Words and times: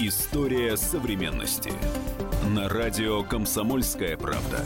История 0.00 0.76
современности. 0.76 1.72
На 2.54 2.68
радио 2.68 3.24
«Комсомольская 3.24 4.16
правда». 4.16 4.64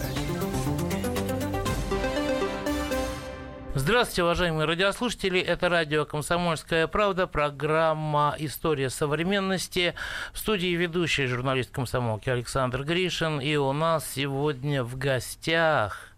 Здравствуйте, 3.74 4.24
уважаемые 4.24 4.66
радиослушатели. 4.66 5.40
Это 5.40 5.70
радио 5.70 6.04
«Комсомольская 6.04 6.86
правда», 6.86 7.26
программа 7.26 8.36
«История 8.38 8.90
современности». 8.90 9.94
В 10.34 10.38
студии 10.38 10.76
ведущий 10.76 11.24
журналист 11.24 11.70
комсомолки 11.70 12.28
Александр 12.28 12.84
Гришин. 12.84 13.40
И 13.40 13.56
у 13.56 13.72
нас 13.72 14.06
сегодня 14.14 14.84
в 14.84 14.98
гостях 14.98 16.12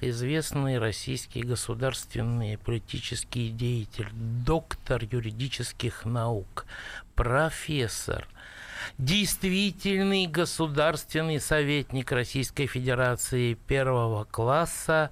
известный 0.00 0.78
российский 0.78 1.40
государственный 1.40 2.58
политический 2.58 3.48
деятель, 3.48 4.08
доктор 4.12 5.02
юридических 5.02 6.04
наук, 6.04 6.66
профессор, 7.14 8.28
действительный 8.98 10.26
государственный 10.26 11.40
советник 11.40 12.12
Российской 12.12 12.66
Федерации 12.66 13.54
первого 13.54 14.24
класса 14.24 15.10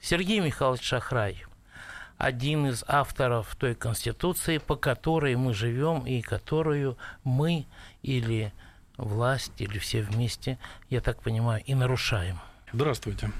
Сергей 0.00 0.40
Михайлович 0.40 0.82
Шахрай 0.82 1.44
один 2.18 2.66
из 2.66 2.84
авторов 2.86 3.54
той 3.56 3.74
конституции, 3.74 4.58
по 4.58 4.76
которой 4.76 5.36
мы 5.36 5.52
живем 5.52 6.06
и 6.06 6.22
которую 6.22 6.96
мы 7.24 7.66
или 8.02 8.52
власть, 8.96 9.52
или 9.58 9.78
все 9.78 10.02
вместе, 10.02 10.58
я 10.90 11.00
так 11.00 11.20
понимаю, 11.22 11.62
и 11.64 11.74
нарушаем. 11.74 12.38
Здравствуйте. 12.72 13.30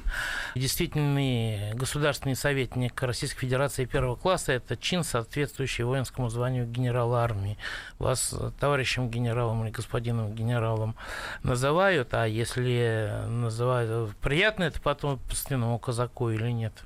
Действительный 0.55 1.74
государственный 1.74 2.37
советник 2.37 3.02
Российской 3.02 3.41
Федерации 3.41 3.84
первого 3.84 4.14
класса– 4.14 4.52
это 4.55 4.77
чин, 4.77 5.02
соответствующий 5.02 5.83
воинскому 5.84 6.28
званию 6.28 6.66
генерала 6.66 7.24
армии. 7.24 7.59
Вас 7.98 8.34
товарищем 8.60 9.10
генералом 9.10 9.64
или 9.64 9.72
господином 9.72 10.34
генералом 10.34 10.95
называют, 11.42 12.14
а 12.14 12.27
если 12.27 13.25
называют, 13.27 14.17
приятно 14.19 14.64
это 14.64 14.80
потом 14.80 15.19
постоянному 15.19 15.78
казаку 15.78 16.30
или 16.30 16.50
нет? 16.50 16.84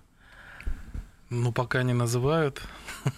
Ну, 1.30 1.52
пока 1.52 1.82
не 1.82 1.92
называют. 1.92 2.62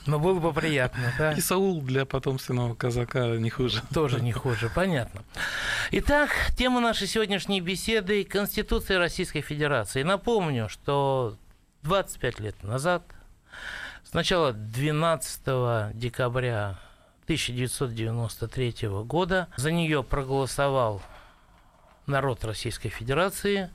Но 0.06 0.18
было 0.18 0.40
бы 0.40 0.52
приятно, 0.52 1.12
да? 1.16 1.32
И 1.32 1.40
Саул 1.40 1.80
для 1.80 2.04
потомственного 2.04 2.74
казака 2.74 3.36
не 3.36 3.50
хуже. 3.50 3.82
Тоже 3.94 4.20
не 4.20 4.32
хуже, 4.32 4.68
понятно. 4.74 5.22
Итак, 5.92 6.30
тема 6.56 6.80
нашей 6.80 7.06
сегодняшней 7.06 7.60
беседы– 7.60 8.24
Конституция 8.30 8.98
Российской 8.98 9.42
Федерации. 9.42 10.02
Напомню, 10.02 10.68
что 10.68 11.36
25 11.82 12.40
лет 12.40 12.62
назад, 12.64 13.04
сначала 14.02 14.52
12 14.52 15.94
декабря 15.96 16.80
1993 17.24 18.88
года, 19.04 19.46
за 19.56 19.70
нее 19.70 20.02
проголосовал 20.02 21.00
народ 22.06 22.44
Российской 22.44 22.88
Федерации, 22.88 23.70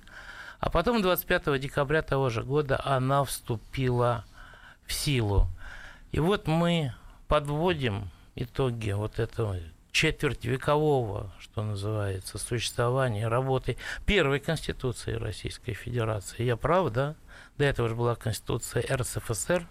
а 0.60 0.70
потом 0.70 1.02
25 1.02 1.60
декабря 1.60 2.02
того 2.02 2.30
же 2.30 2.44
года 2.44 2.80
она 2.84 3.24
вступила 3.24 4.26
в 4.86 4.94
силу. 4.94 5.48
И 6.12 6.20
вот 6.20 6.48
мы 6.48 6.94
подводим 7.28 8.10
итоги 8.36 8.92
вот 8.92 9.20
этого 9.20 9.58
четверть 9.92 10.46
векового, 10.46 11.34
что 11.40 11.64
называется, 11.64 12.38
существования, 12.38 13.28
работы 13.28 13.78
первой 14.06 14.40
Конституции 14.40 15.14
Российской 15.14 15.74
Федерации. 15.74 16.44
Я 16.44 16.58
прав, 16.58 16.92
да? 16.92 17.16
До 17.58 17.64
этого 17.64 17.88
же 17.88 17.96
была 17.96 18.16
Конституция 18.16 18.84
РСФСР. 18.92 19.66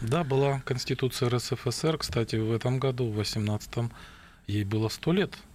Да, 0.00 0.24
была 0.24 0.60
Конституция 0.60 1.28
РСФСР. 1.30 1.98
Кстати, 1.98 2.36
в 2.36 2.52
этом 2.52 2.78
году, 2.78 3.10
в 3.10 3.18
18-м, 3.20 3.92
ей 4.46 4.64
было 4.64 4.88
сто 4.88 5.12
лет– 5.12 5.34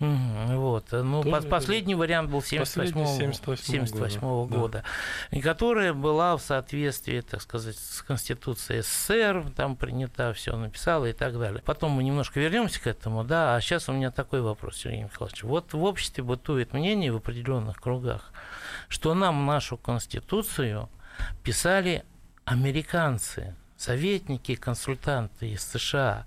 Угу, 0.00 0.58
вот. 0.58 0.92
Ну, 0.92 1.24
Тоже 1.24 1.48
последний 1.48 1.96
вариант 1.96 2.30
был 2.30 2.40
78, 2.40 3.32
78 3.32 4.20
-го 4.20 4.46
года, 4.46 4.58
года 4.58 4.84
да. 5.30 5.36
и 5.36 5.40
которая 5.40 5.92
была 5.92 6.36
в 6.36 6.40
соответствии, 6.40 7.20
так 7.20 7.42
сказать, 7.42 7.76
с 7.76 8.02
Конституцией 8.02 8.82
СССР, 8.82 9.46
там 9.56 9.74
принята, 9.74 10.32
все 10.34 10.56
написала 10.56 11.06
и 11.06 11.12
так 11.12 11.36
далее. 11.36 11.62
Потом 11.64 11.92
мы 11.92 12.04
немножко 12.04 12.38
вернемся 12.38 12.80
к 12.80 12.86
этому, 12.86 13.24
да, 13.24 13.56
а 13.56 13.60
сейчас 13.60 13.88
у 13.88 13.92
меня 13.92 14.12
такой 14.12 14.40
вопрос, 14.40 14.76
Сергей 14.76 15.02
Михайлович. 15.02 15.42
Вот 15.42 15.72
в 15.72 15.82
обществе 15.82 16.22
бытует 16.22 16.72
мнение 16.72 17.12
в 17.12 17.16
определенных 17.16 17.80
кругах, 17.80 18.32
что 18.88 19.14
нам 19.14 19.46
нашу 19.46 19.76
Конституцию 19.76 20.88
писали 21.42 22.04
американцы, 22.44 23.56
советники, 23.76 24.54
консультанты 24.54 25.50
из 25.50 25.64
США. 25.64 26.24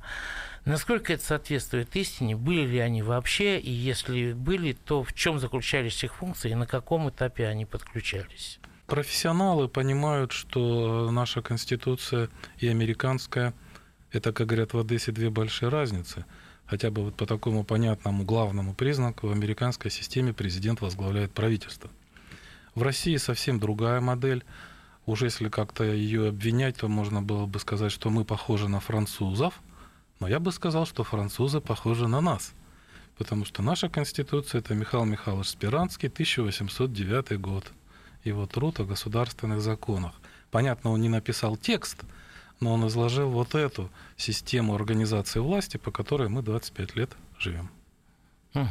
Насколько 0.63 1.13
это 1.13 1.23
соответствует 1.23 1.95
истине? 1.95 2.35
Были 2.35 2.67
ли 2.67 2.79
они 2.79 3.01
вообще? 3.01 3.59
И 3.59 3.71
если 3.71 4.33
были, 4.33 4.73
то 4.73 5.03
в 5.03 5.13
чем 5.13 5.39
заключались 5.39 6.03
их 6.03 6.15
функции 6.15 6.51
и 6.51 6.55
на 6.55 6.67
каком 6.67 7.09
этапе 7.09 7.47
они 7.47 7.65
подключались? 7.65 8.59
Профессионалы 8.85 9.67
понимают, 9.67 10.31
что 10.31 11.09
наша 11.09 11.41
Конституция 11.41 12.29
и 12.59 12.67
американская– 12.67 13.53
это, 14.11 14.33
как 14.33 14.47
говорят 14.47 14.73
в 14.73 14.79
Одессе, 14.79 15.11
две 15.11 15.31
большие 15.31 15.69
разницы. 15.69 16.25
Хотя 16.67 16.91
бы 16.91 17.05
вот 17.05 17.15
по 17.15 17.25
такому 17.25 17.63
понятному 17.63 18.23
главному 18.23 18.75
признаку 18.75 19.27
в 19.27 19.31
американской 19.31 19.89
системе 19.89 20.31
президент 20.31 20.81
возглавляет 20.81 21.31
правительство. 21.31 21.89
В 22.75 22.83
России 22.83 23.17
совсем 23.17 23.59
другая 23.59 23.99
модель. 23.99 24.43
Уже 25.07 25.25
если 25.25 25.49
как-то 25.49 25.83
ее 25.83 26.27
обвинять, 26.27 26.77
то 26.77 26.87
можно 26.87 27.21
было 27.21 27.47
бы 27.47 27.59
сказать, 27.59 27.91
что 27.91 28.11
мы 28.11 28.25
похожи 28.25 28.67
на 28.69 28.79
французов– 28.79 29.59
но 30.21 30.27
я 30.27 30.39
бы 30.39 30.51
сказал, 30.51 30.85
что 30.85 31.03
французы 31.03 31.61
похожи 31.61 32.07
на 32.07 32.21
нас. 32.21 32.53
Потому 33.17 33.43
что 33.43 33.63
наша 33.63 33.89
конституция– 33.89 34.59
это 34.61 34.75
Михаил 34.75 35.03
Михайлович 35.03 35.47
Спиранский, 35.47 36.09
1809 36.09 37.41
год. 37.41 37.71
Его 38.23 38.45
труд 38.45 38.79
о 38.79 38.85
государственных 38.85 39.61
законах. 39.61 40.13
Понятно, 40.51 40.91
он 40.91 41.01
не 41.01 41.09
написал 41.09 41.57
текст, 41.57 42.03
но 42.59 42.73
он 42.73 42.87
изложил 42.87 43.31
вот 43.31 43.55
эту 43.55 43.89
систему 44.15 44.75
организации 44.75 45.39
власти, 45.39 45.77
по 45.77 45.89
которой 45.89 46.29
мы 46.29 46.43
25 46.43 46.95
лет 46.95 47.09
живем. 47.39 47.71
Угу. 48.53 48.67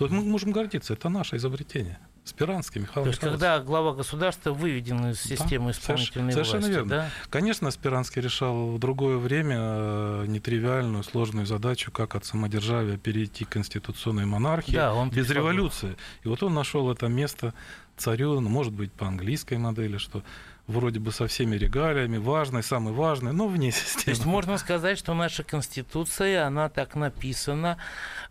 Тут 0.00 0.10
мы 0.10 0.22
можем 0.22 0.50
гордиться, 0.50 0.94
это 0.94 1.08
наше 1.08 1.36
изобретение. 1.36 2.00
Спиранский, 2.24 2.82
Михаил 2.82 3.04
То 3.04 3.08
есть, 3.08 3.18
Михайлович. 3.18 3.40
когда 3.40 3.60
глава 3.60 3.92
государства 3.92 4.52
выведен 4.52 5.10
из 5.10 5.20
системы 5.20 5.66
да, 5.66 5.70
исполнительной 5.72 6.32
совершенно 6.32 6.60
власти, 6.60 6.74
верно. 6.74 6.88
да? 6.90 7.10
Конечно, 7.30 7.70
Спиранский 7.70 8.20
решал 8.22 8.72
в 8.72 8.78
другое 8.78 9.16
время 9.16 9.56
э, 9.58 10.24
нетривиальную, 10.28 11.02
сложную 11.02 11.46
задачу, 11.46 11.90
как 11.90 12.14
от 12.14 12.24
самодержавия 12.24 12.98
перейти 12.98 13.44
к 13.44 13.50
конституционной 13.50 14.26
монархии 14.26 14.74
да, 14.74 14.94
он 14.94 15.10
без 15.10 15.30
революции. 15.30 15.96
И 16.22 16.28
вот 16.28 16.42
он 16.42 16.54
нашел 16.54 16.90
это 16.90 17.08
место 17.08 17.54
царю, 17.96 18.40
ну, 18.40 18.48
может 18.48 18.72
быть, 18.72 18.92
по 18.92 19.06
английской 19.06 19.58
модели, 19.58 19.96
что 19.96 20.22
вроде 20.66 21.00
бы 21.00 21.12
со 21.12 21.26
всеми 21.26 21.56
регалиями, 21.56 22.16
важной, 22.16 22.62
самый 22.62 22.92
важный, 22.92 23.32
но 23.32 23.48
вне 23.48 23.72
системы. 23.72 24.04
То 24.04 24.10
есть 24.10 24.24
можно 24.24 24.58
сказать, 24.58 24.98
что 24.98 25.14
наша 25.14 25.42
Конституция, 25.42 26.46
она 26.46 26.68
так 26.68 26.94
написана 26.94 27.78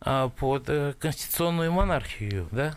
а, 0.01 0.29
под 0.29 0.69
э, 0.69 0.93
конституционную 0.99 1.71
монархию, 1.71 2.47
да? 2.51 2.75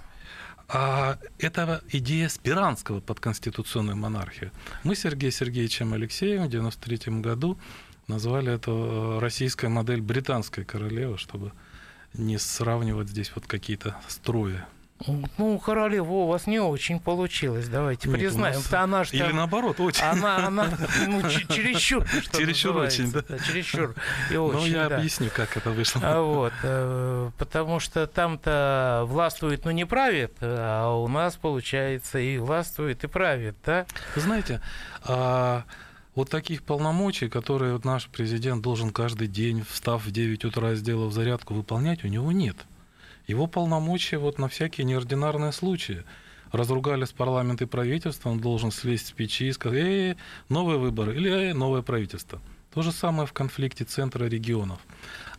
А 0.75 1.19
это 1.39 1.85
идея 1.91 2.31
Спиранского 2.31 3.01
под 3.01 3.21
конституционную 3.21 3.95
монархию. 3.95 4.53
Мы 4.85 4.95
с 4.95 5.01
Сергеем 5.01 5.31
Сергеевичем 5.31 5.93
Алексеевым 5.93 6.45
в 6.45 6.49
1993 6.49 7.21
году 7.21 7.59
назвали 8.09 8.55
это 8.55 8.71
э, 8.71 9.19
российская 9.19 9.69
модель 9.69 10.01
британской 10.01 10.65
королевы, 10.65 11.19
чтобы 11.19 11.53
не 12.15 12.39
сравнивать 12.39 13.11
здесь 13.11 13.33
вот 13.35 13.47
какие-то 13.47 13.97
строи. 14.09 14.63
Ну, 15.39 15.59
королева 15.59 16.11
у 16.11 16.27
вас 16.27 16.47
не 16.47 16.59
очень 16.59 17.01
получилось, 17.01 17.69
давайте 17.69 18.09
Нет, 18.09 18.19
признаем. 18.19 18.57
Нас... 18.57 18.73
Она 18.73 19.05
же 19.05 19.13
Или 19.13 19.23
там... 19.23 19.37
наоборот, 19.37 19.81
очень. 19.81 20.03
Она, 20.03 20.47
она 20.47 20.69
ну, 21.07 21.23
чересчур, 21.29 22.07
что 22.07 22.39
Чересчур 22.39 22.77
очень, 22.77 23.11
да? 23.11 23.23
да 23.29 23.39
чересчур 23.39 23.95
и 24.31 24.35
ну, 24.35 24.47
очень, 24.47 24.59
Ну, 24.59 24.67
я 24.67 24.89
да. 24.89 24.97
объясню, 24.97 25.31
как 25.35 25.57
это 25.57 25.71
вышло. 25.71 26.01
А 26.05 26.21
вот, 26.21 26.53
э, 26.63 27.31
потому 27.39 27.81
что 27.81 28.07
там-то 28.07 29.05
властвует, 29.07 29.65
но 29.65 29.71
не 29.71 29.85
правит, 29.85 30.35
а 30.41 30.95
у 30.97 31.09
нас, 31.09 31.37
получается, 31.37 32.19
и 32.19 32.39
властвует, 32.39 33.05
и 33.05 33.07
правит, 33.07 33.57
да? 33.65 33.87
Вы 34.15 34.21
знаете, 34.21 34.61
а 35.05 35.65
вот 36.15 36.31
таких 36.31 36.63
полномочий, 36.63 37.29
которые 37.29 37.81
наш 37.85 38.07
президент 38.09 38.63
должен 38.63 38.91
каждый 38.91 39.29
день, 39.29 39.65
встав 39.69 40.05
в 40.05 40.11
9 40.11 40.45
утра, 40.45 40.75
сделав 40.75 41.13
зарядку, 41.13 41.55
выполнять, 41.55 42.05
у 42.05 42.09
него 42.09 42.33
нет– 42.33 42.57
его 43.27 43.47
полномочия 43.47 44.19
вот 44.19 44.39
на 44.39 44.49
всякие 44.49 44.85
неординарные 44.85 45.53
случаи. 45.53 46.05
Разругали 46.51 47.05
с 47.05 47.13
парламент 47.13 47.63
и 47.63 47.67
правительство, 47.67 48.29
он 48.29 48.39
должен 48.39 48.71
слезть 48.71 49.07
с 49.07 49.13
печи 49.13 49.49
и 49.49 49.53
сказать, 49.53 49.81
эй, 49.81 50.17
новые 50.49 50.79
выборы 50.79 51.17
или 51.17 51.31
эй, 51.31 51.53
новое 51.55 51.83
правительство. 51.83 52.41
То 52.75 52.83
же 52.83 52.93
самое 52.93 53.27
в 53.27 53.33
конфликте 53.33 53.85
центра 53.85 54.25
регионов. 54.27 54.81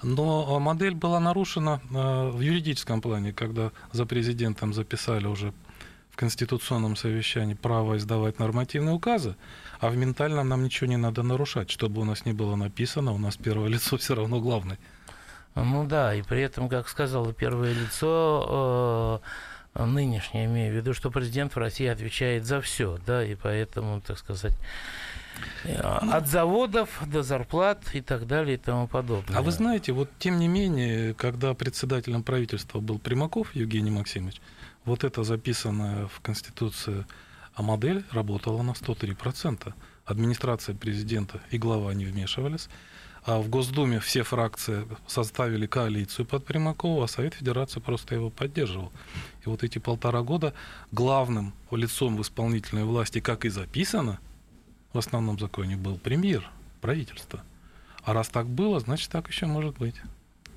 Но 0.02 0.60
модель 0.60 0.94
была 0.96 1.20
нарушена 1.20 1.82
э, 1.90 2.30
в 2.30 2.40
юридическом 2.42 3.02
плане, 3.02 3.34
когда 3.34 3.72
за 3.92 4.06
президентом 4.06 4.74
записали 4.74 5.26
уже 5.26 5.54
в 6.14 6.16
конституционном 6.16 6.96
совещании 6.96 7.56
право 7.56 7.98
издавать 7.98 8.38
нормативные 8.38 8.94
указы, 8.94 9.36
а 9.80 9.90
в 9.90 9.98
ментальном 9.98 10.48
нам 10.48 10.64
ничего 10.64 10.88
не 10.88 10.98
надо 10.98 11.24
нарушать, 11.24 11.72
чтобы 11.72 12.02
у 12.02 12.06
нас 12.06 12.26
не 12.26 12.34
было 12.34 12.56
написано, 12.56 13.14
у 13.14 13.18
нас 13.18 13.36
первое 13.36 13.68
лицо 13.68 13.98
все 13.98 14.14
равно 14.14 14.40
главное. 14.40 14.78
Ну 15.56 15.86
да, 15.86 16.16
и 16.16 16.22
при 16.22 16.42
этом, 16.42 16.70
как 16.70 16.88
сказала 16.88 17.34
первое 17.34 17.74
лицо, 17.74 19.22
э, 19.76 19.86
нынешнее, 19.86 20.46
имею 20.46 20.74
в 20.74 20.76
виду, 20.76 20.94
что 20.94 21.12
президент 21.12 21.56
в 21.56 21.58
России 21.58 21.86
отвечает 21.86 22.46
за 22.46 22.62
все, 22.62 23.00
да, 23.06 23.24
и 23.24 23.36
поэтому, 23.36 24.02
так 24.02 24.18
сказать, 24.18 24.54
э, 25.64 25.76
от 25.80 26.28
заводов 26.28 27.02
до 27.06 27.24
зарплат 27.24 27.84
и 27.94 28.02
так 28.02 28.26
далее 28.26 28.56
и 28.56 28.58
тому 28.58 28.88
подобное. 28.88 29.38
А 29.38 29.42
вы 29.42 29.52
знаете, 29.52 29.92
вот 29.92 30.10
тем 30.20 30.40
не 30.40 30.48
менее, 30.48 31.14
когда 31.14 31.54
председателем 31.54 32.24
правительства 32.24 32.80
был 32.80 33.00
Примаков 33.00 33.54
Евгений 33.56 33.92
Максимович, 33.92 34.42
вот 34.86 35.04
это 35.04 35.24
записанное 35.24 36.08
в 36.08 36.20
Конституции 36.22 37.06
а 37.56 37.62
модель 37.62 38.04
работала 38.12 38.62
на 38.64 38.72
103%. 38.72 39.74
Администрация 40.06 40.76
президента 40.76 41.42
и 41.52 41.58
глава 41.58 41.94
не 41.94 42.06
вмешивались. 42.06 42.68
А 43.26 43.40
в 43.40 43.48
Госдуме 43.50 44.00
все 44.00 44.24
фракции 44.24 44.86
составили 45.08 45.66
коалицию 45.66 46.26
под 46.26 46.46
Примакова, 46.46 47.06
а 47.06 47.08
Совет 47.08 47.36
Федерации 47.36 47.80
просто 47.80 48.16
его 48.16 48.30
поддерживал. 48.30 48.92
И 49.46 49.50
вот 49.50 49.64
эти 49.64 49.80
полтора 49.80 50.22
года 50.24 50.54
главным 50.92 51.54
лицом 51.72 52.18
в 52.18 52.22
исполнительной 52.22 52.84
власти, 52.84 53.20
как 53.22 53.46
и 53.46 53.50
записано 53.50 54.20
в 54.92 54.98
основном 54.98 55.40
законе, 55.40 55.78
был 55.78 55.98
премьер, 55.98 56.50
правительство. 56.82 57.42
А 58.04 58.14
раз 58.14 58.28
так 58.28 58.48
было, 58.48 58.82
значит, 58.82 59.10
так 59.10 59.30
еще 59.30 59.46
может 59.46 59.78
быть. 59.78 59.96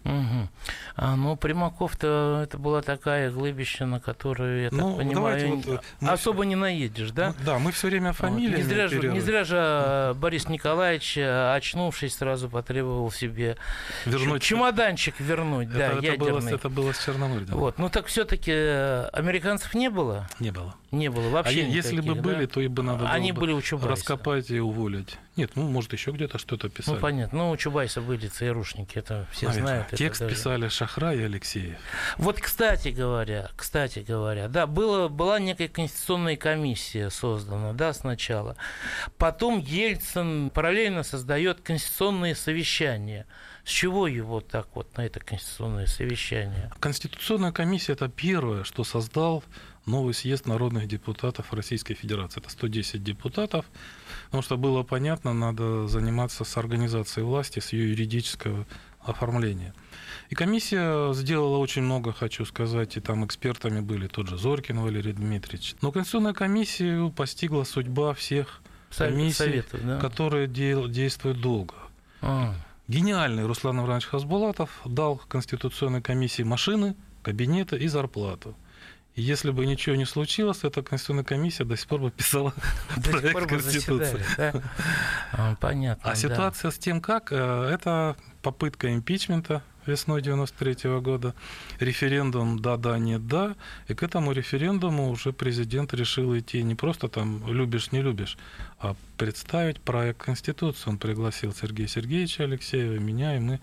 Угу. 0.06 0.48
А, 0.96 1.16
ну, 1.16 1.36
Примаков-то 1.36 2.40
это 2.44 2.58
была 2.58 2.80
такая 2.80 3.30
глыбища, 3.30 3.86
на 3.86 3.98
которую, 3.98 4.62
я 4.62 4.68
ну, 4.70 4.90
так 4.90 4.98
понимаю, 4.98 5.56
вот, 5.56 5.82
э, 6.00 6.06
особо 6.06 6.38
мы... 6.38 6.46
не 6.46 6.54
наедешь, 6.54 7.10
да? 7.10 7.34
Ну, 7.38 7.44
да, 7.44 7.58
мы 7.58 7.72
все 7.72 7.88
время 7.88 8.12
фамилии. 8.12 8.56
Вот. 8.56 8.58
Не, 8.58 8.62
зря 8.62 8.88
же, 8.88 9.08
не 9.08 9.20
зря 9.20 9.44
же 9.44 9.56
э, 9.58 10.14
Борис 10.14 10.48
Николаевич, 10.48 11.18
э, 11.18 11.54
очнувшись, 11.54 12.14
сразу 12.14 12.48
потребовал 12.48 13.10
себе 13.10 13.56
вернуть... 14.04 14.42
чемоданчик 14.42 15.18
вернуть, 15.18 15.68
это, 15.70 15.78
да, 15.78 15.86
это 15.88 16.04
ядерный. 16.04 16.40
Было, 16.40 16.54
это 16.54 16.68
было 16.68 16.92
с 16.92 17.04
Черноморьем. 17.04 17.48
Вот. 17.48 17.78
Ну, 17.78 17.88
так 17.88 18.06
все-таки 18.06 18.52
американцев 18.52 19.74
не 19.74 19.90
было? 19.90 20.28
Не 20.38 20.52
было. 20.52 20.74
Не 20.92 21.10
было 21.10 21.28
вообще 21.30 21.62
А 21.62 21.64
если 21.64 22.00
бы 22.00 22.14
были, 22.14 22.46
да? 22.46 22.52
то 22.52 22.60
и 22.60 22.68
бы 22.68 22.82
надо 22.82 23.08
Они 23.10 23.32
было 23.32 23.40
были 23.40 23.52
у 23.54 23.60
Чубайса. 23.60 23.90
раскопать 23.90 24.50
и 24.50 24.60
уволить. 24.60 25.18
Нет, 25.36 25.52
ну, 25.54 25.68
может, 25.68 25.92
еще 25.92 26.12
где-то 26.12 26.38
что-то 26.38 26.70
писали. 26.70 26.96
Ну, 26.96 27.00
понятно. 27.00 27.38
Ну, 27.38 27.50
у 27.50 27.56
Чубайса 27.58 28.00
были 28.00 28.26
ЦРУшники, 28.26 28.98
это 28.98 29.26
все 29.32 29.48
Наверное. 29.48 29.68
знают. 29.68 29.88
Текст 29.90 30.22
это 30.22 30.30
писали 30.30 30.68
Шахра 30.68 31.14
и 31.14 31.22
Алексеев. 31.22 31.76
Вот, 32.16 32.40
кстати 32.40 32.88
говоря, 32.88 33.50
кстати 33.54 33.98
говоря, 33.98 34.48
да, 34.48 34.66
было, 34.66 35.08
была 35.08 35.38
некая 35.38 35.68
конституционная 35.68 36.36
комиссия 36.36 37.10
создана, 37.10 37.74
да, 37.74 37.92
сначала. 37.92 38.56
Потом 39.18 39.58
Ельцин 39.58 40.48
параллельно 40.48 41.02
создает 41.02 41.60
конституционные 41.60 42.34
совещания. 42.34 43.26
С 43.64 43.70
чего 43.70 44.06
его 44.06 44.40
так 44.40 44.68
вот 44.74 44.96
на 44.96 45.04
это 45.04 45.20
конституционное 45.20 45.86
совещание? 45.86 46.70
Конституционная 46.78 47.52
комиссия– 47.52 47.92
это 47.94 48.08
первое, 48.08 48.64
что 48.64 48.84
создал 48.84 49.42
новый 49.86 50.14
съезд 50.14 50.46
народных 50.46 50.88
депутатов 50.88 51.52
Российской 51.52 51.94
Федерации. 51.94 52.40
Это 52.40 52.50
110 52.50 53.02
депутатов, 53.02 53.64
потому 54.26 54.42
что 54.42 54.56
было 54.56 54.82
понятно, 54.82 55.32
надо 55.32 55.86
заниматься 55.86 56.44
с 56.44 56.56
организацией 56.56 57.24
власти, 57.24 57.60
с 57.60 57.72
ее 57.72 57.90
юридического 57.90 58.66
оформления. 59.00 59.72
И 60.28 60.34
комиссия 60.34 61.12
сделала 61.14 61.58
очень 61.58 61.82
много, 61.82 62.12
хочу 62.12 62.44
сказать, 62.44 62.96
и 62.96 63.00
там 63.00 63.24
экспертами 63.24 63.80
были 63.80 64.08
тот 64.08 64.28
же 64.28 64.36
Зоркин 64.36 64.80
Валерий 64.80 65.12
Дмитриевич. 65.12 65.76
Но 65.80 65.92
Конституционная 65.92 66.34
комиссия 66.34 67.08
постигла 67.10 67.62
судьба 67.62 68.12
всех 68.14 68.60
комиссий, 68.96 69.34
Советов, 69.34 69.80
да? 69.84 70.00
которые 70.00 70.48
действуют 70.48 71.40
долго. 71.40 71.74
А. 72.20 72.54
Гениальный 72.88 73.46
Руслан 73.46 73.80
Иванович 73.80 74.06
Хасбулатов 74.06 74.80
дал 74.84 75.16
Конституционной 75.28 76.02
комиссии 76.02 76.42
машины, 76.42 76.96
кабинеты 77.22 77.76
и 77.76 77.88
зарплату. 77.88 78.54
Если 79.16 79.50
бы 79.50 79.64
ничего 79.64 79.96
не 79.96 80.04
случилось, 80.04 80.58
эта 80.62 80.82
Конституционная 80.82 81.24
комиссия 81.24 81.64
до 81.64 81.74
сих 81.74 81.88
пор 81.88 82.00
бы 82.02 82.10
писала 82.10 82.52
до 82.96 83.10
проект 83.10 83.32
пор 83.32 83.46
Конституции. 83.46 84.22
Да? 84.36 84.62
А, 85.32 85.54
понятно. 85.56 86.02
А 86.04 86.14
да. 86.14 86.16
ситуация 86.16 86.70
с 86.70 86.78
тем, 86.78 87.00
как, 87.00 87.32
э, 87.32 87.70
это 87.72 88.14
попытка 88.42 88.92
импичмента 88.92 89.62
весной 89.86 90.20
93 90.20 91.00
года, 91.00 91.34
референдум 91.80 92.58
«да-да, 92.58 92.98
нет-да», 92.98 93.56
и 93.88 93.94
к 93.94 94.02
этому 94.02 94.32
референдуму 94.32 95.08
уже 95.08 95.32
президент 95.32 95.94
решил 95.94 96.36
идти 96.36 96.62
не 96.62 96.74
просто 96.74 97.08
там 97.08 97.42
«любишь, 97.50 97.92
не 97.92 98.02
любишь», 98.02 98.36
а 98.80 98.96
представить 99.16 99.80
проект 99.80 100.22
Конституции. 100.22 100.90
Он 100.90 100.98
пригласил 100.98 101.54
Сергея 101.54 101.86
Сергеевича 101.86 102.44
Алексеева, 102.44 102.98
меня, 102.98 103.36
и 103.36 103.38
мы 103.38 103.60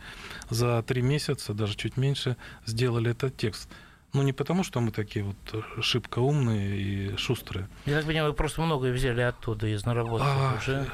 за 0.49 0.81
три 0.81 1.03
месяца, 1.03 1.53
даже 1.53 1.75
чуть 1.75 1.95
меньше, 1.95 2.37
сделали 2.65 3.11
этот 3.11 3.37
текст– 3.37 3.69
ну, 4.13 4.21
не 4.21 4.31
потому, 4.31 4.63
что 4.63 4.79
мы 4.79 4.91
такие 4.91 5.25
вот 5.25 5.83
шибко 5.83 6.19
умные 6.19 6.77
и 6.77 7.17
шустрые. 7.17 7.67
Я 7.85 7.97
так 7.97 8.05
понимаю, 8.05 8.29
вы 8.29 8.35
просто 8.35 8.61
многое 8.61 8.93
взяли 8.93 9.21
оттуда 9.21 9.67
из 9.67 9.85
наработки 9.85 10.27
а, 10.27 10.57
уже. 10.57 10.87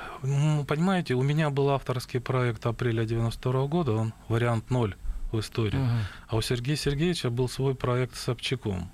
Понимаете, 0.66 1.16
у 1.16 1.22
меня 1.22 1.50
был 1.50 1.70
авторский 1.70 2.22
проект 2.22 2.66
апреля 2.66 3.04
92 3.04 3.68
года, 3.68 3.92
он 3.92 4.14
вариант 4.30 4.70
ноль 4.70 4.96
в 5.34 5.40
истории. 5.40 5.78
Угу. 5.78 5.90
А 6.30 6.36
у 6.38 6.42
Сергея 6.42 6.78
Сергеевича 6.78 7.30
был 7.30 7.50
свой 7.50 7.76
проект 7.76 8.16
с 8.16 8.22
Собчаком. 8.22 8.90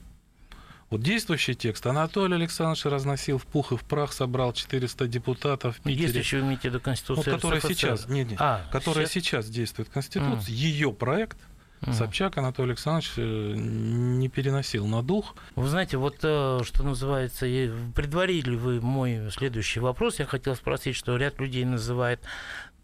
Вот 0.89 1.01
действующий 1.01 1.54
текст 1.54 1.86
Анатолий 1.86 2.36
Александрович 2.36 2.86
разносил 2.86 3.38
в 3.38 3.45
пух 3.45 3.74
и 3.74 3.77
в 3.77 3.83
прах, 3.83 4.12
собрал 4.12 4.54
400 4.54 5.07
депутатов 5.07 5.77
в 5.77 5.81
Питере. 5.81 6.04
Действующий, 6.04 6.38
вы 6.38 6.48
имеете 6.48 6.62
в 6.62 6.66
виду 6.66 6.80
Конституцию 6.80 7.25
ну, 7.27 7.36
которая 7.36 7.62
сейчас, 7.62 8.07
нет, 8.07 8.31
нет, 8.31 8.42
а, 8.42 8.66
которая 8.72 9.06
сейчас? 9.06 9.45
сейчас 9.45 9.50
действует 9.50 9.89
Конституция, 9.89 10.51
mm. 10.51 10.57
ее 10.57 10.94
проект– 10.94 11.38
Собчак 11.92 12.38
Анатолий 12.38 12.72
Александрович 12.72 13.12
э, 13.18 13.54
не 13.56 14.27
переносил 14.27 14.88
на 14.88 15.04
дух. 15.04 15.36
Вы 15.56 15.68
знаете, 15.68 15.98
вот 15.98 16.18
э, 16.24 16.62
что 16.63 16.83
называется, 16.83 17.45
предварили 17.94 18.56
вы 18.56 18.81
мой 18.81 19.30
следующий 19.31 19.80
вопрос. 19.80 20.19
Я 20.19 20.25
хотел 20.25 20.56
спросить, 20.56 20.95
что 20.95 21.16
ряд 21.18 21.39
людей 21.39 21.63
называет 21.63 22.19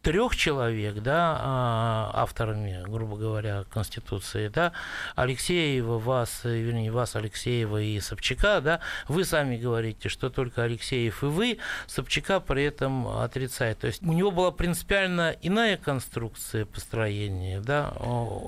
трех 0.01 0.35
человек, 0.35 0.95
да, 0.95 1.37
а, 1.39 2.11
авторами, 2.13 2.83
грубо 2.87 3.17
говоря, 3.17 3.65
Конституции, 3.71 4.47
да, 4.47 4.73
Алексеева, 5.15 5.99
вас, 5.99 6.41
вернее, 6.43 6.91
вас, 6.91 7.15
Алексеева 7.15 7.81
и 7.81 7.99
Собчака, 7.99 8.61
да, 8.61 8.79
вы 9.07 9.25
сами 9.25 9.57
говорите, 9.57 10.09
что 10.09 10.29
только 10.29 10.63
Алексеев 10.63 11.23
и 11.23 11.27
вы, 11.27 11.57
Собчака 11.87 12.39
при 12.39 12.63
этом 12.63 13.07
отрицает. 13.07 13.79
То 13.79 13.87
есть 13.87 14.01
у 14.03 14.13
него 14.13 14.31
была 14.31 14.51
принципиально 14.51 15.35
иная 15.41 15.77
конструкция 15.77 16.65
построения, 16.65 17.61
да, 17.61 17.93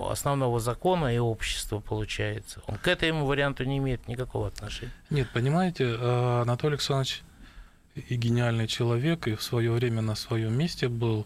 основного 0.09 0.59
закона 0.59 1.13
и 1.13 1.19
общества, 1.19 1.79
получается. 1.79 2.61
Он 2.67 2.77
к 2.77 2.87
этому 2.87 3.25
варианту 3.25 3.63
не 3.63 3.77
имеет 3.77 4.07
никакого 4.07 4.47
отношения. 4.47 4.91
Нет, 5.09 5.29
понимаете, 5.33 5.85
э, 5.85 6.41
Анатолий 6.41 6.73
Александрович 6.73 7.23
и 7.95 8.15
гениальный 8.15 8.67
человек, 8.67 9.27
и 9.27 9.35
в 9.35 9.43
свое 9.43 9.71
время 9.71 10.01
на 10.01 10.15
своем 10.15 10.53
месте 10.57 10.87
был. 10.87 11.25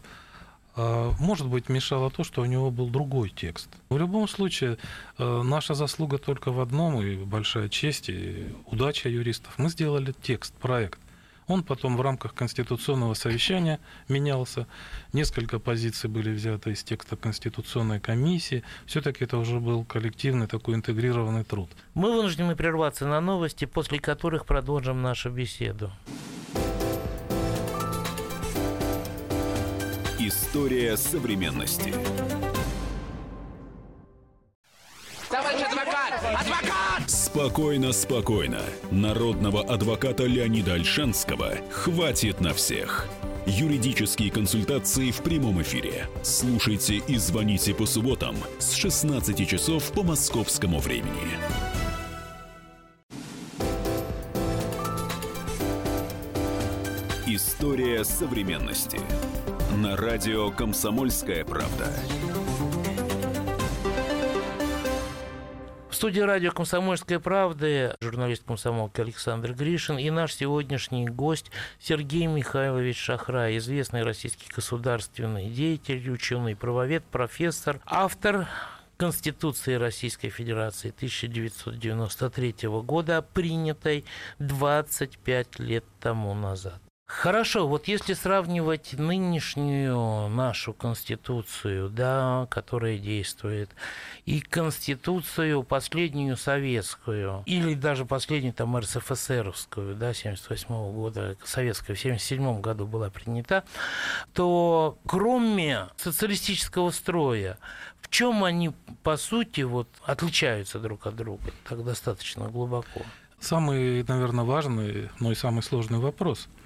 А, 0.75 1.13
может 1.19 1.47
быть, 1.47 1.69
мешало 1.69 2.11
то, 2.11 2.23
что 2.23 2.41
у 2.41 2.45
него 2.45 2.69
был 2.71 2.89
другой 2.89 3.29
текст. 3.29 3.69
В 3.89 3.97
любом 3.97 4.27
случае, 4.27 4.77
э, 5.17 5.41
наша 5.43 5.73
заслуга 5.73 6.17
только 6.17 6.51
в 6.51 6.59
одном, 6.59 7.01
и 7.01 7.15
большая 7.15 7.69
честь, 7.69 8.09
и 8.09 8.53
удача 8.65 9.09
юристов. 9.09 9.53
Мы 9.57 9.69
сделали 9.69 10.13
текст, 10.21 10.53
проект. 10.53 10.99
Он 11.47 11.63
потом 11.63 11.95
в 11.95 12.01
рамках 12.01 12.33
конституционного 12.33 13.13
совещания 13.13 13.79
менялся. 14.09 14.67
Несколько 15.13 15.59
позиций 15.59 16.09
были 16.09 16.29
взяты 16.31 16.71
из 16.71 16.83
текста 16.83 17.15
Конституционной 17.15 18.01
комиссии. 18.01 18.63
Все-таки 18.85 19.23
это 19.23 19.37
уже 19.37 19.59
был 19.59 19.85
коллективный 19.85 20.47
такой 20.47 20.75
интегрированный 20.75 21.45
труд. 21.45 21.69
Мы 21.93 22.11
вынуждены 22.11 22.55
прерваться 22.55 23.07
на 23.07 23.21
новости, 23.21 23.63
после 23.65 23.99
которых 23.99 24.45
продолжим 24.45 25.01
нашу 25.01 25.29
беседу. 25.29 25.91
История 30.19 30.97
современности. 30.97 31.93
Товарищ 35.29 35.61
адвокат! 35.61 35.96
Адвокат! 36.17 37.09
Спокойно, 37.09 37.91
спокойно. 37.91 38.61
Народного 38.89 39.61
адвоката 39.61 40.25
Леонида 40.25 40.73
Альшанского 40.73 41.53
хватит 41.69 42.41
на 42.41 42.53
всех. 42.53 43.07
Юридические 43.45 44.31
консультации 44.31 45.11
в 45.11 45.21
прямом 45.21 45.61
эфире. 45.61 46.09
Слушайте 46.23 46.95
и 46.95 47.17
звоните 47.17 47.73
по 47.73 47.85
субботам 47.85 48.35
с 48.59 48.73
16 48.73 49.47
часов 49.47 49.91
по 49.91 50.03
московскому 50.03 50.79
времени. 50.79 51.37
История 57.27 58.03
современности 58.03 58.99
на 59.75 59.95
радио 59.95 60.49
«Комсомольская 60.49 61.45
правда». 61.45 61.93
Студии 65.97 66.19
радио 66.19 66.51
«Комсомольская 66.51 67.17
правда» 67.17 67.97
журналист 68.01 68.43
комсомолки 68.43 69.01
Александр 69.01 69.53
Гришин 69.53 69.97
и 69.97 70.11
наш 70.11 70.35
сегодняшний 70.35 71.07
гость 71.07 71.49
Сергей 71.79 72.27
Михайлович 72.27 72.97
Шахра, 72.97 73.57
известный 73.57 74.03
российский 74.03 74.47
государственный 74.55 75.49
деятель, 75.49 76.07
ученый, 76.11 76.55
правовед, 76.55 77.03
профессор, 77.05 77.79
автор 77.83 78.47
Конституции 78.97 79.73
Российской 79.73 80.29
Федерации 80.29 80.89
1993 80.89 82.55
года, 82.83 83.23
принятой 83.33 84.05
25 84.37 85.57
лет 85.57 85.83
тому 85.99 86.35
назад. 86.35 86.79
Хорошо, 87.07 87.67
вот 87.69 87.87
если 87.87 88.13
сравнивать 88.13 88.93
нынешнюю 88.93 90.27
нашу 90.27 90.73
конституцию, 90.73 91.89
да, 91.89 92.47
которая 92.51 92.97
действует, 92.97 93.71
и 94.25 94.41
конституцию 94.41 95.63
последнюю 95.63 96.35
советскую, 96.35 97.43
или 97.45 97.75
даже 97.75 98.05
последнюю 98.05 98.53
там 98.53 98.77
РСФСРовскую, 98.77 99.95
да, 99.95 100.13
78 100.13 100.67
-го 100.67 100.91
года, 100.91 101.37
советская 101.45 101.95
в 101.95 101.99
77 101.99 102.59
году 102.59 102.85
была 102.85 103.09
принята, 103.09 103.63
то 104.33 104.97
кроме 105.07 105.87
социалистического 105.95 106.91
строя, 106.91 107.57
в 108.01 108.09
чем 108.09 108.43
они, 108.43 108.73
по 109.01 109.15
сути, 109.15 109.61
вот, 109.61 109.87
отличаются 110.03 110.77
друг 110.77 111.07
от 111.07 111.15
друга 111.15 111.51
так 111.67 111.85
достаточно 111.85 112.49
глубоко? 112.49 113.01
Самый, 113.39 114.03
наверное, 114.03 114.43
важный, 114.43 115.09
но 115.19 115.31
и 115.31 115.35
самый 115.35 115.63
сложный 115.63 115.99
вопрос– 115.99 116.49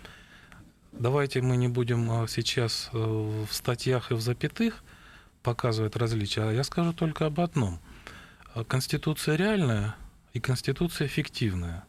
Давайте 0.91 1.41
мы 1.41 1.55
не 1.55 1.69
будем 1.69 2.11
а, 2.11 2.27
сейчас 2.27 2.89
э, 2.91 2.97
в 2.97 3.47
статьях 3.53 4.11
и 4.11 4.13
в 4.13 4.19
запятых 4.19 4.83
показывать 5.41 5.95
различия, 5.95 6.43
а 6.43 6.51
я 6.51 6.63
скажу 6.63 6.91
только 6.91 7.25
об 7.25 7.39
одном. 7.39 7.79
Конституция 8.67 9.37
реальная 9.37 9.95
и 10.33 10.41
Конституция 10.41 11.07
фиктивная. 11.07 11.85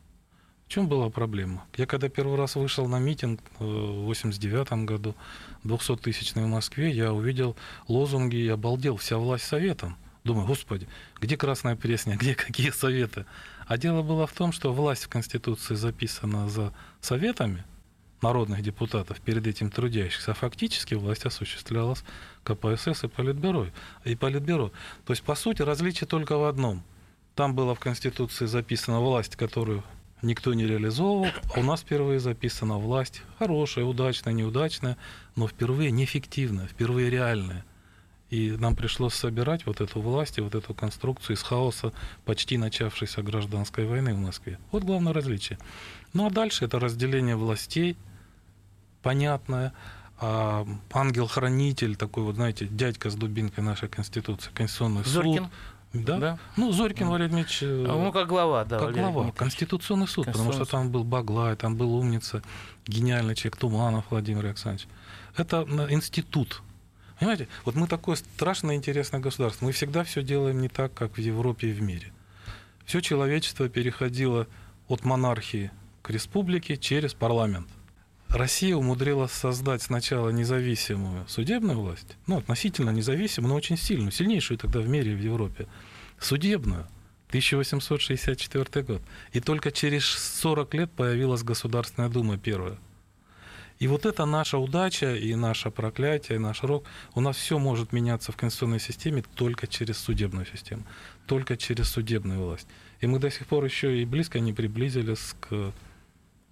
В 0.67 0.69
чем 0.69 0.89
была 0.89 1.11
проблема? 1.11 1.67
Я 1.77 1.87
когда 1.87 2.09
первый 2.09 2.39
раз 2.39 2.55
вышел 2.55 2.87
на 2.87 3.01
митинг 3.01 3.41
э, 3.59 3.65
в 3.65 4.05
89 4.05 4.85
году, 4.85 5.17
200-тысячный 5.65 6.45
в 6.45 6.49
Москве, 6.49 6.91
я 6.93 7.13
увидел 7.13 7.57
лозунги 7.89 8.37
и 8.37 8.49
обалдел, 8.49 8.97
вся 8.97 9.19
власть 9.19 9.45
советом. 9.45 9.97
Думаю, 10.23 10.47
господи, 10.47 10.87
где 11.21 11.37
Красная 11.37 11.75
Пресня, 11.75 12.17
где 12.17 12.37
какие 12.37 12.71
советы? 12.71 13.27
А 13.67 13.77
дело 13.77 14.03
было 14.03 14.29
в 14.29 14.33
том, 14.33 14.53
что 14.53 14.73
власть 14.73 15.03
в 15.03 15.09
Конституции 15.09 15.75
записана 15.75 16.49
за 16.49 16.73
советами– 17.01 17.65
народных 18.23 18.63
депутатов, 18.63 19.21
перед 19.21 19.47
этим 19.47 19.71
трудящихся, 19.71 20.31
а 20.31 20.35
фактически 20.35 20.95
власть 20.95 21.27
осуществлялась 21.27 22.05
КПСС 22.45 23.05
и 23.05 23.09
Политбюро. 23.09 23.67
И 24.05 24.15
Политбюро. 24.15 24.73
То 25.05 25.13
есть, 25.13 25.23
по 25.23 25.35
сути, 25.35 25.63
различие 25.63 26.07
только 26.07 26.37
в 26.37 26.45
одном. 26.45 26.83
Там 27.35 27.55
было 27.55 27.75
в 27.75 27.81
Конституции 27.81 28.47
записана 28.47 29.01
власть, 29.01 29.37
которую 29.37 29.83
никто 30.23 30.55
не 30.55 30.67
реализовывал, 30.67 31.29
а 31.55 31.61
у 31.61 31.63
нас 31.63 31.81
впервые 31.81 32.21
записана 32.21 32.79
власть 32.79 33.23
хорошая, 33.39 33.85
удачная, 33.85 34.33
неудачная, 34.33 34.97
но 35.35 35.49
впервые 35.49 35.91
неэффективная, 35.91 36.67
впервые 36.67 37.11
реальная. 37.11 37.65
И 38.31 38.53
нам 38.53 38.77
пришлось 38.77 39.15
собирать 39.15 39.67
вот 39.67 39.83
эту 39.83 40.01
власть 40.01 40.39
и 40.39 40.41
вот 40.41 40.55
эту 40.55 40.73
конструкцию 40.73 41.37
из 41.37 41.43
хаоса 41.43 41.93
почти 42.25 42.57
начавшейся 42.57 43.23
гражданской 43.23 43.85
войны 43.85 44.15
в 44.15 44.19
Москве. 44.19 44.59
Вот 44.71 44.85
главное 44.85 45.13
различие. 45.13 45.59
Ну 46.15 46.27
а 46.27 46.31
дальше 46.31 46.65
это 46.65 46.79
разделение 46.79 47.37
властей– 47.37 47.97
понятная. 49.03 49.73
А 50.19 50.65
ангел-хранитель, 50.93 51.97
такой 51.97 52.23
вот, 52.23 52.37
знаете, 52.37 52.67
дядька 52.67 53.11
с 53.11 53.15
дубинкой 53.17 53.65
нашей 53.65 53.89
Конституции, 53.89 54.51
Конституционный 54.55 55.03
Зорькин? 55.05 55.45
суд. 55.45 55.53
Да? 55.93 56.19
да? 56.19 56.39
Ну, 56.57 56.73
Зорькин, 56.73 57.09
Валерий 57.09 57.31
Дмитриевич... 57.31 57.63
Э, 57.63 57.87
а, 57.91 58.03
ну, 58.03 58.13
как 58.13 58.29
глава, 58.29 58.65
да. 58.65 58.79
Как 58.79 58.95
глава. 58.95 59.33
Конституционный 59.33 60.09
суд, 60.09 60.27
потому 60.27 60.53
что 60.53 60.65
там 60.65 60.91
был 60.91 61.05
Баглай, 61.05 61.57
там 61.57 61.77
был 61.77 61.95
умница, 61.95 62.43
гениальный 62.87 63.35
человек, 63.35 63.57
Туманов 63.57 64.05
Владимир 64.11 64.47
Александрович. 64.47 64.87
Это 65.37 65.67
институт. 65.91 66.63
Понимаете, 67.19 67.49
вот 67.65 67.75
мы 67.75 67.87
такое 67.87 68.17
страшно 68.17 68.75
интересное 68.75 69.21
государство. 69.21 69.67
Мы 69.67 69.73
всегда 69.73 70.03
все 70.03 70.23
делаем 70.23 70.61
не 70.61 70.69
так, 70.69 70.95
как 70.95 71.17
в 71.17 71.21
Европе 71.21 71.69
и 71.69 71.73
в 71.73 71.83
мире. 71.83 72.13
Все 72.85 73.01
человечество 73.01 73.69
переходило 73.69 74.47
от 74.89 75.05
монархии 75.05 75.71
к 76.03 76.11
республике 76.11 76.77
через 76.77 77.15
парламент. 77.15 77.69
Россия 78.33 78.75
умудрилась 78.75 79.31
создать 79.31 79.83
сначала 79.83 80.31
независимую 80.31 81.29
судебную 81.29 81.79
власть, 81.79 82.17
ну, 82.27 82.39
относительно 82.39 82.89
независимую, 82.89 83.51
но 83.51 83.57
очень 83.57 83.77
сильную, 83.77 84.11
сильнейшую 84.11 84.57
тогда 84.57 84.81
в 84.81 84.89
мире 84.89 85.13
и 85.13 85.15
в 85.15 85.21
Европе, 85.21 85.67
судебную, 86.19 86.87
1864 87.29 88.85
год. 88.87 89.03
И 89.33 89.41
только 89.41 89.71
через 89.71 90.07
40 90.07 90.75
лет 90.75 90.91
появилась 90.93 91.43
Государственная 91.43 92.09
Дума 92.09 92.39
первая. 92.39 92.79
И 93.79 93.87
вот 93.87 94.07
это 94.07 94.25
наша 94.25 94.57
удача 94.57 95.15
и 95.15 95.35
наше 95.35 95.71
проклятие, 95.71 96.37
и 96.37 96.41
наш 96.41 96.63
рок. 96.63 96.85
У 97.15 97.21
нас 97.21 97.37
все 97.37 97.59
может 97.59 97.93
меняться 97.93 98.33
в 98.33 98.37
конституционной 98.37 98.81
системе 98.81 99.25
только 99.35 99.67
через 99.67 99.99
судебную 99.99 100.47
систему, 100.47 100.85
только 101.27 101.59
через 101.59 101.91
судебную 101.91 102.41
власть. 102.41 102.67
И 103.01 103.07
мы 103.07 103.19
до 103.19 103.31
сих 103.31 103.47
пор 103.47 103.65
еще 103.65 104.01
и 104.01 104.07
близко 104.07 104.41
не 104.41 104.55
приблизились 104.55 105.35
к 105.41 105.73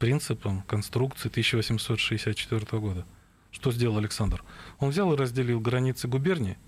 принципам 0.00 0.62
конструкции 0.62 1.28
1864 1.28 2.80
года. 2.80 3.07
Что 3.52 3.71
сделал 3.71 3.99
Александр? 3.99 4.42
Он 4.78 4.88
взял 4.90 5.12
и 5.12 5.16
разделил 5.16 5.61
границы 5.61 6.09
губернии 6.09 6.59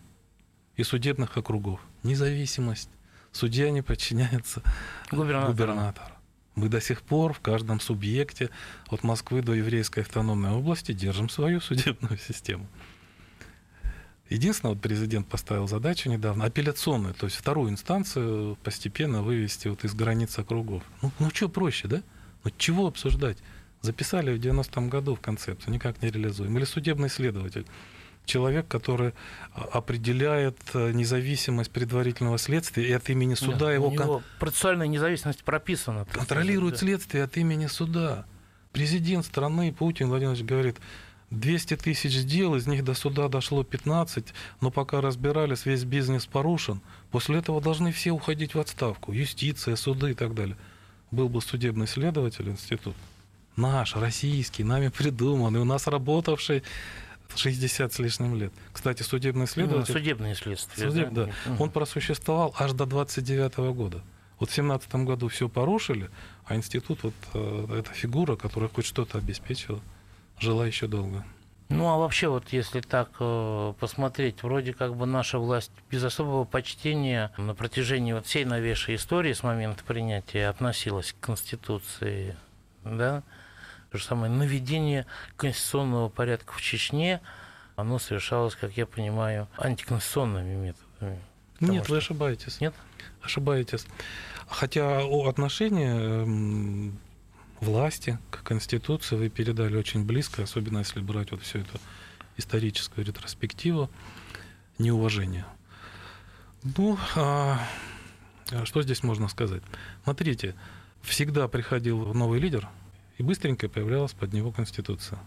и 0.76 0.84
судебных 0.84 1.36
округов. 1.36 1.80
Независимость. 2.02 2.90
Судья 3.32 3.70
не 3.70 3.82
подчиняется 3.82 4.62
губернатору. 5.10 5.52
губернатору. 5.52 6.14
Мы 6.54 6.68
до 6.68 6.82
сих 6.82 7.00
пор 7.00 7.32
в 7.32 7.40
каждом 7.40 7.80
субъекте 7.80 8.50
от 8.90 9.02
Москвы 9.02 9.40
до 9.40 9.54
еврейской 9.54 10.00
автономной 10.00 10.50
области 10.50 10.92
держим 10.92 11.30
свою 11.30 11.60
судебную 11.62 12.18
систему. 12.18 12.66
Единственное, 14.28 14.74
вот 14.74 14.82
президент 14.82 15.26
поставил 15.28 15.66
задачу 15.66 16.10
недавно, 16.10 16.44
апелляционную, 16.44 17.14
то 17.14 17.26
есть 17.26 17.36
вторую 17.36 17.70
инстанцию 17.70 18.56
постепенно 18.56 19.22
вывести 19.22 19.68
вот 19.68 19.84
из 19.84 19.94
границ 19.94 20.38
округов. 20.38 20.82
Ну, 21.00 21.10
ну 21.18 21.30
что 21.30 21.48
проще, 21.48 21.88
да? 21.88 22.02
Вот 22.44 22.56
чего 22.58 22.86
обсуждать? 22.86 23.38
Записали 23.82 24.32
в 24.36 24.40
90-м 24.40 24.88
году 24.88 25.14
в 25.14 25.20
концепцию, 25.20 25.74
никак 25.74 26.02
не 26.02 26.10
реализуем. 26.10 26.56
Или 26.56 26.64
судебный 26.64 27.08
следователь. 27.08 27.66
Человек, 28.24 28.68
который 28.68 29.14
а, 29.52 29.62
определяет 29.72 30.56
э, 30.74 30.92
независимость 30.92 31.72
предварительного 31.72 32.38
следствия 32.38 32.88
и 32.88 32.92
от 32.92 33.10
имени 33.10 33.34
суда 33.34 33.56
да, 33.66 33.72
его... 33.72 33.88
У 33.88 33.92
него 33.92 34.22
процессуальная 34.38 34.86
независимость 34.86 35.42
прописана. 35.42 36.04
Контролирует 36.12 36.74
да. 36.74 36.78
следствие 36.78 37.24
от 37.24 37.36
имени 37.36 37.66
суда. 37.66 38.24
Президент 38.70 39.26
страны 39.26 39.72
Путин 39.72 40.08
Владимирович 40.08 40.44
говорит, 40.44 40.76
200 41.30 41.76
тысяч 41.78 42.24
дел, 42.24 42.54
из 42.54 42.68
них 42.68 42.84
до 42.84 42.94
суда 42.94 43.26
дошло 43.26 43.64
15, 43.64 44.32
но 44.60 44.70
пока 44.70 45.00
разбирались, 45.00 45.66
весь 45.66 45.82
бизнес 45.82 46.26
порушен. 46.26 46.80
После 47.10 47.38
этого 47.38 47.60
должны 47.60 47.90
все 47.90 48.12
уходить 48.12 48.54
в 48.54 48.60
отставку. 48.60 49.12
Юстиция, 49.12 49.74
суды 49.74 50.12
и 50.12 50.14
так 50.14 50.34
далее 50.34 50.56
был 51.12 51.28
бы 51.28 51.40
судебный 51.40 51.86
следователь 51.86 52.48
институт, 52.48 52.96
наш, 53.56 53.94
российский, 53.94 54.64
нами 54.64 54.88
придуманный, 54.88 55.60
у 55.60 55.64
нас 55.64 55.86
работавший 55.86 56.64
60 57.36 57.92
с 57.92 57.98
лишним 57.98 58.34
лет. 58.36 58.52
Кстати, 58.72 59.02
судебный 59.02 59.46
следователь... 59.46 59.92
Ну, 59.92 59.98
судебное 59.98 60.34
следствие. 60.34 60.90
Судеб, 60.90 61.12
да. 61.12 61.26
да. 61.26 61.56
Он 61.58 61.70
просуществовал 61.70 62.54
аж 62.58 62.72
до 62.72 62.86
29 62.86 63.52
-го 63.52 63.72
года. 63.72 64.02
Вот 64.38 64.50
в 64.50 64.54
17 64.54 64.94
году 65.06 65.28
все 65.28 65.48
порушили, 65.48 66.10
а 66.44 66.56
институт, 66.56 67.04
вот 67.04 67.14
э, 67.34 67.78
эта 67.78 67.92
фигура, 67.92 68.36
которая 68.36 68.68
хоть 68.68 68.86
что-то 68.86 69.18
обеспечила, 69.18 69.80
жила 70.40 70.66
еще 70.66 70.88
долго. 70.88 71.24
Ну 71.72 71.88
а 71.88 71.96
вообще 71.96 72.28
вот 72.28 72.52
если 72.52 72.80
так 72.80 73.10
э, 73.18 73.74
посмотреть, 73.80 74.42
вроде 74.42 74.74
как 74.74 74.94
бы 74.94 75.06
наша 75.06 75.38
власть 75.38 75.72
без 75.90 76.04
особого 76.04 76.44
почтения 76.44 77.32
на 77.38 77.54
протяжении 77.54 78.12
вот 78.12 78.26
всей 78.26 78.44
новейшей 78.44 78.96
истории 78.96 79.32
с 79.32 79.42
момента 79.42 79.82
принятия 79.84 80.48
относилась 80.48 81.12
к 81.12 81.24
Конституции, 81.24 82.36
да, 82.84 83.22
то 83.90 83.98
же 83.98 84.04
самое 84.04 84.32
наведение 84.32 85.06
конституционного 85.36 86.08
порядка 86.08 86.52
в 86.52 86.60
Чечне, 86.60 87.20
оно 87.76 87.98
совершалось, 87.98 88.54
как 88.54 88.76
я 88.76 88.86
понимаю, 88.86 89.48
антиконституционными 89.56 90.54
методами. 90.54 91.18
Нет, 91.60 91.84
что... 91.84 91.92
вы 91.92 91.98
ошибаетесь. 91.98 92.60
Нет? 92.60 92.74
Ошибаетесь. 93.22 93.86
Хотя 94.48 95.00
отношения 95.26 96.92
власти, 97.62 98.18
к 98.30 98.42
Конституции 98.42 99.16
вы 99.16 99.28
передали 99.28 99.76
очень 99.76 100.04
близко, 100.04 100.42
особенно 100.42 100.78
если 100.78 101.00
брать 101.00 101.30
вот 101.30 101.42
всю 101.42 101.60
эту 101.60 101.78
историческую 102.36 103.06
ретроспективу, 103.06 103.90
неуважение. 104.78 105.46
Ну, 106.76 106.98
а, 107.16 107.60
а 108.50 108.66
что 108.66 108.82
здесь 108.82 109.02
можно 109.02 109.28
сказать? 109.28 109.62
Смотрите, 110.04 110.54
всегда 111.02 111.48
приходил 111.48 112.12
новый 112.14 112.40
лидер, 112.40 112.68
и 113.18 113.22
быстренько 113.22 113.68
появлялась 113.68 114.12
под 114.12 114.32
него 114.32 114.52
Конституция. 114.52 115.18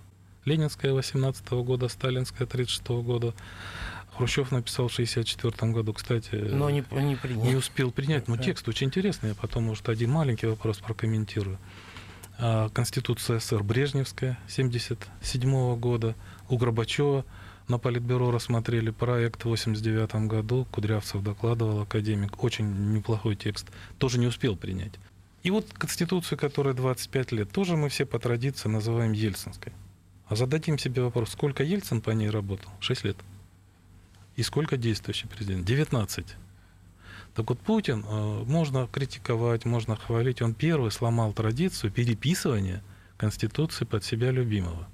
Ленинская 0.45 0.93
18 0.93 1.49
года, 1.51 1.87
Сталинская 1.87 2.47
36 2.47 2.87
года. 3.03 3.33
Хрущев 4.15 4.51
написал 4.51 4.87
в 4.87 4.93
64 4.93 5.71
году, 5.73 5.91
кстати, 5.91 6.35
Но 6.35 6.69
не, 6.69 6.85
не, 6.91 7.17
не 7.33 7.55
успел 7.55 7.91
принять. 7.91 8.27
Но 8.27 8.37
текст 8.37 8.67
очень 8.67 8.87
интересный, 8.87 9.29
я 9.29 9.35
потом, 9.35 9.65
может, 9.65 9.89
один 9.89 10.11
маленький 10.11 10.47
вопрос 10.47 10.77
прокомментирую. 10.77 11.57
А, 12.37 12.69
Конституция 12.69 13.39
СССР 13.39 13.63
Брежневская 13.63 14.37
1977 14.47 15.75
года, 15.77 16.15
у 16.49 16.57
Горбачева 16.57 17.25
на 17.67 17.79
Политбюро 17.79 18.31
рассмотрели 18.31 18.91
проект 18.91 19.43
в 19.43 19.49
89 19.49 20.27
году. 20.27 20.67
Кудрявцев 20.71 21.23
докладывал, 21.23 21.81
академик. 21.81 22.43
Очень 22.43 22.93
неплохой 22.93 23.35
текст. 23.35 23.67
Тоже 23.97 24.19
не 24.19 24.27
успел 24.27 24.55
принять. 24.55 24.93
И 25.43 25.51
вот 25.51 25.65
Конституцию, 25.73 26.37
которая 26.37 26.73
25 26.73 27.31
лет, 27.31 27.51
тоже 27.51 27.75
мы 27.75 27.89
все 27.89 28.05
по 28.05 28.19
традиции 28.19 28.69
называем 28.69 29.13
Ельцинской. 29.13 29.73
А 30.27 30.35
зададим 30.35 30.77
себе 30.77 31.03
вопрос, 31.03 31.31
сколько 31.31 31.63
Ельцин 31.63 32.01
по 32.01 32.11
ней 32.11 32.29
работал? 32.29 32.69
6 32.79 33.03
лет. 33.05 33.17
И 34.35 34.43
сколько 34.43 34.75
действующий 34.75 35.27
президент? 35.27 35.65
19. 35.65 36.35
Так 37.35 37.49
вот, 37.49 37.59
Путин 37.59 38.03
э, 38.07 38.43
можно 38.45 38.87
критиковать, 38.87 39.65
можно 39.65 39.97
хвалить. 39.97 40.41
Он 40.41 40.53
первый 40.53 40.89
сломал 40.89 41.33
традицию 41.33 41.91
переписывания 41.91 42.81
Конституции 43.17 43.83
под 43.83 44.05
себя 44.05 44.31
любимого. 44.31 44.87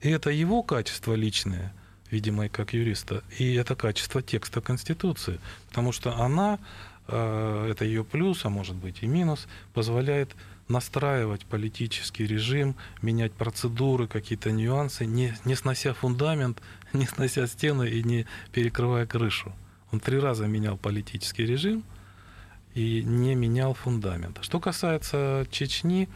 И 0.00 0.08
это 0.08 0.30
его 0.30 0.62
качество 0.62 1.14
личное, 1.14 1.74
видимо, 2.08 2.48
как 2.48 2.72
юриста, 2.72 3.24
и 3.38 3.54
это 3.54 3.74
качество 3.74 4.22
текста 4.22 4.60
Конституции. 4.60 5.40
Потому 5.68 5.90
что 5.90 6.16
она, 6.16 6.60
э, 7.08 7.68
это 7.68 7.84
ее 7.84 8.04
плюс, 8.04 8.44
а 8.44 8.48
может 8.48 8.76
быть 8.76 9.02
и 9.02 9.08
минус, 9.08 9.48
позволяет 9.74 10.36
настраивать 10.68 11.46
политический 11.46 12.26
режим, 12.26 12.76
менять 13.02 13.32
процедуры, 13.32 14.06
какие-то 14.06 14.52
нюансы, 14.52 15.04
не, 15.04 15.36
не 15.44 15.56
снося 15.56 15.94
фундамент, 15.94 16.62
не 16.92 17.06
снося 17.06 17.48
стены 17.48 17.88
и 17.88 18.04
не 18.04 18.24
перекрывая 18.52 19.04
крышу. 19.04 19.52
Он 19.92 20.00
три 20.00 20.18
раза 20.18 20.46
менял 20.46 20.76
политический 20.76 21.44
режим 21.44 21.84
и 22.74 23.02
не 23.02 23.34
менял 23.34 23.74
фундамент. 23.74 24.38
Что 24.42 24.60
касается 24.60 25.46
Чечни, 25.50 26.08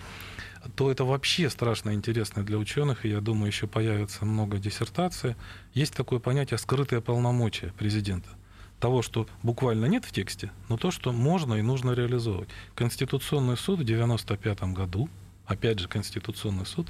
то 0.77 0.91
это 0.91 1.05
вообще 1.05 1.49
страшно 1.49 1.95
интересно 1.95 2.45
для 2.45 2.59
ученых, 2.59 3.07
и 3.07 3.09
я 3.09 3.21
думаю, 3.21 3.47
еще 3.47 3.67
появится 3.67 4.25
много 4.25 4.59
диссертаций. 4.59 5.37
Есть 5.73 5.95
такое 5.95 6.19
понятие 6.19 6.59
скрытое 6.59 7.01
полномочия 7.01 7.73
президента 7.79 8.29
того, 8.81 9.03
что 9.03 9.29
буквально 9.43 9.85
нет 9.87 10.05
в 10.05 10.11
тексте, 10.11 10.51
но 10.69 10.77
то, 10.77 10.91
что 10.91 11.13
можно 11.13 11.55
и 11.55 11.63
нужно 11.63 11.93
реализовывать. 11.93 12.49
Конституционный 12.75 13.57
суд 13.57 13.81
в 13.81 13.83
1995 13.83 14.63
году, 14.75 15.09
опять 15.47 15.79
же 15.79 15.87
Конституционный 15.87 16.67
суд, 16.67 16.89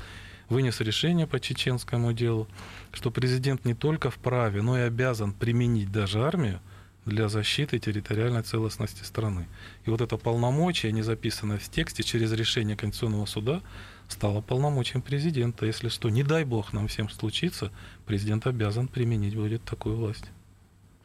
вынес 0.49 0.81
решение 0.81 1.27
по 1.27 1.41
чеченскому 1.41 2.13
делу, 2.13 2.49
что 2.93 3.11
президент 3.11 3.65
не 3.65 3.75
только 3.75 4.11
вправе, 4.11 4.63
но 4.63 4.79
и 4.79 4.83
обязан 4.83 5.33
применить 5.33 5.91
даже 5.93 6.25
армию 6.25 6.61
для 7.07 7.29
защиты 7.29 7.79
территориальной 7.79 8.43
целостности 8.43 9.05
страны. 9.05 9.49
И 9.85 9.91
вот 9.91 10.01
это 10.01 10.17
полномочие, 10.17 10.93
не 10.93 11.03
записанное 11.03 11.59
в 11.59 11.69
тексте, 11.69 12.03
через 12.03 12.33
решение 12.33 12.77
Конституционного 12.77 13.27
суда, 13.27 13.63
стало 14.09 14.41
полномочием 14.41 15.03
президента. 15.03 15.67
Если 15.67 15.89
что, 15.89 16.09
не 16.09 16.23
дай 16.23 16.45
бог 16.45 16.73
нам 16.73 16.89
всем 16.89 17.09
случится, 17.09 17.73
президент 18.07 18.47
обязан 18.47 18.89
применить 18.89 19.35
будет 19.35 19.65
такую 19.65 19.97
власть. 19.97 20.25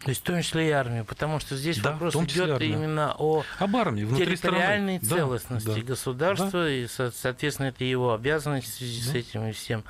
То 0.06 0.10
есть 0.10 0.22
в 0.22 0.24
том 0.24 0.40
числе 0.40 0.68
и 0.68 0.72
армию, 0.72 1.04
потому 1.04 1.40
что 1.40 1.58
здесь 1.58 1.80
да, 1.80 1.94
вопрос 1.94 2.14
идет 2.14 2.62
именно 2.62 3.16
о 3.18 3.44
Об 3.58 3.76
армии, 3.76 4.06
территориальной 4.06 5.00
страны. 5.04 5.20
целостности 5.20 5.80
да, 5.80 5.82
государства, 5.82 6.52
да. 6.52 6.70
и, 6.70 6.86
соответственно, 6.86 7.70
это 7.70 7.84
его 7.84 8.14
обязанность 8.14 8.68
в 8.68 8.76
связи 8.76 9.04
да. 9.04 9.12
с 9.12 9.16
этим 9.16 9.48
и 9.48 9.52
всем. 9.52 9.84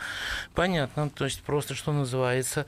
Понятно, 0.53 1.10
то 1.10 1.25
есть 1.25 1.41
просто, 1.41 1.75
что 1.75 1.91
называется, 1.91 2.65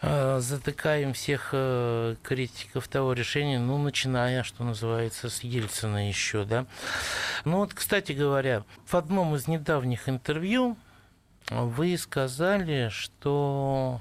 э, 0.00 0.38
затыкаем 0.40 1.12
всех 1.12 1.50
э, 1.52 2.16
критиков 2.22 2.88
того 2.88 3.12
решения, 3.12 3.58
ну, 3.58 3.76
начиная, 3.76 4.42
что 4.42 4.64
называется, 4.64 5.28
с 5.28 5.40
Ельцина 5.40 6.08
еще, 6.08 6.46
да. 6.46 6.64
Ну 7.44 7.58
вот, 7.58 7.74
кстати 7.74 8.12
говоря, 8.12 8.64
в 8.86 8.94
одном 8.94 9.34
из 9.34 9.46
недавних 9.46 10.08
интервью 10.08 10.78
вы 11.50 11.98
сказали, 11.98 12.88
что 12.90 14.00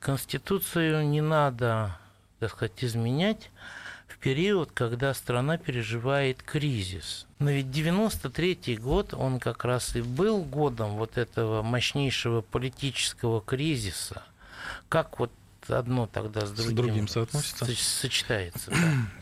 Конституцию 0.00 1.06
не 1.06 1.20
надо 1.20 1.96
так 2.38 2.50
сказать, 2.50 2.72
изменять 2.84 3.50
в 4.06 4.18
период, 4.18 4.70
когда 4.72 5.12
страна 5.14 5.58
переживает 5.58 6.42
кризис. 6.42 7.26
Но 7.38 7.50
ведь 7.50 7.70
93 7.70 8.76
год, 8.76 9.14
он 9.14 9.38
как 9.38 9.64
раз 9.64 9.94
и 9.96 10.00
был 10.00 10.42
годом 10.42 10.96
вот 10.96 11.18
этого 11.18 11.62
мощнейшего 11.62 12.40
политического 12.40 13.40
кризиса. 13.40 14.22
Как 14.88 15.18
вот 15.18 15.30
одно 15.68 16.06
тогда 16.06 16.46
с 16.46 16.50
другим, 16.50 16.72
с 16.72 16.74
другим 16.74 17.08
соотносится? 17.08 17.66
сочетается? 17.66 18.70
Да? 18.70 18.76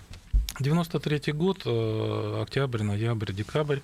93 0.61 1.33
год, 1.33 1.63
э, 1.67 2.43
октябрь, 2.43 2.83
ноябрь, 2.83 3.33
декабрь, 3.33 3.81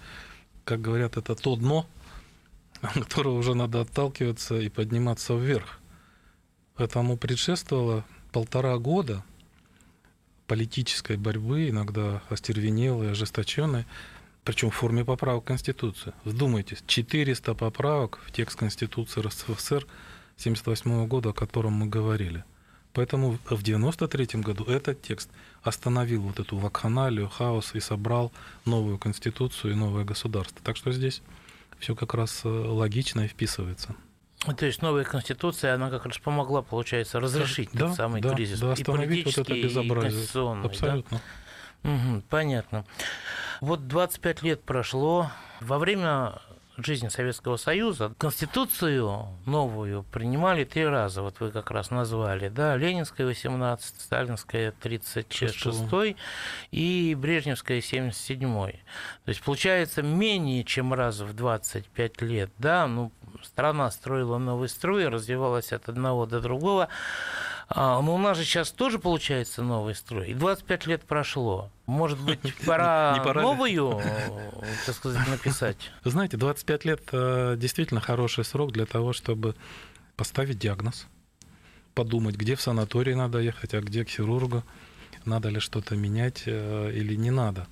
как 0.65 0.81
говорят, 0.81 1.17
это 1.17 1.35
то 1.35 1.57
дно, 1.57 1.87
от 2.81 2.95
которого 2.95 3.35
уже 3.35 3.55
надо 3.55 3.83
отталкиваться 3.83 4.59
и 4.59 4.69
подниматься 4.69 5.35
вверх. 5.35 5.81
Этому 6.79 7.17
предшествовало 7.19 8.05
полтора 8.33 8.77
года 8.79 9.23
политической 10.47 11.17
борьбы, 11.17 11.69
иногда 11.69 12.23
остервенелой, 12.29 13.13
ожесточенной, 13.13 13.87
причем 14.45 14.71
в 14.71 14.75
форме 14.75 15.05
поправок 15.05 15.45
Конституции. 15.45 16.13
Вдумайтесь, 16.25 16.83
400 16.87 17.55
поправок 17.55 18.19
в 18.27 18.33
текст 18.33 18.59
Конституции 18.59 19.21
РСФСР 19.21 19.87
1978 20.39 21.07
года, 21.07 21.31
о 21.31 21.33
котором 21.33 21.75
мы 21.75 21.87
говорили. 21.87 22.45
Поэтому 22.93 23.33
в 23.45 23.63
1993 23.63 24.41
году 24.43 24.65
этот 24.65 25.01
текст 25.01 25.31
остановил 25.63 26.23
вот 26.23 26.41
эту 26.41 26.57
вакханалию, 26.57 27.29
хаос 27.29 27.75
и 27.75 27.81
собрал 27.81 28.33
новую 28.67 28.99
конституцию 28.99 29.73
и 29.73 29.77
новое 29.77 30.05
государство. 30.05 30.61
Так 30.63 30.77
что 30.77 30.93
здесь 30.93 31.23
все 31.79 31.95
как 31.95 32.15
раз 32.15 32.43
э, 32.45 32.49
логично 32.49 33.23
и 33.23 33.29
вписывается. 33.29 33.95
То 34.57 34.67
есть 34.67 34.83
новая 34.83 35.05
конституция, 35.05 35.75
она 35.75 35.89
как 35.89 36.05
раз 36.05 36.19
помогла, 36.19 36.63
получается, 36.63 37.21
разрешить 37.21 37.71
да, 37.73 37.87
тот 37.87 37.97
самый 37.97 38.21
да, 38.21 38.35
кризис. 38.35 38.59
Да, 38.61 38.73
остановить 38.73 39.25
вот 39.25 39.39
это 39.39 39.55
безобразие. 39.55 40.21
И 40.21 40.67
Абсолютно. 40.67 41.21
Да? 41.83 41.91
Угу, 41.91 42.23
понятно. 42.29 42.85
Вот 43.61 43.87
25 43.87 44.43
лет 44.43 44.63
прошло. 44.65 45.31
Во 45.61 45.79
время 45.79 46.41
жизни 46.85 47.09
Советского 47.09 47.57
Союза 47.57 48.13
Конституцию 48.19 49.29
новую 49.47 50.03
принимали 50.05 50.65
три 50.65 50.87
раза, 50.87 51.23
вот 51.23 51.41
вы 51.41 51.51
как 51.51 51.71
раз 51.71 51.91
назвали, 51.91 52.49
да, 52.49 52.77
Ленинская 52.77 53.27
18, 53.27 54.01
Сталинская 54.01 54.73
36 54.73 56.17
и 56.71 57.17
Брежневская 57.19 57.81
77. 57.81 58.53
То 58.53 58.79
есть 59.27 59.43
получается 59.43 60.03
менее 60.03 60.65
чем 60.65 60.95
раз 60.95 61.21
в 61.21 61.35
25 61.35 62.23
лет, 62.23 62.51
да, 62.59 62.87
ну, 62.87 63.13
страна 63.43 63.91
строила 63.91 64.39
новый 64.39 64.69
строй, 64.69 65.09
развивалась 65.09 65.73
от 65.73 65.89
одного 65.89 66.27
до 66.27 66.41
другого. 66.41 66.89
А, 67.69 68.01
но 68.01 68.15
у 68.15 68.19
нас 68.19 68.37
же 68.37 68.45
сейчас 68.45 68.71
тоже 68.71 68.99
получается 68.99 69.63
новый 69.63 69.95
строй. 69.95 70.31
И 70.31 70.35
25 70.35 70.87
лет 70.87 71.03
прошло. 71.03 71.71
Может 71.87 72.21
быть, 72.21 72.41
пора, 72.67 73.23
пора 73.25 73.43
новую, 73.43 74.01
так 74.87 74.95
сказать, 74.95 75.27
написать? 75.29 75.77
Знаете, 76.05 76.37
25 76.37 76.85
лет 76.85 77.03
э, 77.13 77.57
действительно 77.57 78.01
хороший 78.01 78.45
срок 78.45 78.73
для 78.73 78.87
того, 78.87 79.13
чтобы 79.13 79.55
поставить 80.17 80.59
диагноз, 80.59 81.07
подумать, 81.95 82.37
где 82.37 82.55
в 82.55 82.61
санаторий 82.61 83.15
надо 83.15 83.39
ехать, 83.39 83.75
а 83.75 83.81
где 83.81 84.05
к 84.05 84.09
хирургу, 84.09 84.63
надо 85.25 85.49
ли 85.49 85.61
что-то 85.61 85.97
менять 85.97 86.43
э, 86.47 86.93
или 86.93 87.15
не 87.15 87.31
надо. 87.31 87.67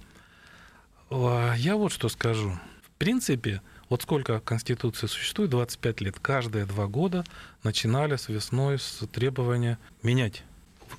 Я 1.10 1.74
вот 1.76 1.90
что 1.92 2.08
скажу. 2.08 2.52
В 2.82 2.90
принципе, 2.98 3.62
вот 3.90 4.02
сколько 4.02 4.38
Конституции 4.40 5.08
существует, 5.08 5.50
25 5.50 6.00
лет. 6.00 6.18
Каждые 6.20 6.64
два 6.64 6.86
года 6.86 7.24
начинали 7.64 8.16
с 8.16 8.28
весной 8.28 8.78
с 8.78 9.04
требования 9.12 9.78
менять. 10.02 10.44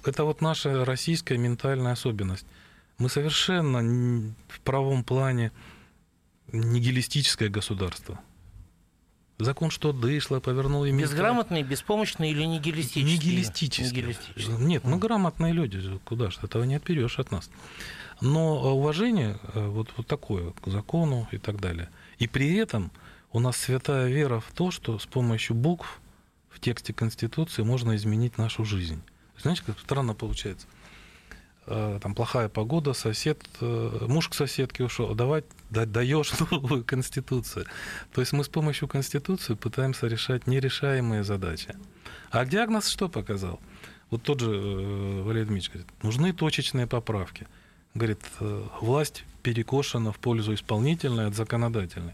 Это 0.03 0.25
вот 0.25 0.41
наша 0.41 0.85
российская 0.85 1.37
ментальная 1.37 1.93
особенность. 1.93 2.45
Мы 2.97 3.09
совершенно 3.09 4.33
в 4.49 4.59
правом 4.59 5.05
плане 5.05 5.51
нигилистическое 6.51 7.49
государство. 7.49 8.19
Закон 9.39 9.71
что 9.71 9.93
дышло, 9.93 10.39
повернул 10.39 10.83
и 10.83 10.91
Безграмотный, 10.91 11.63
беспомощный 11.63 12.29
или 12.29 12.43
нигилистический? 12.43 13.03
Нигилистический. 13.03 14.01
нигилистический. 14.01 14.53
Нет, 14.57 14.83
мы 14.83 14.99
грамотные 14.99 15.53
люди, 15.53 15.81
куда 16.03 16.29
же, 16.29 16.39
этого 16.43 16.63
не 16.63 16.75
отберешь 16.75 17.17
от 17.19 17.31
нас. 17.31 17.49
Но 18.19 18.75
уважение 18.75 19.39
э, 19.55 19.65
вот, 19.65 19.87
вот 19.97 20.05
такое 20.05 20.51
к 20.51 20.67
закону 20.67 21.27
и 21.31 21.37
так 21.37 21.61
далее– 21.61 21.89
и 22.21 22.27
при 22.27 22.55
этом 22.55 22.91
у 23.31 23.39
нас 23.39 23.57
святая 23.57 24.07
вера 24.07 24.39
в 24.39 24.51
то, 24.51 24.69
что 24.69 24.99
с 24.99 25.07
помощью 25.07 25.55
букв 25.55 25.99
в 26.51 26.59
тексте 26.59 26.93
Конституции 26.93 27.63
можно 27.63 27.95
изменить 27.95 28.37
нашу 28.37 28.63
жизнь. 28.63 29.01
Знаете, 29.41 29.63
как 29.65 29.79
странно 29.79 30.13
получается? 30.13 30.67
Э, 31.65 31.97
там 31.99 32.13
плохая 32.13 32.47
погода, 32.47 32.93
сосед, 32.93 33.41
э, 33.59 34.05
муж 34.07 34.29
к 34.29 34.35
соседке 34.35 34.83
ушел, 34.83 35.15
давай 35.15 35.43
да, 35.71 35.87
даешь 35.87 36.31
новую 36.51 36.83
конституцию. 36.85 37.65
То 38.13 38.21
есть 38.21 38.33
мы 38.33 38.43
с 38.43 38.49
помощью 38.49 38.87
конституции 38.87 39.55
пытаемся 39.55 40.05
решать 40.05 40.45
нерешаемые 40.45 41.23
задачи. 41.23 41.75
А 42.29 42.45
диагноз 42.45 42.87
что 42.87 43.09
показал? 43.09 43.59
Вот 44.11 44.21
тот 44.21 44.41
же 44.41 44.51
э, 44.51 45.21
Валерий 45.23 45.47
Дмитриевич 45.47 45.71
говорит, 45.71 46.03
нужны 46.03 46.33
точечные 46.33 46.85
поправки. 46.85 47.47
Говорит, 47.95 48.21
власть 48.79 49.25
перекошена 49.41 50.11
в 50.11 50.19
пользу 50.19 50.53
исполнительной 50.53 51.27
от 51.27 51.35
законодательной. 51.35 52.13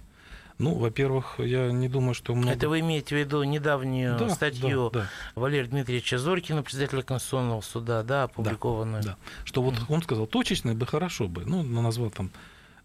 Ну, 0.59 0.73
во-первых, 0.73 1.35
я 1.37 1.71
не 1.71 1.87
думаю, 1.87 2.15
что 2.15 2.33
много... 2.33 2.51
Это 2.51 2.67
вы 2.67 2.79
имеете 2.79 3.15
в 3.15 3.19
виду 3.19 3.43
недавнюю 3.43 4.17
Да, 4.17 4.29
статью 4.29 4.89
да, 4.91 5.01
да. 5.01 5.09
Валерия 5.35 5.67
Дмитриевича 5.67 6.17
Зорькина, 6.17 6.63
председателя 6.63 7.03
Конституционного 7.03 7.61
суда, 7.61 8.01
да, 8.01 8.23
опубликованную? 8.23 9.03
Да, 9.03 9.17
что 9.43 9.61
вот 9.61 9.75
он 9.87 10.01
сказал, 10.01 10.25
точечный 10.25 10.73
бы 10.73 10.87
хорошо 10.87 11.27
бы, 11.27 11.45
ну, 11.45 11.61
назвал 11.61 12.09
там 12.09 12.31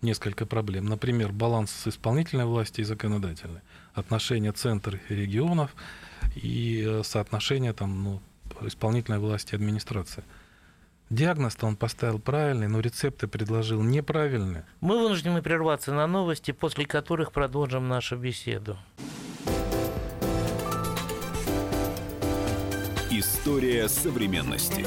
несколько 0.03 0.45
проблем. 0.45 0.85
Например, 0.85 1.33
баланс 1.33 1.87
исполнительной 1.87 2.45
власти 2.45 2.83
и 2.83 2.85
законодательной, 2.85 3.61
отношения 3.95 4.53
центра 4.53 4.99
и 5.09 5.15
регионов 5.15 5.75
и 6.35 6.85
э, 6.87 7.03
соотношение 7.05 7.73
там, 7.73 8.05
ну, 8.05 8.21
исполнительной 8.61 9.19
власти 9.19 9.53
и 9.53 9.57
администрации. 9.57 10.25
Диагноз-то 11.13 11.67
он 11.67 11.77
поставил 11.77 12.19
правильный, 12.19 12.69
но 12.69 12.81
рецепты 12.81 13.27
предложил 13.29 13.83
неправильные. 13.83 14.65
Мы 14.81 14.99
вынуждены 14.99 15.43
прерваться 15.43 15.93
на 15.93 16.07
новости, 16.07 16.53
после 16.53 16.87
которых 16.87 17.33
продолжим 17.33 17.87
нашу 17.87 18.17
беседу. 18.17 18.79
История 23.11 23.91
современности. 23.91 24.87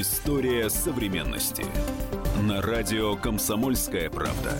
История 0.00 0.70
современности. 0.70 1.64
На 2.40 2.62
радио 2.62 3.16
«Комсомольская 3.16 4.08
правда». 4.08 4.56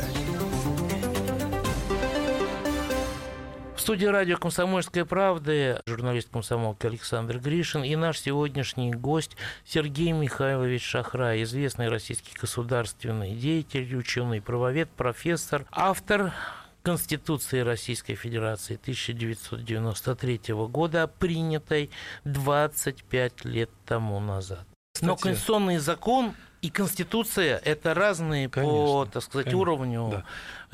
В 3.77 3.81
студии 3.81 4.07
радио 4.07 4.37
«Комсомольская 4.37 5.05
правда» 5.05 5.81
журналист 5.87 6.31
комсомолки 6.31 6.87
Александр 6.87 7.38
Гришин 7.38 7.85
и 7.85 7.94
наш 7.94 8.18
сегодняшний 8.18 8.90
гость 8.90 9.37
Сергей 9.64 10.11
Михайлович 10.11 10.83
Шахрай, 10.83 11.44
известный 11.44 11.88
российский 11.88 12.37
государственный 12.37 13.37
деятель, 13.37 13.94
ученый, 13.94 14.42
правовед, 14.42 14.90
профессор, 14.90 15.66
автор 15.70 16.35
Конституции 16.83 17.61
Российской 17.61 18.16
Федерации 18.16 18.74
1993 18.74 20.40
года, 20.68 21.07
принятой 21.07 21.90
25 22.24 23.44
лет 23.44 23.70
тому 23.87 24.18
назад. 24.18 24.66
Но 25.01 25.15
Кстати, 25.15 25.33
конституционный 25.33 25.79
закон 25.79 26.35
и 26.61 26.71
Конституция– 26.71 27.59
это 27.65 27.95
разные 27.95 28.49
по, 28.49 28.61
Конечно, 28.61 29.07
так 29.07 29.23
сказать, 29.23 29.45
конечно, 29.45 29.61
уровню 29.61 30.09
да. 30.11 30.25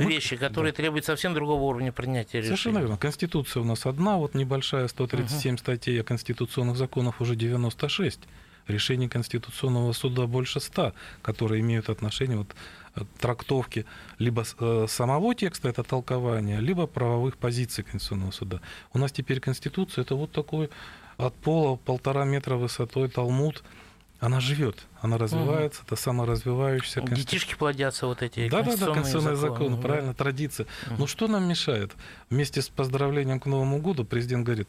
Вещи, 0.03 0.37
которые 0.37 0.73
да. 0.73 0.77
требуют 0.77 1.05
совсем 1.05 1.35
другого 1.35 1.63
уровня 1.63 1.93
принятия 1.93 2.43
Совершенно 2.43 2.57
решений. 2.57 2.79
верно. 2.79 2.97
Конституция 2.97 3.61
у 3.63 3.65
нас 3.65 3.85
одна, 3.85 4.17
вот 4.17 4.35
небольшая, 4.35 4.89
137 4.89 5.59
статей, 5.59 6.01
а 6.01 6.05
конституционных 6.05 6.77
законов 6.77 7.21
уже 7.21 7.37
96. 7.37 8.21
Решений 8.67 9.09
Конституционного 9.11 9.93
суда 9.93 10.27
больше 10.27 10.59
100, 10.59 10.95
которые 11.21 11.61
имеют 11.61 11.91
отношение 11.91 12.39
вот, 12.39 12.55
э, 12.95 13.03
трактовки 13.21 13.85
либо 14.19 14.45
э, 14.59 14.87
самого 14.89 15.35
текста, 15.35 15.69
это 15.69 15.83
толкование, 15.83 16.61
либо 16.61 16.87
правовых 16.87 17.37
позиций 17.37 17.85
Конституционного 17.85 18.31
суда. 18.31 18.61
У 18.95 18.99
нас 18.99 19.13
теперь 19.13 19.41
Конституция, 19.41 20.01
это 20.01 20.15
вот 20.15 20.33
такой 20.33 20.71
от 21.19 21.35
пола 21.35 21.77
полтора 21.77 22.25
метра 22.25 22.57
высотой 22.57 23.09
талмуд, 23.11 23.63
она 24.25 24.41
живет, 24.41 24.87
она 25.01 25.19
развивается, 25.19 25.83
это 25.87 25.97
саморазвивающаяся 25.97 27.01
конституция. 27.01 27.25
Детишки 27.25 27.55
плодятся 27.57 28.07
вот 28.07 28.23
эти 28.23 28.49
Да, 28.49 28.63
да, 28.63 28.63
да, 28.63 28.65
конституционные 28.65 28.95
конституционные 28.95 29.37
законы, 29.37 29.59
законы, 29.59 29.77
да. 29.77 29.83
правильно, 29.83 30.15
традиция. 30.15 30.67
Ну 30.99 31.07
что 31.07 31.29
нам 31.29 31.47
мешает? 31.49 31.93
Вместе 32.31 32.63
с 32.63 32.69
поздравлением 32.69 33.39
к 33.41 33.47
Новому 33.47 33.79
году 33.81 34.05
президент 34.05 34.45
говорит, 34.47 34.69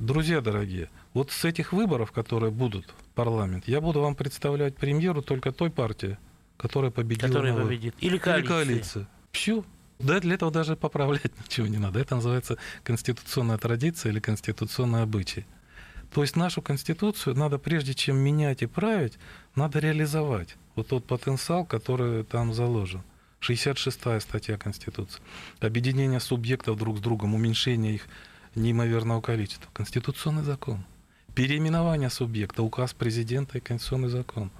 друзья 0.00 0.40
дорогие, 0.40 0.90
вот 1.14 1.30
с 1.30 1.44
этих 1.44 1.72
выборов, 1.72 2.10
которые 2.12 2.50
будут 2.50 2.86
в 2.86 3.14
парламент, 3.14 3.64
я 3.68 3.80
буду 3.80 4.00
вам 4.00 4.14
представлять 4.14 4.76
премьеру 4.76 5.22
только 5.22 5.52
той 5.52 5.70
партии, 5.70 6.18
которая 6.56 6.90
победила 6.90 7.28
Который 7.28 7.50
на 7.52 7.58
выборах. 7.58 7.68
победит. 7.68 7.94
Или 8.00 8.10
Или 8.10 8.18
коалиции. 8.18 8.48
коалиция. 8.48 9.08
Все. 9.32 9.64
Да, 10.00 10.20
для 10.20 10.34
этого 10.34 10.50
даже 10.50 10.76
поправлять 10.76 11.30
ничего 11.44 11.66
не 11.66 11.78
надо. 11.78 12.00
Это 12.00 12.16
называется 12.16 12.56
конституционная 12.82 13.58
традиция 13.58 14.10
или 14.12 14.20
конституционный 14.20 15.02
обычай. 15.02 15.46
То 16.12 16.22
есть 16.22 16.36
нашу 16.36 16.62
конституцию 16.62 17.36
надо, 17.36 17.58
прежде 17.58 17.94
чем 17.94 18.16
менять 18.16 18.62
и 18.62 18.66
править, 18.66 19.18
надо 19.54 19.78
реализовать 19.78 20.56
вот 20.74 20.88
тот 20.88 21.04
потенциал, 21.04 21.64
который 21.64 22.24
там 22.24 22.54
заложен. 22.54 23.02
66-я 23.40 24.20
статья 24.20 24.56
Конституции. 24.56 25.20
Объединение 25.60 26.20
субъектов 26.20 26.76
друг 26.76 26.98
с 26.98 27.00
другом, 27.00 27.34
уменьшение 27.34 27.94
их 27.94 28.08
неимоверного 28.54 29.20
количества. 29.20 29.70
Конституционный 29.72 30.42
закон. 30.42 30.84
Переименование 31.34 32.10
субъекта, 32.10 32.62
указ 32.62 32.94
президента 32.94 33.58
и 33.58 33.60
конституционный 33.60 34.08
закон. 34.08 34.50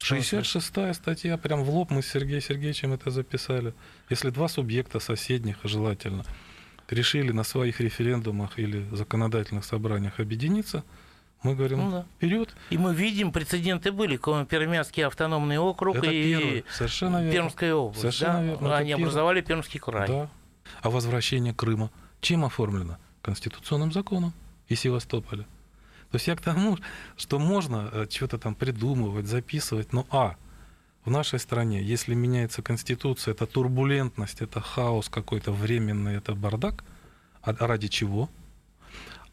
66-я 0.00 0.92
статья, 0.92 1.38
прям 1.38 1.62
в 1.62 1.70
лоб 1.70 1.90
мы 1.90 2.02
с 2.02 2.08
Сергеем 2.08 2.42
Сергеевичем 2.42 2.92
это 2.92 3.10
записали. 3.10 3.72
Если 4.10 4.30
два 4.30 4.48
субъекта 4.48 4.98
соседних, 5.00 5.56
желательно, 5.64 6.24
решили 6.90 7.32
на 7.32 7.44
своих 7.44 7.80
референдумах 7.80 8.58
или 8.58 8.86
законодательных 8.92 9.64
собраниях 9.64 10.20
объединиться, 10.20 10.84
мы 11.42 11.54
говорим, 11.54 11.78
Ну 11.78 11.90
да. 11.90 12.06
вперед. 12.16 12.54
И 12.70 12.78
мы 12.78 12.94
видим, 12.94 13.30
прецеденты 13.30 13.92
были. 13.92 14.16
Пермский 14.16 15.04
автономный 15.06 15.58
округ 15.58 15.96
Это 15.96 16.10
и 16.10 16.34
первое. 16.34 16.64
Совершенно 16.70 17.16
верно. 17.18 17.32
Пермская 17.32 17.74
область. 17.74 18.00
Совершенно 18.00 18.34
да? 18.34 18.42
верно. 18.44 18.66
Это 18.66 18.76
Они 18.76 18.88
первое. 18.88 19.04
образовали 19.04 19.40
Пермский 19.42 19.80
край. 19.80 20.08
Да. 20.08 20.30
А 20.80 20.90
возвращение 20.90 21.52
Крыма 21.52 21.90
чем 22.20 22.44
оформлено? 22.44 22.96
Конституционным 23.20 23.92
законом 23.92 24.32
и 24.68 24.74
Севастополя. 24.74 25.42
То 26.10 26.16
есть 26.16 26.26
я 26.26 26.36
к 26.36 26.40
тому, 26.40 26.78
что 27.16 27.38
можно 27.38 27.90
э, 27.92 28.06
что-то 28.10 28.38
там 28.38 28.54
придумывать, 28.54 29.26
записывать, 29.26 29.92
но 29.92 30.06
а, 30.10 30.36
в 31.04 31.10
нашей 31.10 31.38
стране, 31.38 31.82
если 31.82 32.14
меняется 32.14 32.62
Конституция, 32.62 33.32
это 33.32 33.46
турбулентность, 33.46 34.40
это 34.40 34.60
хаос 34.60 35.08
какой-то 35.08 35.52
временный, 35.52 36.16
это 36.16 36.34
бардак. 36.34 36.84
А 37.42 37.54
ради 37.66 37.88
чего? 37.88 38.30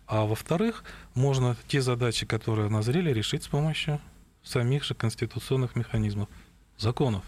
А 0.06 0.26
во-вторых, 0.26 0.84
можно 1.14 1.56
те 1.70 1.82
задачи, 1.82 2.26
которые 2.26 2.70
назрели, 2.70 3.14
решить 3.14 3.44
с 3.44 3.48
помощью 3.48 4.02
самих 4.44 4.84
же 4.84 4.96
конституционных 4.96 5.78
механизмов, 5.78 6.28
законов, 6.78 7.24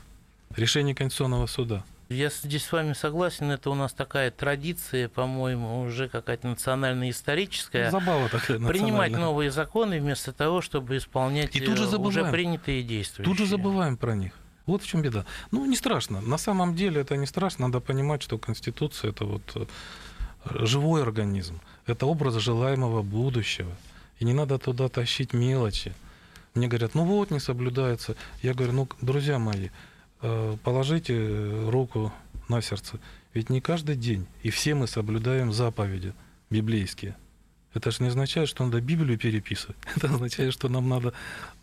решений 0.55 0.93
Конституционного 0.93 1.45
суда. 1.45 1.85
Я 2.13 2.29
здесь 2.29 2.65
с 2.65 2.71
вами 2.71 2.93
согласен, 2.93 3.51
это 3.51 3.69
у 3.69 3.75
нас 3.75 3.91
такая 3.91 4.29
традиция, 4.29 5.09
по-моему, 5.09 5.81
уже 5.81 6.07
какая-то 6.07 6.47
национально-историческая. 6.47 7.89
Забава 7.91 8.29
такая 8.29 8.59
Принимать 8.59 9.11
новые 9.11 9.51
законы 9.51 9.99
вместо 9.99 10.31
того, 10.31 10.61
чтобы 10.61 10.97
исполнять 10.97 11.55
И 11.55 11.59
тут 11.59 11.77
же 11.77 11.85
э, 11.85 11.97
уже 11.97 12.25
принятые 12.25 12.83
действия. 12.83 13.25
Тут 13.25 13.37
же 13.37 13.45
забываем 13.45 13.97
про 13.97 14.15
них. 14.15 14.33
Вот 14.65 14.83
в 14.83 14.87
чем 14.87 15.01
беда. 15.01 15.25
Ну, 15.51 15.65
не 15.65 15.75
страшно. 15.75 16.21
На 16.21 16.37
самом 16.37 16.75
деле 16.75 17.01
это 17.01 17.17
не 17.17 17.25
страшно. 17.25 17.67
Надо 17.67 17.79
понимать, 17.79 18.21
что 18.21 18.37
Конституция 18.37 19.09
это 19.09 19.25
вот 19.25 19.41
э, 19.55 19.65
живой 20.65 21.01
организм. 21.01 21.59
Это 21.85 22.05
образ 22.05 22.35
желаемого 22.35 23.01
будущего. 23.01 23.71
И 24.19 24.25
не 24.25 24.33
надо 24.33 24.57
туда 24.57 24.87
тащить 24.87 25.33
мелочи. 25.33 25.93
Мне 26.53 26.67
говорят, 26.67 26.93
ну 26.93 27.03
вот, 27.03 27.31
не 27.31 27.39
соблюдается. 27.39 28.15
Я 28.41 28.53
говорю, 28.53 28.73
ну, 28.73 28.87
друзья 29.01 29.39
мои, 29.39 29.69
положите 30.63 31.69
руку 31.69 32.11
на 32.49 32.61
сердце. 32.61 32.99
Ведь 33.33 33.49
не 33.49 33.61
каждый 33.61 33.95
день, 33.95 34.27
и 34.43 34.49
все 34.49 34.75
мы 34.75 34.87
соблюдаем 34.87 35.51
заповеди 35.51 36.13
библейские. 36.49 37.15
Это 37.73 37.89
же 37.89 38.03
не 38.03 38.09
означает, 38.09 38.47
что 38.47 38.63
надо 38.63 38.79
Библию 38.81 39.17
переписывать. 39.17 39.77
Это 39.95 40.07
означает, 40.07 40.53
что 40.53 40.69
нам 40.69 40.87
надо 40.87 41.13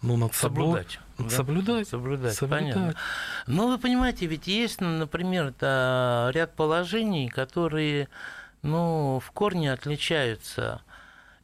ну, 0.02 0.16
над 0.16 0.34
собой 0.34 0.64
Соблюдать. 0.66 1.00
да? 1.18 1.30
соблюдать. 1.30 1.88
Соблюдать, 1.88 2.34
Соблюдать. 2.34 2.74
понятно. 2.74 2.94
Но 3.46 3.68
вы 3.68 3.78
понимаете, 3.78 4.26
ведь 4.26 4.48
есть, 4.48 4.80
ну, 4.80 4.88
например, 4.88 5.54
да, 5.60 6.30
ряд 6.34 6.56
положений, 6.56 7.28
которые 7.28 8.08
ну, 8.62 9.22
в 9.24 9.30
корне 9.30 9.72
отличаются. 9.72 10.82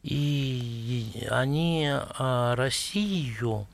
И 0.02 1.26
они 1.30 1.88
а, 1.92 2.54
Россию 2.56 3.66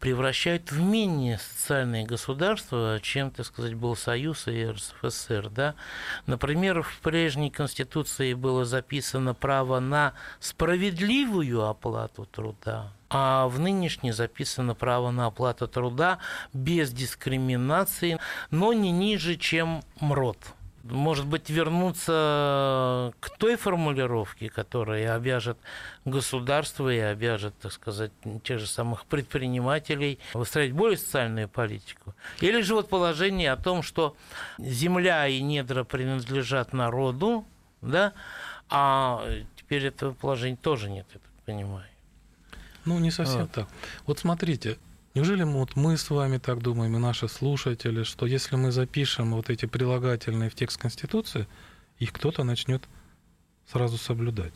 превращают 0.00 0.72
в 0.72 0.80
менее 0.80 1.38
социальное 1.38 2.04
государство, 2.04 2.98
чем, 3.02 3.30
так 3.30 3.46
сказать, 3.46 3.74
был 3.74 3.94
Союз 3.94 4.48
и 4.48 4.66
РСФСР. 4.66 5.50
Да? 5.50 5.74
Например, 6.26 6.82
в 6.82 6.98
прежней 7.00 7.50
Конституции 7.50 8.34
было 8.34 8.64
записано 8.64 9.34
право 9.34 9.78
на 9.78 10.14
справедливую 10.40 11.64
оплату 11.66 12.26
труда. 12.26 12.92
а 13.12 13.48
в 13.48 13.58
нынешней 13.58 14.12
записано 14.12 14.74
право 14.74 15.10
на 15.10 15.26
оплату 15.26 15.66
труда 15.66 16.18
без 16.52 16.92
дискриминации, 16.92 18.18
но 18.50 18.72
не 18.72 18.92
ниже, 18.92 19.36
чем 19.36 19.82
МРОД 20.00 20.38
может 20.84 21.26
быть, 21.26 21.50
вернуться 21.50 23.12
к 23.20 23.30
той 23.38 23.56
формулировке, 23.56 24.48
которая 24.48 25.14
обяжет 25.14 25.58
государство 26.04 26.88
и 26.92 26.98
обяжет, 26.98 27.54
так 27.60 27.72
сказать, 27.72 28.12
тех 28.42 28.58
же 28.58 28.66
самых 28.66 29.04
предпринимателей 29.06 30.18
выстраивать 30.34 30.74
более 30.74 30.98
социальную 30.98 31.48
политику? 31.48 32.14
Или 32.40 32.62
же 32.62 32.74
вот 32.74 32.88
положение 32.88 33.52
о 33.52 33.56
том, 33.56 33.82
что 33.82 34.16
земля 34.58 35.26
и 35.28 35.40
недра 35.40 35.84
принадлежат 35.84 36.72
народу, 36.72 37.44
да, 37.82 38.12
а 38.68 39.24
теперь 39.56 39.86
этого 39.86 40.12
положения 40.12 40.56
тоже 40.56 40.90
нет, 40.90 41.06
я 41.12 41.20
так 41.20 41.30
понимаю. 41.44 41.86
Ну, 42.84 42.98
не 42.98 43.10
совсем 43.10 43.42
вот. 43.42 43.52
так. 43.52 43.68
Вот 44.06 44.18
смотрите, 44.18 44.78
Неужели 45.14 45.42
мы, 45.42 45.58
вот 45.58 45.74
мы 45.74 45.96
с 45.96 46.08
вами 46.08 46.38
так 46.38 46.62
думаем, 46.62 46.94
и 46.96 47.00
наши 47.00 47.26
слушатели, 47.26 48.04
что 48.04 48.26
если 48.26 48.54
мы 48.54 48.70
запишем 48.70 49.32
вот 49.32 49.50
эти 49.50 49.66
прилагательные 49.66 50.50
в 50.50 50.54
текст 50.54 50.80
Конституции, 50.80 51.48
их 51.98 52.12
кто-то 52.12 52.44
начнет 52.44 52.88
сразу 53.66 53.98
соблюдать? 53.98 54.54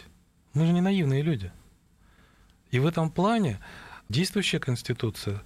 Мы 0.53 0.67
же 0.67 0.73
не 0.73 0.81
наивные 0.81 1.23
люди. 1.23 1.51
И 2.71 2.79
в 2.79 2.87
этом 2.87 3.11
плане 3.11 3.59
действующая 4.09 4.61
Конституция, 4.61 5.43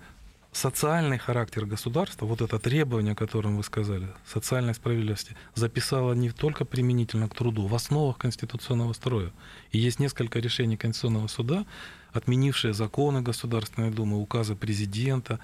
социальный 0.52 1.18
характер 1.18 1.64
государства, 1.64 2.26
вот 2.26 2.42
это 2.42 2.58
требование, 2.58 3.12
о 3.12 3.16
котором 3.16 3.56
вы 3.56 3.62
сказали, 3.62 4.08
социальной 4.26 4.74
справедливости, 4.74 5.36
записала 5.54 6.12
не 6.12 6.30
только 6.30 6.66
применительно 6.66 7.28
к 7.30 7.34
труду, 7.34 7.66
в 7.66 7.74
основах 7.74 8.18
конституционного 8.18 8.92
строя. 8.92 9.32
И 9.72 9.78
есть 9.78 10.00
несколько 10.00 10.38
решений 10.38 10.76
Конституционного 10.76 11.28
суда, 11.28 11.64
отменившие 12.12 12.72
законы 12.72 13.22
Государственной 13.22 13.90
Думы, 13.90 14.20
указы 14.20 14.54
президента, 14.54 15.38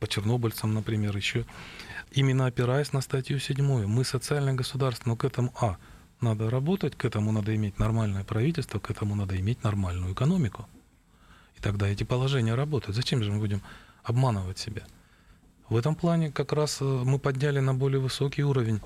по 0.00 0.08
чернобыльцам, 0.08 0.74
например, 0.74 1.16
еще, 1.16 1.46
именно 2.10 2.46
опираясь 2.46 2.92
на 2.92 3.00
статью 3.00 3.38
7. 3.38 3.86
Мы 3.86 4.04
социальное 4.04 4.54
государство, 4.54 5.10
но 5.10 5.16
к 5.16 5.24
этому, 5.24 5.54
а, 5.60 5.76
надо 6.20 6.50
работать, 6.50 6.96
к 6.96 7.04
этому 7.04 7.30
надо 7.30 7.54
иметь 7.54 7.78
нормальное 7.78 8.24
правительство, 8.24 8.80
к 8.80 8.90
этому 8.90 9.14
надо 9.14 9.38
иметь 9.38 9.62
нормальную 9.62 10.12
экономику. 10.12 10.66
И 11.56 11.60
тогда 11.60 11.86
эти 11.86 12.04
положения 12.04 12.54
работают. 12.54 12.96
Зачем 12.96 13.22
же 13.22 13.30
мы 13.30 13.38
будем 13.38 13.62
обманывать 14.02 14.58
себя? 14.58 14.82
В 15.68 15.76
этом 15.76 15.94
плане 15.94 16.30
как 16.30 16.52
раз 16.52 16.80
э, 16.80 16.84
мы 16.84 17.18
подняли 17.18 17.60
на 17.60 17.72
более 17.72 18.00
высокий 18.00 18.42
уровень 18.42 18.80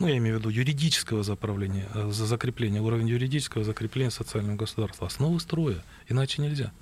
ну, 0.00 0.06
я 0.06 0.16
имею 0.16 0.36
в 0.36 0.38
виду 0.40 0.48
юридического 0.48 1.22
заправления, 1.22 1.86
э, 1.94 2.10
за 2.10 2.24
закрепления, 2.24 2.80
уровень 2.80 3.06
юридического 3.06 3.64
закрепления 3.64 4.10
социального 4.10 4.56
государства, 4.56 5.06
основы 5.06 5.38
строя, 5.40 5.84
иначе 6.08 6.40
нельзя. 6.40 6.72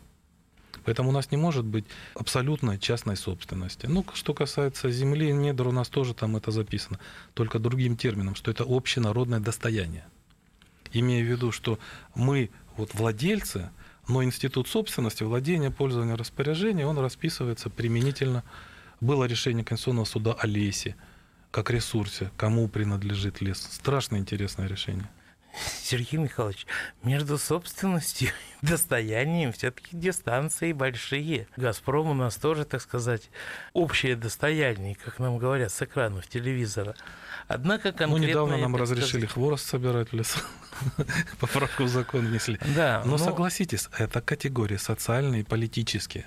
Поэтому 0.85 1.09
у 1.09 1.13
нас 1.13 1.33
не 1.33 1.37
может 1.37 1.65
быть 1.65 1.85
абсолютной 2.15 2.79
частной 2.79 3.17
собственности. 3.17 3.87
Ну, 3.87 4.05
что 4.15 4.35
касается 4.35 4.91
земли, 4.93 5.33
недр, 5.33 5.67
у 5.67 5.73
нас 5.73 5.89
тоже 5.89 6.15
там 6.15 6.37
это 6.37 6.53
записано, 6.53 7.01
только 7.35 7.59
другим 7.59 7.97
термином, 7.97 8.37
что 8.37 8.53
это 8.53 8.65
общенародное 8.65 9.41
достояние. 9.41 10.07
Имея 10.93 11.25
в 11.25 11.27
виду, 11.27 11.51
что 11.51 11.81
мы 12.15 12.51
вот 12.77 12.95
владельцы, 12.95 13.71
но 14.07 14.23
институт 14.23 14.69
собственности, 14.69 15.25
владения, 15.25 15.73
пользования, 15.73 16.17
распоряжения, 16.17 16.87
он 16.87 16.99
расписывается 16.99 17.69
применительно. 17.69 18.45
Было 19.01 19.25
решение 19.25 19.65
Конституционного 19.65 20.05
суда 20.05 20.33
о 20.35 20.47
лесе– 20.47 20.95
как 21.51 21.71
ресурсе, 21.71 22.31
кому 22.37 22.69
принадлежит 22.69 23.41
лес. 23.41 23.59
Страшно 23.71 24.17
интересное 24.17 24.69
решение. 24.69 25.09
Сергей 25.83 26.19
Михайлович, 26.19 26.67
между 27.03 27.39
собственностью 27.39 28.29
и 28.29 28.67
достоянием 28.67 29.53
все-таки 29.53 29.97
дистанции 29.97 30.73
большие. 30.73 31.49
«Газпром» 31.57 32.11
у 32.11 32.15
нас 32.15 32.37
тоже, 32.37 32.65
так 32.65 32.81
сказать, 32.81 33.31
общее 33.73 34.17
достояние, 34.17 34.95
как 34.95 35.19
нам 35.19 35.39
говорят 35.39 35.73
с 35.73 35.83
экранов 35.83 36.29
телевизора. 36.29 36.95
Однако 37.49 37.93
конкретно... 37.93 38.19
Ну, 38.19 38.19
недавно 38.19 38.57
нам 38.59 38.77
разрешили 38.77 39.09
сказать... 39.09 39.31
хворост 39.31 39.67
собирать 39.67 40.11
в 40.11 40.13
лесу. 40.13 40.39
Поправку 41.41 41.85
в 41.85 41.89
закон 41.89 42.27
внесли. 42.27 42.59
Да, 42.77 43.03
но, 43.05 43.13
но 43.13 43.19
согласитесь, 43.19 43.89
это 43.99 44.21
категории 44.21 44.77
социальные 44.77 45.41
и 45.41 45.45
политические. 45.45 46.27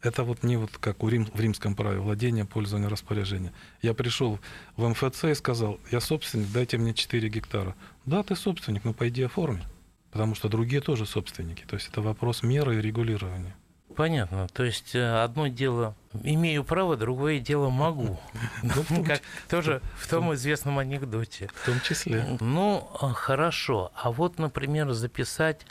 Это 0.00 0.22
вот 0.22 0.44
не 0.44 0.56
вот 0.56 0.70
как 0.78 1.02
у 1.02 1.08
Рим, 1.08 1.26
в 1.26 1.40
римском 1.40 1.74
праве 1.74 1.98
владение, 1.98 2.44
пользование, 2.44 2.88
распоряжение. 2.88 3.52
Я 3.82 3.94
пришел 3.94 4.38
в 4.76 4.88
МФЦ 4.88 5.24
и 5.24 5.34
сказал, 5.34 5.80
я 5.90 6.00
собственник, 6.00 6.52
дайте 6.52 6.78
мне 6.78 6.94
4 6.94 7.28
гектара. 7.28 7.74
Да, 8.06 8.22
ты 8.22 8.36
собственник, 8.36 8.84
но 8.84 8.92
пойди 8.92 9.22
оформи. 9.22 9.64
Потому 10.12 10.34
что 10.34 10.48
другие 10.48 10.80
тоже 10.80 11.04
собственники. 11.04 11.64
То 11.66 11.74
есть 11.74 11.88
это 11.88 12.00
вопрос 12.00 12.42
меры 12.42 12.78
и 12.78 12.80
регулирования. 12.80 13.56
Понятно. 13.96 14.46
То 14.52 14.62
есть 14.62 14.94
э, 14.94 15.22
одно 15.24 15.48
дело 15.48 15.96
имею 16.22 16.62
право, 16.62 16.96
другое 16.96 17.40
дело 17.40 17.68
могу. 17.68 18.20
Ну, 18.62 19.04
как 19.04 19.20
тоже 19.48 19.82
в 19.96 20.08
том 20.08 20.32
известном 20.34 20.78
анекдоте. 20.78 21.50
В 21.52 21.66
том 21.66 21.80
числе. 21.80 22.24
Ну, 22.38 22.88
а, 23.00 23.12
хорошо. 23.12 23.90
А 23.96 24.12
вот, 24.12 24.38
например, 24.38 24.92
записать 24.92 25.66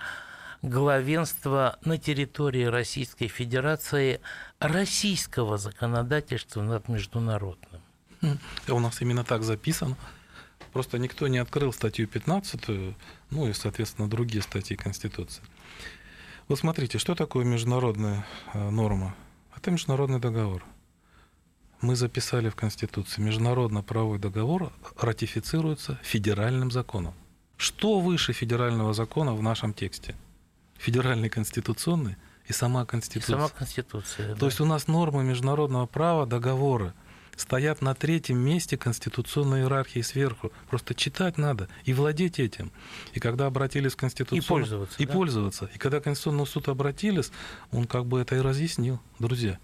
главенство 0.61 1.77
на 1.83 1.97
территории 1.97 2.63
Российской 2.63 3.27
Федерации 3.27 4.21
российского 4.59 5.57
законодательства 5.57 6.61
над 6.61 6.87
международным. 6.87 7.81
У 8.67 8.79
нас 8.79 9.01
именно 9.01 9.23
так 9.23 9.43
записано. 9.43 9.95
Просто 10.73 10.97
никто 10.97 11.27
не 11.27 11.37
открыл 11.37 11.71
статью 11.71 12.07
15, 12.07 12.95
ну 13.31 13.47
и, 13.47 13.53
соответственно, 13.53 14.09
другие 14.09 14.41
статьи 14.41 14.75
Конституции. 14.75 15.43
Вот 16.47 16.59
смотрите, 16.59 16.97
что 16.97 17.15
такое 17.15 17.45
международная 17.45 18.25
э, 18.53 18.69
норма? 18.69 19.15
Это 19.55 19.71
международный 19.71 20.19
договор. 20.19 20.63
Мы 21.81 21.95
записали 21.95 22.49
в 22.49 22.55
Конституции, 22.55 23.21
международно-правовой 23.21 24.17
договор 24.17 24.71
ратифицируется 24.97 25.99
федеральным 26.03 26.71
законом. 26.71 27.13
Что 27.57 27.99
выше 27.99 28.33
федерального 28.33 28.93
закона 28.93 29.33
в 29.33 29.41
нашем 29.41 29.73
тексте– 29.73 30.15
федеральный 30.77 31.29
конституционный 31.29 32.17
и 32.47 32.53
сама 32.53 32.85
Конституция. 32.85 33.35
И 33.35 33.37
сама 33.37 33.49
Конституция. 33.49 34.35
То 34.35 34.45
есть 34.45 34.59
у 34.59 34.65
нас 34.65 34.87
нормы 34.87 35.23
международного 35.23 35.85
права, 35.85 36.25
договоры 36.25 36.93
стоят 37.35 37.81
на 37.81 37.93
третьем 37.93 38.39
месте 38.39 38.77
конституционной 38.77 39.61
иерархии 39.61 40.01
сверху. 40.01 40.51
Просто 40.69 40.95
читать 40.95 41.37
надо 41.37 41.69
и 41.85 41.93
владеть 41.93 42.39
этим. 42.39 42.71
И 43.13 43.19
когда 43.19 43.45
обратились 43.45 43.93
в 43.93 43.97
Конституцию... 43.97 44.41
И 44.41 44.45
пользоваться. 44.45 45.01
И 45.01 45.05
да? 45.05 45.13
пользоваться. 45.13 45.69
И 45.73 45.77
когда 45.77 45.99
Конституционный 46.01 46.47
суд 46.47 46.67
обратились, 46.67 47.31
он 47.71 47.85
как 47.85 48.05
бы 48.05 48.19
это 48.19 48.35
и 48.35 48.39
разъяснил. 48.39 48.99
Друзья, 49.19 49.59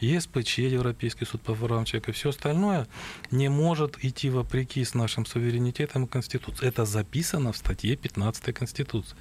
ЕСПЧ, 0.00 0.58
Европейский 0.58 1.24
суд 1.24 1.40
по 1.40 1.54
правам 1.54 1.86
человека, 1.86 2.12
все 2.12 2.28
остальное 2.28 2.86
не 3.30 3.48
может 3.48 4.04
идти 4.04 4.28
вопреки 4.28 4.84
с 4.84 4.92
нашим 4.92 5.24
суверенитетом 5.24 6.04
и 6.04 6.08
Конституцией. 6.08 6.68
Это 6.68 6.84
записано 6.84 7.52
в 7.52 7.56
статье 7.56 7.96
15 7.96 8.54
Конституции. 8.54 9.16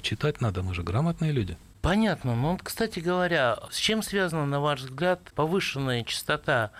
Читать 0.00 0.40
надо, 0.40 0.62
мы 0.62 0.74
же 0.74 0.82
грамотные 0.82 1.32
люди. 1.32 1.56
Понятно. 1.82 2.34
Но, 2.34 2.56
кстати 2.56 3.00
говоря, 3.00 3.58
с 3.70 3.76
чем 3.76 4.02
связана, 4.02 4.46
на 4.46 4.60
ваш 4.60 4.80
взгляд, 4.80 5.20
повышенная 5.34 6.02
частота 6.02 6.70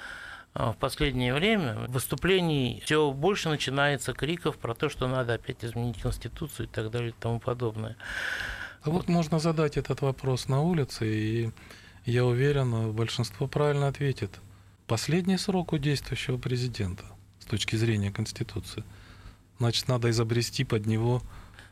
э, 0.55 0.70
в 0.70 0.77
последнее 0.77 1.35
время 1.35 1.87
выступлений 1.88 2.83
все 2.85 3.12
больше 3.12 3.48
начинается 3.50 4.14
криков 4.14 4.57
про 4.57 4.74
то, 4.74 4.88
что 4.88 5.07
надо 5.07 5.35
опять 5.35 5.64
изменить 5.64 6.00
Конституцию 6.00 6.66
и 6.66 6.68
так 6.70 6.90
далее 6.90 7.11
и 7.11 7.14
тому 7.20 7.38
подобное. 7.38 7.96
А 8.83 8.90
вот, 8.90 9.07
вот 9.07 9.09
можно 9.09 9.38
задать 9.38 9.77
этот 9.77 10.00
вопрос 10.00 10.48
на 10.48 10.62
улице, 10.62 11.07
и 11.07 11.50
я 12.07 12.24
уверен, 12.24 12.92
большинство 12.92 13.46
правильно 13.46 13.88
ответит. 13.88 14.31
Последний 14.87 15.38
срок 15.38 15.72
у 15.72 15.79
действующего 15.79 16.37
президента 16.38 17.05
с 17.40 17.46
точки 17.46 17.77
зрения 17.77 18.11
Конституции. 18.11 18.85
Значит, 19.59 19.88
надо 19.88 20.11
изобрести 20.11 20.64
под 20.64 20.87
него 20.87 21.22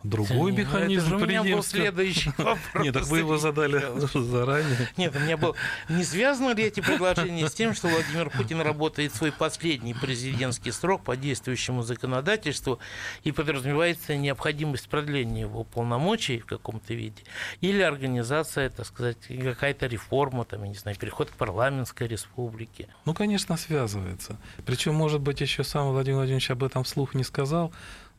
другой 0.02 0.52
механизм 0.52 1.14
это 1.14 1.24
у 1.24 1.26
меня 1.26 1.42
был 1.42 1.62
следующий 1.62 2.30
вопрос. 2.36 2.58
Нет, 2.84 2.94
так 2.94 3.06
вы 3.06 3.18
его 3.18 3.38
задали 3.38 3.84
заранее. 4.14 4.88
Нет, 4.96 5.14
у 5.16 5.20
меня 5.20 5.36
был... 5.36 5.56
Не 5.88 6.04
связаны 6.04 6.52
ли 6.54 6.64
эти 6.64 6.80
предложения 6.80 7.48
с 7.48 7.54
тем, 7.54 7.74
что 7.74 7.88
Владимир 7.88 8.30
Путин 8.30 8.60
работает 8.60 9.14
свой 9.14 9.32
последний 9.32 9.94
президентский 9.94 10.70
срок 10.70 11.02
по 11.04 11.16
действующему 11.16 11.82
законодательству 11.82 12.78
и 13.24 13.32
подразумевается 13.32 14.16
необходимость 14.16 14.88
продления 14.88 15.42
его 15.42 15.64
полномочий 15.64 16.40
в 16.40 16.46
каком-то 16.46 16.94
виде 16.94 17.22
или 17.60 17.82
организация, 17.82 18.70
так 18.70 18.86
сказать, 18.86 19.18
какая-то 19.28 19.86
реформа, 19.86 20.44
там, 20.44 20.62
я 20.64 20.68
не 20.68 20.74
знаю, 20.74 20.96
переход 20.96 21.30
к 21.30 21.34
парламентской 21.34 22.06
республике? 22.08 22.88
Ну, 23.04 23.14
конечно, 23.14 23.56
связывается. 23.56 24.38
Причем, 24.64 24.94
может 24.94 25.20
быть, 25.20 25.40
еще 25.40 25.64
сам 25.64 25.88
Владимир 25.88 26.18
Владимирович 26.18 26.50
об 26.50 26.64
этом 26.64 26.84
вслух 26.84 27.14
не 27.14 27.24
сказал, 27.24 27.72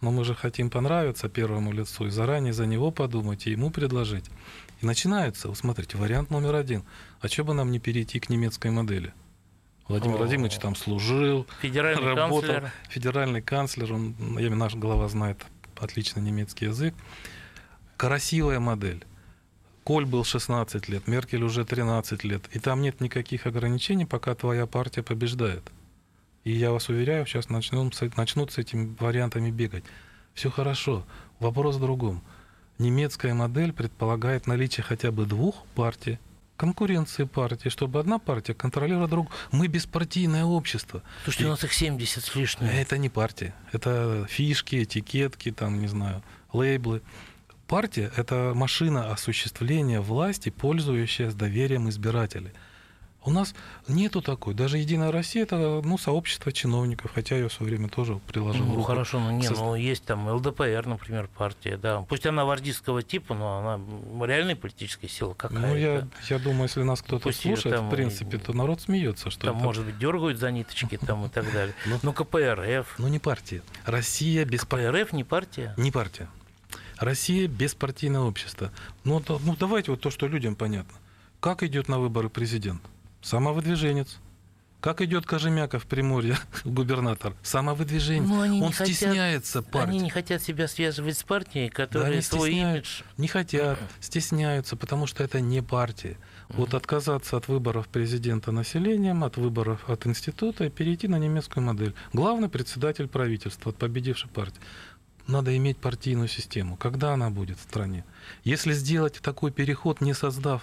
но 0.03 0.11
мы 0.11 0.25
же 0.25 0.35
хотим 0.35 0.69
понравиться 0.69 1.29
первому 1.29 1.71
лицу 1.71 2.07
и 2.07 2.09
заранее 2.09 2.51
за 2.51 2.65
него 2.65 2.91
подумать 2.91 3.47
и 3.47 3.51
ему 3.51 3.71
предложить. 3.71 4.25
И 4.81 4.85
начинается, 4.85 5.47
вот 5.47 5.57
смотрите, 5.57 5.97
вариант 5.97 6.29
номер 6.29 6.55
один. 6.55 6.83
А 7.21 7.29
что 7.29 7.45
бы 7.45 7.53
нам 7.53 7.71
не 7.71 7.79
перейти 7.79 8.19
к 8.19 8.27
немецкой 8.29 8.71
модели? 8.71 9.13
Владимир 9.87 10.15
О, 10.15 10.17
Владимирович 10.19 10.57
там 10.57 10.75
служил, 10.75 11.47
федеральный 11.61 12.13
работал, 12.13 12.41
канцлер. 12.41 12.73
федеральный 12.89 13.41
канцлер, 13.41 13.93
он, 13.93 14.15
я, 14.37 14.49
наш 14.49 14.75
глава 14.75 15.07
знает 15.07 15.41
отлично 15.77 16.19
немецкий 16.19 16.65
язык. 16.65 16.93
Красивая 17.95 18.59
модель. 18.59 19.05
Коль 19.85 20.05
был 20.05 20.25
16 20.25 20.89
лет, 20.89 21.07
Меркель 21.07 21.43
уже 21.43 21.63
13 21.63 22.25
лет. 22.25 22.43
И 22.51 22.59
там 22.59 22.81
нет 22.81 22.99
никаких 22.99 23.45
ограничений, 23.45 24.05
пока 24.05 24.35
твоя 24.35 24.65
партия 24.65 25.01
побеждает. 25.01 25.63
И 26.43 26.51
я 26.51 26.71
вас 26.71 26.89
уверяю, 26.89 27.25
сейчас 27.25 27.49
начнут, 27.49 27.95
начнут 28.17 28.51
с 28.51 28.57
этими 28.57 28.95
вариантами 28.99 29.49
бегать. 29.49 29.83
Все 30.33 30.49
хорошо. 30.49 31.05
Вопрос 31.39 31.77
в 31.77 31.79
другом. 31.81 32.21
Немецкая 32.79 33.33
модель 33.33 33.71
предполагает 33.71 34.47
наличие 34.47 34.83
хотя 34.83 35.11
бы 35.11 35.25
двух 35.25 35.63
партий, 35.75 36.19
конкуренции 36.57 37.23
партии, 37.23 37.69
чтобы 37.69 37.99
одна 37.99 38.19
партия 38.19 38.53
контролировала 38.53 39.07
другую. 39.07 39.31
Мы 39.51 39.67
беспартийное 39.67 40.43
общество. 40.43 41.01
Слушайте, 41.23 41.43
и... 41.45 41.47
у 41.47 41.51
нас 41.51 41.63
их 41.63 41.73
70 41.73 42.23
с 42.23 42.35
лишним. 42.35 42.67
Это 42.67 42.97
не 42.97 43.09
партия. 43.09 43.53
Это 43.71 44.25
фишки, 44.29 44.83
этикетки, 44.83 45.51
там, 45.51 45.79
не 45.79 45.87
знаю, 45.87 46.23
лейблы. 46.51 47.01
Партия– 47.67 48.11
это 48.17 48.53
машина 48.55 49.11
осуществления 49.11 50.01
власти, 50.01 50.49
пользующаяся 50.49 51.35
доверием 51.35 51.89
избирателей. 51.89 52.51
У 53.25 53.31
нас 53.31 53.55
нету 53.87 54.21
такой. 54.21 54.53
Даже 54.53 54.77
Единая 54.77 55.11
Россия 55.11 55.43
это 55.43 55.81
ну, 55.83 55.97
сообщество 55.97 56.51
чиновников, 56.51 57.11
хотя 57.13 57.37
я 57.37 57.47
в 57.47 57.53
свое 57.53 57.71
время 57.71 57.89
тоже 57.89 58.19
приложил 58.27 58.65
ну, 58.65 58.75
руку. 58.75 58.87
Хорошо, 58.87 59.19
но 59.19 59.31
не, 59.31 59.47
ну 59.49 59.75
есть 59.75 60.03
там 60.03 60.27
ЛДПР, 60.27 60.85
например, 60.85 61.29
партия, 61.37 61.77
да. 61.77 62.01
Пусть 62.01 62.25
она 62.25 62.43
вардистского 62.43 63.01
типа, 63.01 63.33
но 63.33 63.59
она 63.59 64.25
реальная 64.25 64.55
политическая 64.55 65.07
сила 65.07 65.33
какая-то. 65.33 65.67
Ну, 65.67 65.75
я, 65.75 66.07
я 66.29 66.39
думаю, 66.39 66.63
если 66.63 66.83
нас 66.83 67.01
кто-то 67.01 67.31
слушает, 67.31 67.77
там, 67.77 67.87
в 67.87 67.91
принципе, 67.91 68.37
то 68.37 68.53
народ 68.53 68.81
смеется. 68.81 69.29
Что 69.29 69.47
там, 69.47 69.55
это... 69.57 69.65
может 69.65 69.85
быть, 69.85 69.97
дергают 69.97 70.37
за 70.39 70.51
ниточки 70.51 70.97
там 70.97 71.25
и 71.25 71.29
так 71.29 71.51
далее. 71.53 71.75
Ну, 72.01 72.11
КПРФ. 72.11 72.95
Ну, 72.97 73.07
не 73.07 73.19
партия. 73.19 73.61
Россия 73.85 74.43
без... 74.45 74.61
КПРФ 74.61 75.13
не 75.13 75.23
партия? 75.23 75.73
Не 75.77 75.91
партия. 75.91 76.27
Россия 76.97 77.47
беспартийное 77.47 78.21
общество. 78.21 78.71
Ну, 79.03 79.21
ну, 79.27 79.55
давайте 79.57 79.91
вот 79.91 80.01
то, 80.01 80.09
что 80.09 80.27
людям 80.27 80.55
понятно. 80.55 80.97
Как 81.39 81.63
идет 81.63 81.87
на 81.89 81.99
выборы 81.99 82.29
президент? 82.29 82.81
Самовыдвиженец. 83.23 84.19
Как 84.81 84.99
идет 84.99 85.25
Кожемяков 85.25 85.85
в 85.85 85.87
Приморье, 85.87 86.37
губернатор? 86.65 87.33
Самовыдвижение. 87.41 88.41
Они 88.41 88.61
Он 88.61 88.73
стесняется 88.73 89.59
хотят, 89.59 89.71
партии. 89.71 89.89
Они 89.89 89.99
не 90.01 90.09
хотят 90.09 90.43
себя 90.43 90.67
связывать 90.67 91.17
с 91.17 91.23
партией, 91.23 91.69
которая 91.69 92.15
да, 92.15 92.21
свой 92.21 92.51
имидж... 92.51 93.01
Не 93.17 93.29
хотят, 93.29 93.79
стесняются, 94.01 94.75
потому 94.75 95.07
что 95.07 95.23
это 95.23 95.39
не 95.39 95.63
партия. 95.63 96.17
Вот 96.49 96.73
отказаться 96.73 97.37
от 97.37 97.47
выборов 97.47 97.87
президента 97.87 98.51
населением, 98.51 99.23
от 99.23 99.37
выборов 99.37 99.89
от 99.89 100.05
института 100.05 100.65
и 100.65 100.69
перейти 100.69 101.07
на 101.07 101.17
немецкую 101.17 101.63
модель. 101.65 101.95
Главный 102.11 102.49
председатель 102.49 103.07
правительства 103.07 103.69
от 103.69 103.77
победившей 103.77 104.29
партии. 104.29 104.59
Надо 105.27 105.55
иметь 105.55 105.77
партийную 105.77 106.27
систему. 106.27 106.75
Когда 106.75 107.13
она 107.13 107.29
будет 107.29 107.57
в 107.57 107.61
стране? 107.61 108.03
Если 108.43 108.73
сделать 108.73 109.21
такой 109.21 109.51
переход, 109.51 110.01
не 110.01 110.13
создав 110.13 110.61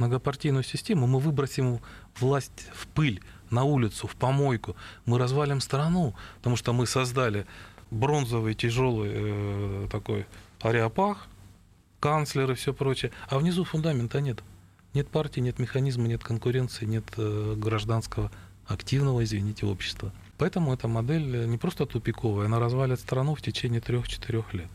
многопартийную 0.00 0.64
систему, 0.64 1.06
мы 1.06 1.20
выбросим 1.20 1.80
власть 2.18 2.66
в 2.74 2.86
пыль, 2.88 3.20
на 3.50 3.64
улицу, 3.64 4.06
в 4.06 4.16
помойку. 4.16 4.76
Мы 5.06 5.18
развалим 5.18 5.60
страну, 5.60 6.14
потому 6.36 6.56
что 6.56 6.72
мы 6.72 6.86
создали 6.86 7.46
бронзовый 7.90 8.54
тяжелый 8.54 9.10
э, 9.12 9.88
такой 9.90 10.26
ареопах, 10.60 11.26
канцлеры 11.98 12.54
и 12.54 12.56
все 12.56 12.72
прочее, 12.72 13.12
а 13.28 13.38
внизу 13.38 13.64
фундамента 13.64 14.20
нет. 14.20 14.42
Нет 14.94 15.08
партии, 15.08 15.40
нет 15.40 15.58
механизма, 15.58 16.08
нет 16.08 16.22
конкуренции, 16.24 16.84
нет 16.84 17.04
э, 17.16 17.54
гражданского 17.56 18.30
активного, 18.66 19.22
извините, 19.24 19.66
общества. 19.66 20.12
Поэтому 20.38 20.72
эта 20.72 20.88
модель 20.88 21.46
не 21.46 21.58
просто 21.58 21.86
тупиковая, 21.86 22.46
она 22.46 22.58
развалит 22.58 23.00
страну 23.00 23.34
в 23.34 23.42
течение 23.42 23.80
трех-четырех 23.80 24.54
лет. 24.54 24.70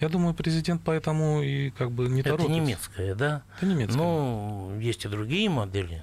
Я 0.00 0.08
думаю, 0.08 0.34
президент 0.34 0.82
поэтому 0.84 1.42
и 1.42 1.70
как 1.70 1.90
бы 1.90 2.08
не 2.08 2.22
торопится. 2.22 2.52
Это 2.52 2.60
немецкая, 2.60 3.14
да? 3.14 3.42
Это 3.56 3.66
немецкая. 3.66 3.96
Ну, 3.96 4.78
есть 4.78 5.04
и 5.04 5.08
другие 5.08 5.48
модели. 5.48 6.02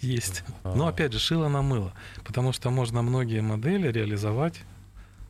Есть. 0.00 0.42
А. 0.62 0.74
Но 0.74 0.86
опять 0.86 1.12
же, 1.12 1.18
шило 1.18 1.48
на 1.48 1.60
мыло. 1.60 1.92
Потому 2.24 2.52
что 2.52 2.70
можно 2.70 3.02
многие 3.02 3.42
модели 3.42 3.88
реализовать 3.88 4.60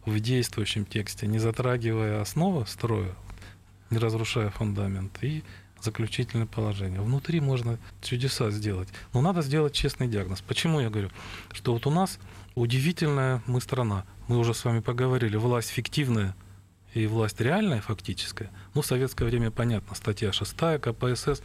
в 0.06 0.18
действующем 0.20 0.84
тексте, 0.84 1.26
не 1.26 1.40
затрагивая 1.40 2.20
основы 2.20 2.64
строя, 2.66 3.12
не 3.90 3.98
разрушая 3.98 4.50
фундамент, 4.50 5.18
и 5.22 5.42
заключительное 5.80 6.46
положение. 6.46 7.00
Внутри 7.00 7.40
можно 7.40 7.78
чудеса 8.02 8.50
сделать. 8.50 8.88
Но 9.12 9.20
надо 9.20 9.42
сделать 9.42 9.72
честный 9.72 10.06
диагноз. 10.06 10.42
Почему 10.42 10.78
я 10.78 10.90
говорю? 10.90 11.10
Что 11.52 11.72
вот 11.72 11.86
у 11.86 11.90
нас 11.90 12.20
удивительная 12.54 13.42
мы 13.46 13.60
страна. 13.60 14.04
Мы 14.28 14.38
уже 14.38 14.54
с 14.54 14.64
вами 14.64 14.78
поговорили. 14.78 15.36
Власть 15.36 15.70
фиктивная– 15.70 16.36
и 16.94 17.06
власть 17.06 17.40
реальная, 17.40 17.80
фактическая, 17.80 18.50
ну, 18.74 18.82
в 18.82 18.86
советское 18.86 19.24
время 19.24 19.50
понятно, 19.50 19.94
статья 19.94 20.32
6 20.32 20.54
КПСС, 20.80 21.42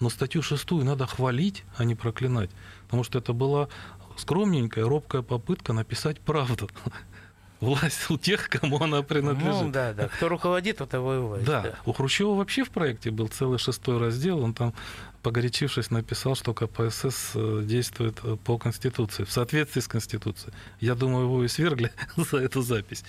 но 0.00 0.10
статью 0.10 0.42
6 0.42 0.70
надо 0.82 1.06
хвалить, 1.06 1.64
а 1.76 1.84
не 1.84 1.94
проклинать, 1.94 2.50
потому 2.84 3.04
что 3.04 3.18
это 3.18 3.32
была 3.32 3.68
скромненькая, 4.16 4.84
робкая 4.84 5.22
попытка 5.22 5.72
написать 5.72 6.20
правду. 6.20 6.68
Власть 7.60 8.10
у 8.10 8.18
тех, 8.18 8.48
кому 8.48 8.82
она 8.82 9.02
принадлежит. 9.02 9.62
Ну, 9.62 9.70
да, 9.70 9.92
да. 9.92 10.08
Кто 10.08 10.28
руководит, 10.28 10.80
у 10.80 10.86
того 10.86 11.14
и 11.14 11.18
власть. 11.18 11.44
Да. 11.44 11.62
да. 11.62 11.78
У 11.86 11.92
Хрущева 11.92 12.34
вообще 12.34 12.64
в 12.64 12.70
проекте 12.70 13.12
был 13.12 13.28
целый 13.28 13.60
шестой 13.60 13.98
раздел. 13.98 14.40
Он 14.40 14.52
там, 14.52 14.74
погорячившись, 15.22 15.92
написал, 15.92 16.34
что 16.34 16.54
КПСС 16.54 17.30
э, 17.36 17.62
действует 17.62 18.18
э, 18.24 18.36
по 18.36 18.58
Конституции, 18.58 19.22
в 19.22 19.30
соответствии 19.30 19.80
с 19.80 19.86
Конституцией. 19.86 20.52
Я 20.80 20.96
думаю, 20.96 21.26
его 21.26 21.44
и 21.44 21.48
свергли 21.48 21.92
за 22.16 22.38
эту 22.38 22.62
запись. 22.62 23.04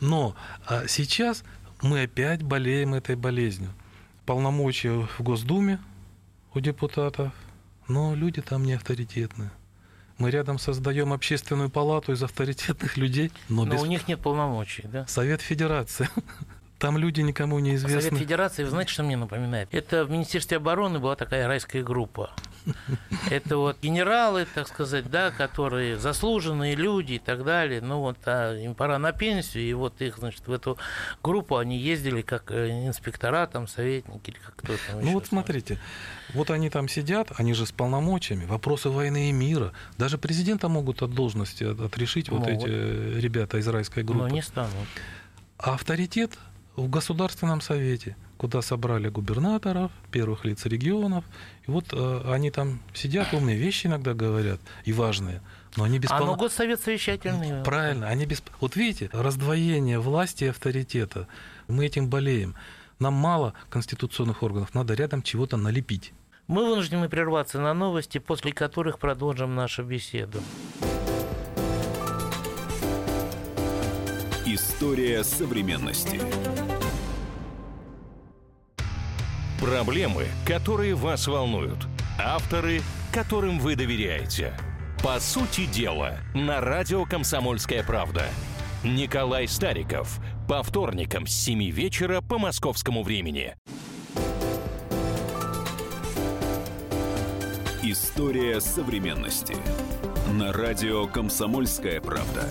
Но 0.00 0.34
а 0.66 0.86
сейчас 0.86 1.44
мы 1.82 2.02
опять 2.02 2.42
болеем 2.42 2.94
этой 2.94 3.16
болезнью. 3.16 3.70
Полномочия 4.26 4.92
в 4.92 5.20
Госдуме 5.22 5.80
у 6.54 6.60
депутатов, 6.60 7.32
но 7.88 8.14
люди 8.14 8.42
там 8.42 8.64
не 8.64 8.74
авторитетные. 8.74 9.50
Мы 10.18 10.30
рядом 10.30 10.58
создаем 10.58 11.12
общественную 11.12 11.70
палату 11.70 12.12
из 12.12 12.22
авторитетных 12.22 12.96
людей, 12.98 13.32
но, 13.48 13.64
но 13.64 13.74
без... 13.74 13.82
у 13.82 13.86
них 13.86 14.08
нет 14.08 14.20
полномочий, 14.20 14.84
да? 14.86 15.06
Совет 15.06 15.40
Федерации. 15.40 16.08
Там 16.80 16.96
люди 16.96 17.20
никому 17.20 17.58
не 17.58 17.74
известны. 17.74 18.00
Совет 18.00 18.18
Федерации, 18.18 18.64
вы 18.64 18.70
знаете, 18.70 18.90
что 18.90 19.02
мне 19.02 19.18
напоминает? 19.18 19.68
Это 19.70 20.06
в 20.06 20.10
Министерстве 20.10 20.56
обороны 20.56 20.98
была 20.98 21.14
такая 21.14 21.46
райская 21.46 21.82
группа. 21.82 22.30
Это 23.30 23.58
вот 23.58 23.76
генералы, 23.82 24.46
так 24.46 24.66
сказать, 24.66 25.10
да, 25.10 25.30
которые 25.30 25.98
заслуженные 25.98 26.74
люди 26.74 27.14
и 27.14 27.18
так 27.18 27.44
далее. 27.44 27.82
Ну 27.82 28.00
вот, 28.00 28.16
а 28.24 28.56
им 28.56 28.74
пора 28.74 28.98
на 28.98 29.12
пенсию, 29.12 29.64
и 29.64 29.74
вот 29.74 30.00
их, 30.00 30.16
значит, 30.16 30.46
в 30.46 30.52
эту 30.52 30.78
группу 31.22 31.58
они 31.58 31.76
ездили 31.76 32.22
как 32.22 32.50
э, 32.50 32.70
инспектора, 32.86 33.46
там, 33.46 33.68
советники 33.68 34.30
или 34.30 34.38
как 34.38 34.56
кто 34.56 34.72
там. 34.88 35.04
Ну 35.04 35.12
вот 35.12 35.26
смотрите, 35.26 35.78
вот 36.32 36.50
они 36.50 36.70
там 36.70 36.88
сидят, 36.88 37.30
они 37.36 37.52
же 37.52 37.66
с 37.66 37.72
полномочиями, 37.72 38.46
вопросы 38.46 38.88
войны 38.88 39.28
и 39.28 39.32
мира. 39.32 39.74
Даже 39.98 40.16
президента 40.16 40.70
могут 40.70 41.02
от 41.02 41.12
должности 41.12 41.64
отрешить 41.64 42.30
вот 42.30 42.46
эти 42.46 42.64
ребята 42.64 43.58
из 43.58 43.68
райской 43.68 44.02
группы. 44.02 44.22
Но 44.22 44.28
не 44.28 44.40
станут. 44.42 44.88
А 45.58 45.74
авторитет 45.74 46.38
в 46.80 46.88
Государственном 46.90 47.60
Совете, 47.60 48.16
куда 48.36 48.62
собрали 48.62 49.08
губернаторов, 49.08 49.92
первых 50.10 50.44
лиц 50.44 50.64
регионов. 50.66 51.24
И 51.66 51.70
вот 51.70 51.92
э, 51.92 52.22
они 52.32 52.50
там 52.50 52.80
сидят, 52.94 53.32
умные 53.32 53.56
вещи 53.56 53.86
иногда 53.86 54.14
говорят, 54.14 54.60
и 54.84 54.92
важные. 54.92 55.42
Но 55.76 55.84
они 55.84 55.98
без 55.98 56.10
А 56.10 56.18
ну 56.20 56.36
госсовет 56.36 56.80
совещательный. 56.80 57.62
Правильно, 57.62 58.08
они 58.08 58.26
без... 58.26 58.42
Вот 58.60 58.76
видите, 58.76 59.10
раздвоение 59.12 59.98
власти 59.98 60.44
и 60.44 60.48
авторитета. 60.48 61.28
Мы 61.68 61.86
этим 61.86 62.08
болеем. 62.08 62.54
Нам 62.98 63.14
мало 63.14 63.54
конституционных 63.68 64.42
органов, 64.42 64.74
надо 64.74 64.94
рядом 64.94 65.22
чего-то 65.22 65.56
налепить. 65.56 66.12
Мы 66.48 66.68
вынуждены 66.68 67.08
прерваться 67.08 67.60
на 67.60 67.72
новости, 67.74 68.18
после 68.18 68.52
которых 68.52 68.98
продолжим 68.98 69.54
нашу 69.54 69.84
беседу. 69.84 70.40
История 74.52 75.22
современности. 75.22 76.20
Проблемы, 79.60 80.26
которые 80.44 80.96
вас 80.96 81.28
волнуют. 81.28 81.86
Авторы, 82.18 82.80
которым 83.12 83.60
вы 83.60 83.76
доверяете. 83.76 84.52
По 85.04 85.20
сути 85.20 85.66
дела, 85.66 86.18
на 86.34 86.60
радио 86.60 87.04
«Комсомольская 87.04 87.84
правда». 87.84 88.24
Николай 88.82 89.46
Стариков. 89.46 90.18
По 90.48 90.64
вторникам 90.64 91.28
с 91.28 91.32
7 91.32 91.70
вечера 91.70 92.20
по 92.20 92.36
московскому 92.36 93.04
времени. 93.04 93.54
История 97.84 98.60
современности. 98.60 99.54
На 100.32 100.52
радио 100.52 101.06
«Комсомольская 101.06 102.00
правда». 102.00 102.48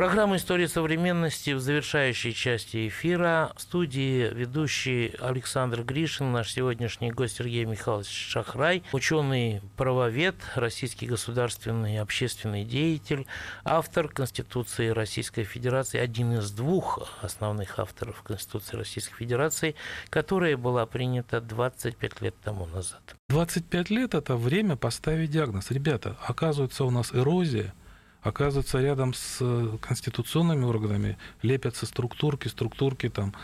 Программа 0.00 0.36
«История 0.36 0.66
современности» 0.66 1.50
в 1.50 1.60
завершающей 1.60 2.32
части 2.32 2.88
эфира. 2.88 3.52
В 3.54 3.60
студии 3.60 4.32
ведущий 4.32 5.14
Александр 5.20 5.82
Гришин, 5.82 6.32
наш 6.32 6.54
сегодняшний 6.54 7.10
гость 7.10 7.36
Сергей 7.36 7.66
Михайлович 7.66 8.08
Шахрай, 8.08 8.82
ученый-правовед, 8.92 10.36
российский 10.54 11.04
государственный 11.04 11.96
и 11.96 11.98
общественный 11.98 12.64
деятель, 12.64 13.26
автор 13.62 14.08
Конституции 14.08 14.88
Российской 14.88 15.44
Федерации, 15.44 15.98
один 15.98 16.32
из 16.32 16.50
двух 16.50 17.06
основных 17.20 17.78
авторов 17.78 18.22
Конституции 18.22 18.78
Российской 18.78 19.16
Федерации, 19.16 19.74
которая 20.08 20.56
была 20.56 20.86
принята 20.86 21.42
25 21.42 22.22
лет 22.22 22.34
тому 22.42 22.64
назад. 22.64 23.02
25 23.28 23.90
лет– 23.90 24.14
это 24.14 24.36
время 24.36 24.76
поставить 24.76 25.30
диагноз. 25.30 25.70
Ребята, 25.70 26.16
оказывается, 26.26 26.84
у 26.84 26.90
нас 26.90 27.12
эрозия– 27.12 27.74
оказывается, 28.22 28.80
рядом 28.80 29.14
с 29.14 29.38
э, 29.40 29.78
конституционными 29.80 30.64
органами 30.64 31.18
лепятся 31.42 31.86
структурки, 31.86 32.48
структурки, 32.48 33.08
там, 33.08 33.34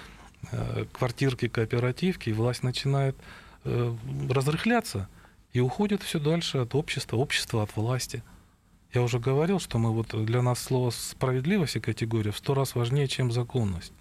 э, 0.53 0.85
квартирки, 0.93 1.49
кооперативки, 1.49 2.31
и 2.31 2.33
власть 2.33 2.63
начинает 2.63 3.17
э, 3.65 3.95
разрыхляться 4.31 5.09
и 5.53 5.61
уходит 5.61 6.03
все 6.03 6.19
дальше 6.21 6.59
от 6.59 6.75
общества, 6.75 7.17
общества 7.17 7.63
от 7.63 7.75
власти. 7.77 8.23
Я 8.93 9.03
уже 9.03 9.19
говорил, 9.19 9.61
что 9.61 9.79
мы 9.79 9.93
вот 9.93 10.09
для 10.25 10.43
нас 10.43 10.63
слово 10.63 10.91
справедливость 10.91 11.77
и 11.77 11.81
категория 11.81 12.31
в 12.31 12.39
сто 12.39 12.55
раз 12.55 12.75
важнее, 12.75 13.09
чем 13.09 13.33
законность. 13.33 13.93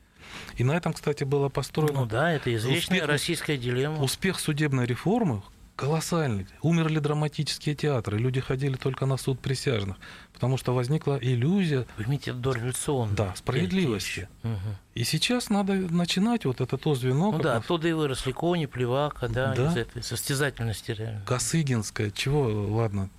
И 0.58 0.64
на 0.64 0.74
этом, 0.74 0.94
кстати, 0.94 1.24
было 1.24 1.50
построено... 1.50 2.02
Ну 2.02 2.06
да, 2.06 2.32
это 2.32 2.54
известная 2.56 2.98
успех, 2.98 3.10
российская 3.10 3.58
дилемма. 3.58 4.02
Успех 4.02 4.40
судебной 4.40 4.86
реформы, 4.86 5.44
колоссальный. 5.76 6.48
Умерли 6.62 7.00
драматические 7.00 7.76
театры, 7.76 8.18
люди 8.18 8.40
ходили 8.40 8.76
только 8.76 9.06
на 9.06 9.18
суд 9.18 9.40
присяжных, 9.40 9.98
потому 10.34 10.58
что 10.58 10.74
возникла 10.74 11.18
иллюзия... 11.22 11.86
Вы 11.98 12.06
имеете. 12.06 12.34
Да, 12.34 13.34
справедливости. 13.36 14.28
Угу. 14.44 14.52
И 14.96 15.04
сейчас 15.04 15.50
надо 15.50 15.74
начинать 15.74 16.46
вот 16.46 16.62
это 16.62 16.78
то 16.78 16.96
звено... 16.96 17.32
Ну 17.32 17.40
да, 17.40 17.56
нас... 17.56 17.64
оттуда 17.64 17.88
и 17.88 17.92
выросли 17.92 18.32
Кони, 18.32 18.66
Плевака, 18.66 19.28
да, 19.28 19.54
да, 19.54 19.72
из 19.72 19.78
этой 19.78 20.04
состязательности 20.04 20.92
реально. 20.92 21.22
Косыгинская, 21.26 22.12
чего, 22.12 22.74
ладно, 22.76 23.10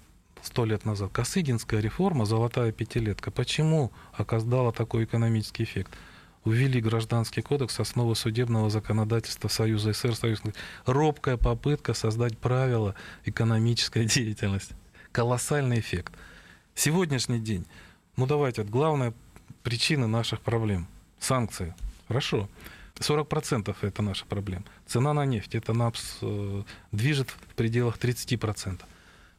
сто 0.42 0.64
лет 0.64 0.84
назад. 0.84 1.10
Косыгинская 1.12 1.80
реформа, 1.80 2.24
золотая 2.24 2.72
пятилетка. 2.72 3.30
Почему 3.30 3.92
оказала 4.12 4.72
такой 4.72 5.04
экономический 5.04 5.64
эффект? 5.64 5.92
Ввели 6.52 6.80
гражданский 6.80 7.42
кодекс 7.42 7.80
основы 7.80 8.14
судебного 8.14 8.70
законодательства 8.70 9.48
Союза 9.48 9.92
СССР. 9.92 10.14
Союзных. 10.14 10.54
Робкая 10.84 11.36
попытка 11.36 11.94
создать 11.94 12.38
правила 12.38 12.94
экономической 13.24 14.04
деятельности. 14.06 14.74
Колоссальный 15.12 15.80
эффект. 15.80 16.12
Сегодняшний 16.74 17.40
день, 17.40 17.66
ну 18.16 18.26
давайте, 18.26 18.62
главная 18.62 19.14
причина 19.62 20.06
наших 20.06 20.40
проблем. 20.40 20.86
Санкции. 21.18 21.74
Хорошо. 22.08 22.48
40% 22.96 23.76
это 23.82 24.02
наша 24.02 24.24
проблема. 24.24 24.64
Цена 24.86 25.12
на 25.12 25.26
нефть, 25.26 25.54
это 25.54 25.74
НАПС 25.74 26.18
э, 26.22 26.62
движет 26.92 27.30
в 27.30 27.54
пределах 27.54 27.98
30%. 27.98 28.80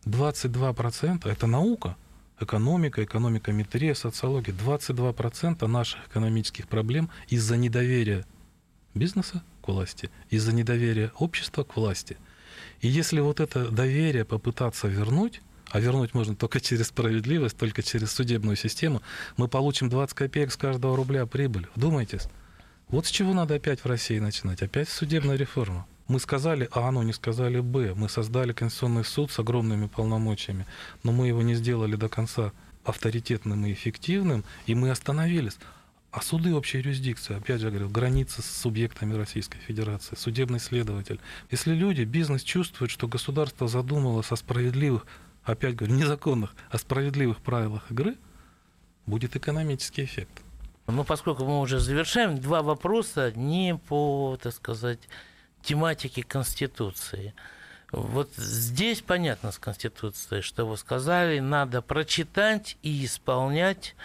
22% 0.05 1.30
это 1.30 1.47
наука– 1.47 1.95
экономика, 2.39 3.03
экономикометрия, 3.03 3.93
социология. 3.93 4.53
22% 4.53 5.65
наших 5.67 6.07
экономических 6.07 6.67
проблем 6.67 7.09
из-за 7.27 7.57
недоверия 7.57 8.25
бизнеса 8.93 9.43
к 9.61 9.67
власти, 9.67 10.09
из-за 10.29 10.53
недоверия 10.53 11.11
общества 11.17 11.63
к 11.63 11.75
власти. 11.75 12.17
И 12.81 12.88
если 12.88 13.19
вот 13.19 13.39
это 13.39 13.69
доверие 13.69 14.25
попытаться 14.25 14.88
вернуть, 14.88 15.41
а 15.69 15.79
вернуть 15.79 16.13
можно 16.13 16.35
только 16.35 16.59
через 16.59 16.88
справедливость, 16.88 17.57
только 17.57 17.83
через 17.83 18.11
судебную 18.11 18.55
систему, 18.55 19.01
мы 19.35 19.47
получим 19.47 19.89
20 19.89 20.15
копеек 20.15 20.51
с 20.51 20.57
каждого 20.57 20.95
рубля 20.95 21.25
прибыли. 21.25 21.67
Вдумайтесь. 21.75 22.27
Вот 22.88 23.05
с 23.05 23.09
чего 23.09 23.33
надо 23.33 23.55
опять 23.55 23.81
в 23.81 23.85
России 23.85 24.19
начинать? 24.19 24.61
Опять 24.61 24.88
судебная 24.88 25.35
реформа. 25.35 25.85
Мы 26.08 26.20
сказали 26.20 26.70
А, 26.72 26.89
но 26.91 27.03
не 27.03 27.14
сказали 27.14 27.60
Б. 27.60 27.93
Мы 27.93 28.08
создали 28.08 28.53
Конституционный 28.53 29.03
суд 29.03 29.32
с 29.32 29.39
огромными 29.39 29.88
полномочиями, 29.88 30.66
но 31.03 31.12
мы 31.12 31.28
его 31.28 31.41
не 31.41 31.55
сделали 31.55 31.95
до 31.95 32.08
конца 32.08 32.53
авторитетным 32.86 33.66
и 33.66 33.74
эффективным, 33.74 34.45
и 34.66 34.76
мы 34.76 34.89
остановились. 34.89 35.58
А 36.12 36.22
суды 36.22 36.55
общей 36.55 36.78
юрисдикции, 36.78 37.36
опять 37.36 37.60
же 37.60 37.70
говорю, 37.70 37.89
граница 37.89 38.41
с 38.41 38.45
субъектами 38.45 39.14
Российской 39.14 39.60
Федерации, 39.60 40.16
судебный 40.16 40.60
следователь. 40.60 41.20
Если 41.51 41.74
люди, 41.74 42.03
бизнес 42.03 42.43
чувствуют, 42.43 42.91
что 42.91 43.10
государство 43.10 43.68
задумалось 43.68 44.32
о 44.32 44.38
справедливых, 44.38 45.05
опять 45.43 45.76
говорю, 45.76 45.95
незаконных, 45.95 46.55
о 46.70 46.78
справедливых 46.78 47.39
правилах 47.39 47.91
игры, 47.91 48.16
будет 49.05 49.36
экономический 49.36 50.05
эффект. 50.05 50.41
Ну, 50.88 51.03
поскольку 51.03 51.43
мы 51.43 51.60
уже 51.60 51.80
завершаем, 51.80 52.39
два 52.39 52.62
вопроса 52.62 53.34
не 53.36 53.76
по, 53.76 54.39
так 54.41 54.53
сказать, 54.53 55.10
тематики 55.68 56.22
Конституции. 56.22 57.34
Вот 57.91 58.30
здесь 58.38 59.01
понятно 59.01 59.51
с 59.51 59.59
Конституцией, 59.59 60.41
что 60.41 60.65
вы 60.65 60.78
сказали, 60.78 61.39
надо 61.39 61.82
прочитать 61.82 62.78
и 62.84 63.05
исполнять. 63.05 63.95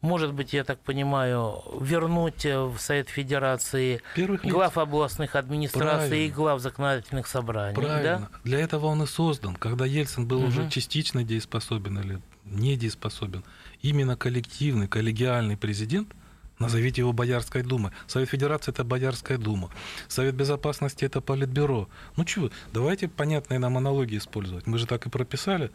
Может 0.00 0.32
быть, 0.32 0.52
я 0.52 0.64
так 0.64 0.80
понимаю, 0.80 1.62
вернуть 1.80 2.44
в 2.44 2.78
Совет 2.78 3.08
Федерации 3.08 4.00
Первых 4.16 4.42
глав 4.42 4.78
областных 4.78 5.36
администраций 5.36 6.08
Правильно. 6.08 6.26
и 6.26 6.30
глав 6.30 6.60
законодательных 6.60 7.26
собраний. 7.26 7.74
Правильно. 7.74 8.28
Да? 8.32 8.38
Для 8.44 8.58
этого 8.60 8.86
он 8.86 9.02
и 9.02 9.06
создан. 9.06 9.54
Когда 9.56 9.84
Ельцин 9.84 10.26
был 10.26 10.38
угу. 10.38 10.48
уже 10.48 10.70
частично 10.70 11.22
дееспособен 11.22 12.00
или 12.00 12.20
недееспособен, 12.44 13.44
именно 13.82 14.16
коллективный, 14.16 14.88
коллегиальный 14.88 15.56
президент– 15.56 16.08
Назовите 16.60 17.00
его 17.00 17.14
Боярской 17.14 17.62
думой. 17.62 17.90
Совет 18.06 18.28
Федерации– 18.28 18.70
это 18.72 18.84
Боярская 18.84 19.38
дума. 19.38 19.70
Совет 20.08 20.34
Безопасности– 20.34 21.04
это 21.06 21.22
Политбюро. 21.22 21.88
Ну 22.16 22.24
чего, 22.24 22.50
давайте 22.72 23.08
понятные 23.08 23.58
нам 23.58 23.78
аналогии 23.78 24.18
использовать. 24.18 24.66
Мы 24.66 24.76
же 24.76 24.86
так 24.86 25.06
и 25.06 25.10
прописали. 25.10 25.70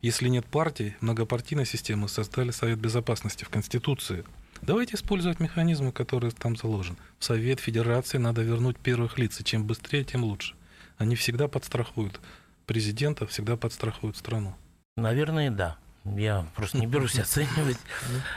Если 0.00 0.28
нет 0.28 0.46
партий, 0.46 0.96
многопартийной 1.00 1.66
системы, 1.66 2.08
создали 2.08 2.50
Совет 2.50 2.78
Безопасности 2.78 3.44
в 3.44 3.50
Конституции. 3.50 4.24
Давайте 4.62 4.96
использовать 4.96 5.38
механизмы, 5.38 5.92
которые 5.92 6.30
там 6.30 6.56
заложены. 6.56 6.96
В 7.18 7.24
Совет 7.24 7.60
Федерации 7.60 8.16
надо 8.16 8.40
вернуть 8.40 8.78
первых 8.78 9.18
лиц, 9.18 9.38
и 9.38 9.44
чем 9.44 9.66
быстрее, 9.66 10.02
тем 10.02 10.24
лучше. 10.24 10.54
Они 10.96 11.14
всегда 11.14 11.46
подстрахуют 11.46 12.20
президента, 12.64 13.26
всегда 13.26 13.58
подстрахуют 13.58 14.16
страну. 14.16 14.54
Наверное, 14.96 15.50
да. 15.50 15.76
Я 16.04 16.46
просто 16.54 16.78
не 16.78 16.86
берусь 16.86 17.18
оценивать. 17.18 17.78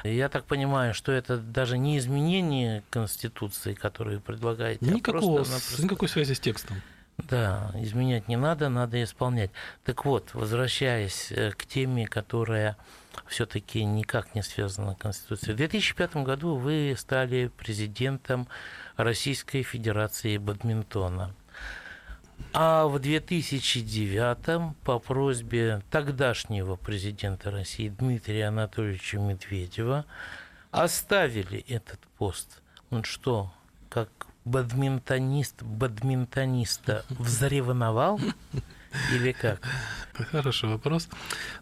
Я 0.03 0.29
так 0.29 0.45
понимаю, 0.45 0.93
что 0.93 1.11
это 1.11 1.37
даже 1.37 1.77
не 1.77 1.97
изменение 1.97 2.83
Конституции, 2.89 3.73
которую 3.73 4.21
предлагаете. 4.21 4.85
А 4.85 4.93
Никакого, 4.93 5.41
а 5.41 5.45
просто, 5.45 5.83
никакой 5.83 6.09
связи 6.09 6.33
с 6.33 6.39
текстом. 6.39 6.81
Да, 7.17 7.71
изменять 7.75 8.27
не 8.27 8.35
надо, 8.35 8.67
надо 8.69 9.01
исполнять. 9.01 9.51
Так 9.85 10.03
вот, 10.05 10.33
возвращаясь 10.33 11.31
э, 11.31 11.51
к 11.51 11.65
теме, 11.65 12.07
которая 12.07 12.75
все-таки 13.27 13.83
никак 13.85 14.35
не 14.35 14.43
связана 14.43 14.93
с 14.93 14.97
Конституцией. 14.97 15.53
В 15.53 15.57
2005 15.57 16.17
году 16.17 16.55
вы 16.55 16.93
стали 16.97 17.47
президентом 17.47 18.47
Российской 18.97 19.63
Федерации 19.63 20.37
бадминтона. 20.37 21.33
А 22.53 22.87
в 22.87 22.99
2009 22.99 24.75
по 24.83 24.99
просьбе 24.99 25.81
тогдашнего 25.91 26.75
президента 26.75 27.51
России 27.51 27.89
Дмитрия 27.89 28.47
Анатольевича 28.47 29.19
Медведева 29.19 30.05
оставили 30.71 31.65
этот 31.67 31.99
пост. 32.17 32.61
Он 32.91 33.03
что, 33.03 33.51
как 33.89 34.09
бадминтонист 34.45 35.63
бадминтониста 35.63 37.03
взревновал? 37.09 38.19
Или 39.13 39.31
как? 39.31 39.59
Хороший 40.31 40.69
вопрос. 40.69 41.09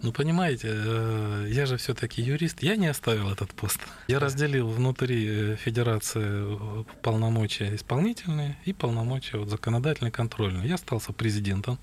Ну, 0.01 0.11
понимаете, 0.11 0.69
э, 0.71 1.47
я 1.49 1.65
же 1.65 1.77
все-таки 1.77 2.21
юрист, 2.21 2.61
я 2.63 2.75
не 2.75 2.88
оставил 2.88 3.29
этот 3.31 3.51
пост. 3.51 3.79
Я 4.07 4.19
разделил 4.19 4.69
внутри 4.69 5.27
э, 5.27 5.55
Федерации 5.55 6.21
э, 6.23 6.84
полномочия 7.01 7.75
исполнительные 7.75 8.57
и 8.65 8.73
полномочия 8.73 9.38
вот, 9.38 9.49
законодательные, 9.49 10.11
контрольные. 10.11 10.67
Я 10.67 10.77
стал 10.77 10.99
президентом 10.99 11.79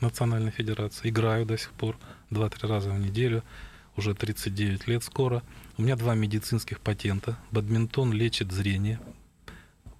Национальной 0.00 0.50
Федерации, 0.50 1.08
играю 1.08 1.46
до 1.46 1.56
сих 1.56 1.70
пор 1.72 1.96
2-3 2.30 2.68
раза 2.68 2.90
в 2.90 2.98
неделю, 2.98 3.42
уже 3.96 4.14
39 4.14 4.86
лет 4.88 5.02
скоро. 5.02 5.42
У 5.78 5.82
меня 5.82 5.96
два 5.96 6.14
медицинских 6.14 6.80
патента. 6.80 7.38
Бадминтон 7.50 8.12
лечит 8.12 8.52
зрение, 8.52 9.00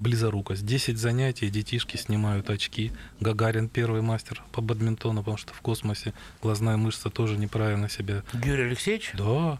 близорукость. 0.05 0.65
10 0.65 0.99
занятий, 0.99 1.49
детишки 1.49 1.97
снимают 1.97 2.51
очки. 2.51 2.93
Гагарин 3.21 3.69
первый 3.69 4.03
мастер 4.03 4.43
по 4.53 4.61
бадминтону, 4.61 5.21
потому 5.23 5.39
что 5.39 5.55
в 5.55 5.61
космосе 5.63 6.13
глазная 6.43 6.77
мышца 6.77 7.11
тоже 7.11 7.39
неправильно 7.39 7.89
себя... 7.89 8.23
Юрий 8.35 8.65
Алексеевич? 8.65 9.13
Да. 9.15 9.59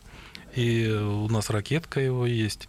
И 0.55 0.87
у 0.89 1.29
нас 1.29 1.51
ракетка 1.51 1.99
его 1.99 2.27
есть. 2.27 2.69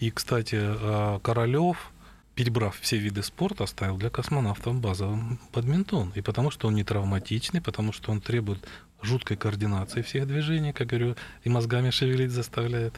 И, 0.00 0.10
кстати, 0.10 0.56
а, 0.58 1.20
Королев, 1.20 1.92
перебрав 2.34 2.78
все 2.80 2.96
виды 2.96 3.22
спорта, 3.22 3.64
оставил 3.64 3.96
для 3.96 4.10
космонавтов 4.10 4.80
базовый 4.80 5.38
бадминтон. 5.54 6.12
И 6.16 6.20
потому 6.22 6.50
что 6.50 6.68
он 6.68 6.74
не 6.74 6.82
травматичный, 6.82 7.60
потому 7.60 7.92
что 7.92 8.10
он 8.10 8.20
требует 8.20 8.66
жуткой 9.02 9.36
координацией 9.36 10.04
всех 10.04 10.26
движений, 10.26 10.72
как 10.72 10.88
говорю, 10.88 11.16
и 11.44 11.48
мозгами 11.48 11.90
шевелить 11.90 12.30
заставляет. 12.30 12.94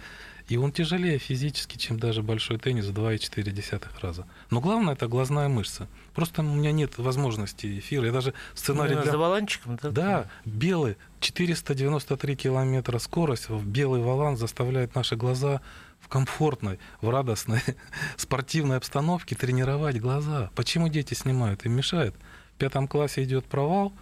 И 0.48 0.59
он 0.59 0.72
тяжелее 0.72 1.18
физически, 1.18 1.78
чем 1.78 1.98
даже 1.98 2.22
большой 2.22 2.59
теннис 2.59 2.84
в 2.86 2.92
2,4 2.92 3.82
раза. 4.02 4.26
Но 4.50 4.61
главное 4.61 4.92
это 4.92 5.09
глазная 5.09 5.48
мышца. 5.48 5.88
Просто 6.14 6.42
у 6.42 6.44
меня 6.44 6.70
нет 6.70 6.98
возможности 6.98 7.78
эфира. 7.78 8.07
Я 8.07 8.12
даже 8.12 8.34
сценарий 8.55 8.92
Именно 8.92 9.02
для... 9.05 9.12
За 9.12 9.18
валанчиком? 9.18 9.78
Да, 9.82 9.90
Да, 9.90 10.30
белый, 10.44 10.98
493 11.20 12.36
километра 12.36 12.98
скорость, 12.98 13.48
в 13.48 13.66
белый 13.66 14.02
валан 14.02 14.36
заставляет 14.36 14.94
наши 14.94 15.16
глаза 15.16 15.62
в 15.98 16.09
комфортной, 16.09 16.78
в 17.00 17.09
радостной 17.09 17.62
спортивной 18.18 18.76
обстановке 18.76 19.34
тренировать 19.34 19.98
глаза. 19.98 20.50
Почему 20.55 20.88
дети 20.88 21.14
снимают? 21.14 21.64
Им 21.64 21.72
мешает. 21.72 22.14
В 22.55 22.59
пятом 22.59 22.86
классе 22.86 23.24
идет 23.24 23.46
провал, 23.46 23.94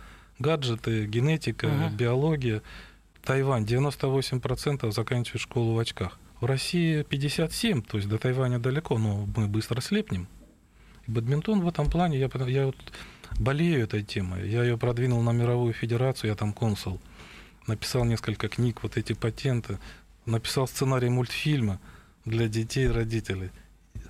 гаджеты, 0.43 1.07
генетика, 1.07 1.68
Мгм. 1.68 1.97
биология. 1.97 2.62
Тайвань 3.24 3.64
98% 3.64 4.93
заканчивает 4.93 5.40
школу 5.40 5.74
в 5.74 5.78
очках. 5.78 6.18
В 6.40 6.45
России 6.45 7.03
57, 7.05 7.82
то 7.82 7.97
есть 7.99 8.09
до 8.09 8.18
Тайваня 8.18 8.59
далеко, 8.59 8.99
но 8.99 9.28
мы 9.36 9.47
быстро 9.47 9.80
слепнем. 9.80 10.26
И 11.07 11.11
бадминтон 11.11 11.61
в 11.61 11.68
этом 11.68 11.88
плане, 11.88 12.18
я, 12.18 12.28
я 12.49 12.66
вот 12.66 12.76
болею 13.38 13.84
этой 13.84 14.03
темой. 14.03 14.49
Я 14.51 14.64
ее 14.64 14.76
продвинул 14.76 15.22
на 15.22 15.30
мировую 15.32 15.72
федерацию, 15.72 16.30
я 16.30 16.36
там 16.36 16.53
консул. 16.53 17.01
Написал 17.68 18.05
несколько 18.05 18.49
книг, 18.49 18.82
вот 18.82 18.97
эти 18.97 19.12
патенты. 19.12 19.78
Написал 20.26 20.66
сценарий 20.66 21.09
мультфильма 21.09 21.78
для 22.24 22.49
детей 22.49 22.86
и 22.86 22.88
родителей. 22.88 23.51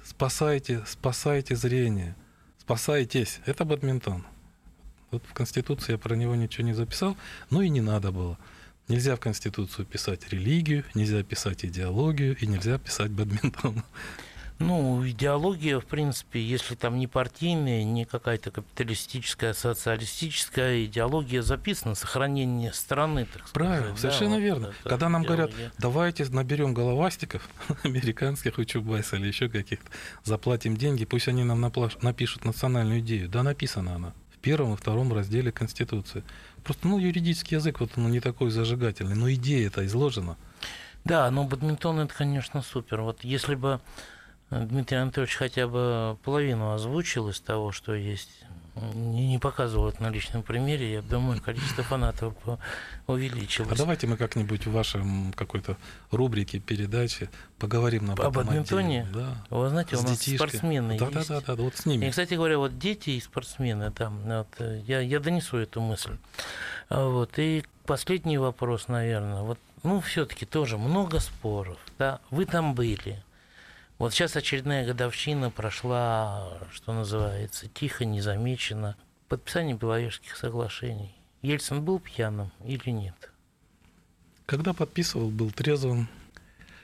Спасайте, 0.04 0.82
спасайте 0.86 1.54
зрение. 1.54 2.14
Спасайтесь. 2.58 3.40
Это 3.46 3.64
бадминтон. 3.64 4.24
Вот 5.12 5.22
в 5.28 5.34
Конституции 5.34 5.92
я 5.92 5.98
про 5.98 6.16
него 6.16 6.34
ничего 6.34 6.66
не 6.66 6.72
записал, 6.72 7.16
ну 7.50 7.60
и 7.60 7.68
не 7.68 7.82
надо 7.82 8.10
было. 8.12 8.38
Нельзя 8.88 9.14
в 9.14 9.20
Конституцию 9.20 9.84
писать 9.84 10.28
религию, 10.30 10.84
нельзя 10.94 11.22
писать 11.22 11.66
идеологию 11.66 12.36
и 12.38 12.46
нельзя 12.46 12.78
писать 12.78 13.10
бадминтон. 13.10 13.84
Ну, 14.58 15.06
идеология, 15.06 15.80
в 15.80 15.84
принципе, 15.84 16.40
если 16.40 16.76
там 16.76 16.98
не 16.98 17.08
партийная, 17.08 17.84
не 17.84 18.04
какая-то 18.04 18.50
капиталистическая, 18.50 19.54
социалистическая 19.54 20.84
идеология 20.84 21.42
записана, 21.42 21.94
сохранение 21.94 22.72
страны, 22.72 23.26
так 23.26 23.48
сказать. 23.48 23.52
Правильно, 23.52 23.90
да, 23.90 23.96
совершенно 23.96 24.34
вот 24.36 24.40
верно. 24.40 24.72
Когда 24.84 25.08
нам 25.08 25.24
говорят, 25.24 25.50
идеология. 25.50 25.72
давайте 25.78 26.24
наберем 26.26 26.74
головастиков, 26.74 27.48
американских 27.82 28.58
у 28.58 28.64
Чубайса 28.64 29.16
или 29.16 29.26
еще 29.26 29.48
каких-то, 29.48 29.90
заплатим 30.24 30.76
деньги, 30.76 31.04
пусть 31.04 31.28
они 31.28 31.44
нам 31.44 31.60
напишут 31.60 32.44
национальную 32.44 33.00
идею. 33.00 33.28
Да, 33.28 33.42
написана 33.42 33.96
она 33.96 34.14
первом 34.42 34.74
и 34.74 34.76
втором 34.76 35.12
разделе 35.12 35.52
Конституции. 35.52 36.22
Просто, 36.64 36.86
ну, 36.86 36.98
юридический 36.98 37.56
язык 37.56 37.80
вот 37.80 37.92
он 37.96 38.10
не 38.10 38.20
такой 38.20 38.50
зажигательный, 38.50 39.14
но 39.14 39.32
идея 39.32 39.68
это 39.68 39.86
изложена. 39.86 40.36
Да, 41.04 41.30
но 41.30 41.44
бадминтон 41.44 42.00
это, 42.00 42.14
конечно, 42.14 42.62
супер. 42.62 43.00
Вот 43.00 43.24
если 43.24 43.54
бы 43.54 43.80
э, 44.50 44.64
Дмитрий 44.64 44.98
Анатольевич 44.98 45.34
хотя 45.34 45.66
бы 45.66 46.16
половину 46.22 46.72
озвучил 46.72 47.28
из 47.28 47.40
того, 47.40 47.72
что 47.72 47.94
есть, 47.94 48.44
не, 48.74 49.28
не 49.28 49.38
показывал 49.38 49.88
это 49.88 50.02
на 50.02 50.10
личном 50.10 50.42
примере, 50.42 50.92
я 50.94 51.02
думаю, 51.02 51.40
количество 51.40 51.84
фанатов 51.84 52.34
увеличилось. 53.06 53.72
А 53.72 53.76
давайте 53.76 54.06
мы 54.06 54.16
как-нибудь 54.16 54.66
в 54.66 54.72
вашем 54.72 55.32
какой-то 55.34 55.76
рубрике, 56.10 56.58
передаче 56.58 57.30
поговорим 57.58 58.06
на 58.06 58.14
О 58.14 58.30
бадминтоне? 58.30 59.06
Да. 59.12 59.44
Вы 59.50 59.68
знаете, 59.68 59.96
у 59.96 59.98
С 59.98 60.02
нас 60.02 60.18
детишкой. 60.18 60.48
спортсмены 60.48 60.98
да, 60.98 61.06
есть. 61.06 61.28
Да, 61.28 61.40
да, 61.40 61.54
да, 61.54 61.62
вот 61.62 61.76
с 61.76 61.86
ними. 61.86 62.06
И, 62.06 62.10
кстати 62.10 62.34
говоря, 62.34 62.58
вот 62.58 62.78
дети 62.78 63.10
и 63.10 63.20
спортсмены 63.20 63.90
там, 63.90 64.22
вот, 64.24 64.48
я, 64.86 65.00
я 65.00 65.20
донесу 65.20 65.58
эту 65.58 65.80
мысль. 65.80 66.16
А 66.88 67.06
Вот, 67.06 67.38
и 67.38 67.64
последний 67.84 68.38
вопрос, 68.38 68.88
наверное. 68.88 69.42
Вот, 69.42 69.58
ну, 69.82 70.00
все-таки 70.00 70.46
тоже 70.46 70.78
много 70.78 71.20
споров, 71.20 71.78
да, 71.98 72.20
вы 72.30 72.46
там 72.46 72.74
были. 72.74 73.22
Вот 74.02 74.12
сейчас 74.12 74.34
очередная 74.34 74.84
годовщина 74.84 75.48
прошла, 75.52 76.58
что 76.72 76.92
называется, 76.92 77.68
тихо, 77.68 78.04
незамеченно. 78.04 78.96
Подписание 79.28 79.76
Беловежских 79.76 80.36
соглашений. 80.36 81.14
Ельцин 81.40 81.84
был 81.84 82.00
пьяным 82.00 82.50
или 82.64 82.90
нет? 82.90 83.14
Когда 84.44 84.72
подписывал, 84.72 85.28
был 85.28 85.52
трезвым. 85.52 86.08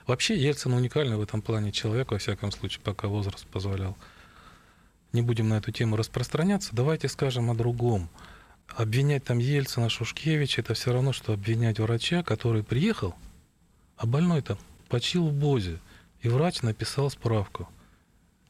Вообще 0.06 0.36
Ельцин 0.36 0.74
уникальный 0.74 1.16
в 1.16 1.20
этом 1.20 1.42
плане 1.42 1.72
человек, 1.72 2.12
во 2.12 2.18
всяком 2.18 2.52
случае, 2.52 2.82
пока 2.84 3.08
возраст 3.08 3.44
позволял. 3.48 3.96
Не 5.12 5.20
будем 5.20 5.48
на 5.48 5.54
эту 5.54 5.72
тему 5.72 5.96
распространяться. 5.96 6.70
Давайте 6.70 7.08
скажем 7.08 7.50
о 7.50 7.56
другом. 7.56 8.08
Обвинять 8.68 9.24
там 9.24 9.38
Ельцина, 9.38 9.88
Шушкевича, 9.88 10.60
это 10.60 10.74
все 10.74 10.92
равно, 10.92 11.12
что 11.12 11.32
обвинять 11.32 11.80
врача, 11.80 12.22
который 12.22 12.62
приехал, 12.62 13.16
а 13.96 14.06
больной 14.06 14.40
там 14.40 14.56
почил 14.88 15.26
в 15.26 15.32
БОЗе. 15.32 15.80
И 16.22 16.28
врач 16.28 16.62
написал 16.62 17.10
справку, 17.10 17.68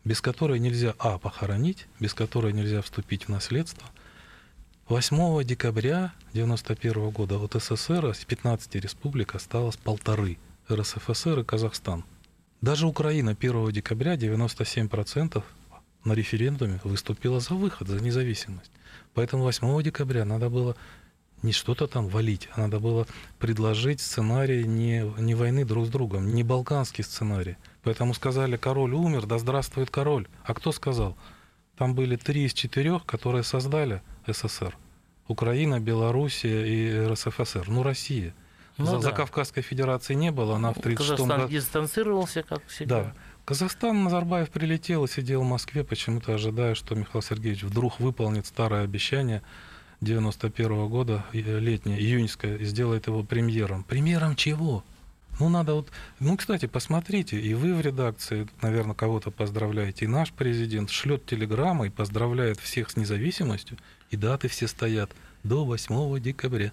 без 0.04 0.20
которой 0.20 0.58
нельзя, 0.58 0.94
а, 0.98 1.18
похоронить, 1.18 1.86
без 2.00 2.14
которой 2.14 2.52
нельзя 2.52 2.80
вступить 2.82 3.26
в 3.26 3.28
наследство, 3.28 3.86
8 4.88 5.44
декабря 5.44 6.14
1991 6.32 7.10
года 7.10 7.38
от 7.38 7.52
СССР 7.52 8.06
из 8.06 8.24
15 8.24 8.76
республик 8.76 9.34
осталось 9.34 9.76
полторы. 9.76 10.38
РСФСР 10.70 11.40
и 11.40 11.44
Казахстан. 11.44 12.04
Даже 12.62 12.86
Украина 12.86 13.36
1 13.38 13.70
декабря 13.70 14.16
97% 14.16 15.42
на 16.04 16.12
референдуме 16.12 16.80
выступила 16.84 17.40
за 17.40 17.54
выход, 17.54 17.88
за 17.88 18.00
независимость. 18.00 18.70
Поэтому 19.14 19.44
8 19.44 19.82
декабря 19.82 20.24
надо 20.24 20.48
было 20.48 20.74
не 21.42 21.52
что-то 21.52 21.86
там 21.86 22.08
валить, 22.08 22.48
а 22.54 22.62
надо 22.62 22.80
было 22.80 23.06
предложить 23.38 24.00
сценарий 24.00 24.64
не, 24.64 25.12
не 25.18 25.34
войны 25.34 25.64
друг 25.64 25.86
с 25.86 25.88
другом, 25.88 26.34
не 26.34 26.42
балканский 26.42 27.04
сценарий. 27.04 27.56
Поэтому 27.82 28.14
сказали, 28.14 28.56
король 28.56 28.94
умер, 28.94 29.26
да 29.26 29.38
здравствует 29.38 29.90
король. 29.90 30.26
А 30.44 30.54
кто 30.54 30.72
сказал? 30.72 31.16
Там 31.76 31.94
были 31.94 32.16
три 32.16 32.44
из 32.44 32.54
четырех, 32.54 33.04
которые 33.06 33.44
создали 33.44 34.02
СССР. 34.26 34.76
Украина, 35.28 35.78
Белоруссия 35.78 36.66
и 36.66 37.06
РСФСР. 37.06 37.68
Ну, 37.68 37.82
Россия. 37.82 38.34
Ну 38.78 38.86
за, 38.86 38.92
да. 38.92 39.00
за 39.00 39.12
Кавказской 39.12 39.62
Федерации 39.62 40.14
не 40.14 40.30
было, 40.30 40.56
она 40.56 40.72
в 40.72 40.78
1936 40.78 40.98
Казахстан 40.98 41.40
году... 41.40 41.52
дистанцировался, 41.52 42.42
как 42.42 42.66
всегда. 42.66 43.02
Да. 43.02 43.14
Казахстан 43.44 44.04
Назарбаев 44.04 44.50
прилетел 44.50 45.04
и 45.04 45.08
сидел 45.08 45.42
в 45.42 45.46
Москве, 45.46 45.82
почему-то 45.82 46.34
ожидая, 46.34 46.74
что 46.74 46.94
Михаил 46.94 47.22
Сергеевич 47.22 47.62
вдруг 47.64 47.98
выполнит 47.98 48.46
старое 48.46 48.84
обещание 48.84 49.42
91 50.00 50.88
года, 50.88 51.24
и- 51.32 51.42
летнее, 51.42 51.98
июньское, 51.98 52.56
и 52.56 52.64
сделает 52.64 53.06
его 53.06 53.22
премьером. 53.22 53.82
Премьером 53.84 54.36
чего? 54.36 54.84
Ну, 55.40 55.48
надо 55.48 55.74
вот... 55.74 55.88
Ну, 56.18 56.36
кстати, 56.36 56.66
посмотрите, 56.66 57.40
и 57.40 57.54
вы 57.54 57.74
в 57.74 57.80
редакции, 57.80 58.48
наверное, 58.60 58.94
кого-то 58.94 59.30
поздравляете, 59.30 60.04
и 60.04 60.08
наш 60.08 60.32
президент 60.32 60.90
шлет 60.90 61.26
телеграммы 61.26 61.86
и 61.88 61.90
поздравляет 61.90 62.58
всех 62.58 62.90
с 62.90 62.96
независимостью, 62.96 63.78
и 64.10 64.16
даты 64.16 64.48
все 64.48 64.66
стоят 64.66 65.10
до 65.44 65.64
8 65.64 66.20
декабря. 66.20 66.72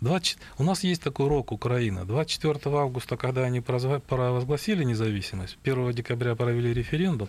20 0.00 0.38
У 0.58 0.64
нас 0.64 0.84
есть 0.84 1.02
такой 1.02 1.28
рок 1.28 1.52
Украина. 1.52 2.04
24 2.04 2.76
августа, 2.76 3.16
когда 3.16 3.44
они 3.44 3.60
провозгласили 3.60 4.84
независимость, 4.84 5.56
1 5.62 5.92
декабря 5.92 6.34
провели 6.34 6.74
референдум, 6.74 7.28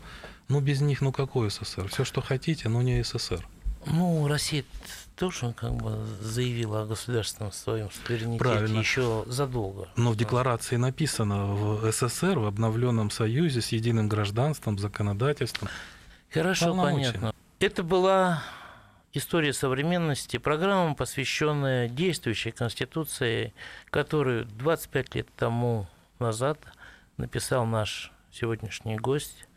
ну 0.49 0.59
без 0.59 0.81
них, 0.81 1.01
ну 1.01 1.11
какой 1.11 1.49
СССР? 1.49 1.88
Все, 1.88 2.03
что 2.03 2.21
хотите, 2.21 2.67
но 2.67 2.81
не 2.81 3.03
СССР. 3.03 3.47
Ну, 3.86 4.27
Россия 4.27 4.63
тоже 5.15 5.53
как 5.53 5.73
бы 5.75 6.05
заявила 6.21 6.81
о 6.81 6.86
государственном 6.86 7.51
своем 7.51 7.89
суверенитете 7.91 8.43
Правильно. 8.43 8.79
еще 8.79 9.23
задолго. 9.27 9.88
Но 9.95 10.11
в 10.11 10.17
декларации 10.17 10.75
написано 10.75 11.45
в 11.45 11.91
СССР, 11.91 12.39
в 12.39 12.45
обновленном 12.45 13.09
союзе 13.09 13.61
с 13.61 13.69
единым 13.69 14.09
гражданством, 14.09 14.77
законодательством. 14.77 15.69
Хорошо, 16.31 16.75
понятно. 16.75 17.33
Это 17.59 17.83
была 17.83 18.43
история 19.13 19.53
современности, 19.53 20.38
программа, 20.38 20.93
посвященная 20.95 21.88
действующей 21.88 22.51
Конституции, 22.51 23.53
которую 23.89 24.45
25 24.45 25.15
лет 25.15 25.27
тому 25.38 25.88
назад 26.19 26.59
написал 27.17 27.65
наш 27.65 28.11
сегодняшний 28.31 28.97
гость, 28.97 29.47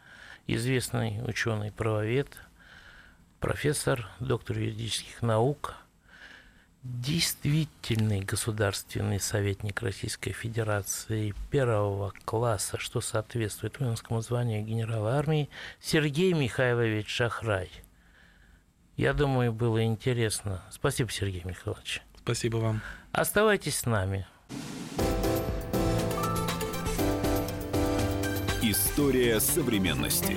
известный 0.47 1.21
ученый-правовед, 1.27 2.37
профессор, 3.41 4.09
доктор 4.21 4.59
юридических 4.59 5.23
наук, 5.23 5.75
действительный 6.83 8.21
государственный 8.21 9.21
советник 9.21 9.83
Российской 9.83 10.33
Федерации 10.33 11.35
первого 11.51 12.13
класса, 12.25 12.79
что 12.79 13.01
соответствует 13.01 13.79
воинскому 13.81 14.21
званию 14.21 14.63
генерала 14.63 15.17
армии, 15.17 15.51
Сергей 15.81 16.33
Михайлович 16.33 17.09
Шахрай. 17.09 17.71
Я 18.97 19.13
думаю, 19.13 19.53
было 19.53 19.85
интересно. 19.85 20.63
Спасибо, 20.71 21.11
Сергей 21.11 21.43
Михайлович. 21.45 22.03
Спасибо 22.17 22.57
вам. 22.57 22.81
Оставайтесь 23.13 23.79
с 23.79 23.87
нами. 23.87 24.27
История 28.61 29.41
современности. 29.41 30.37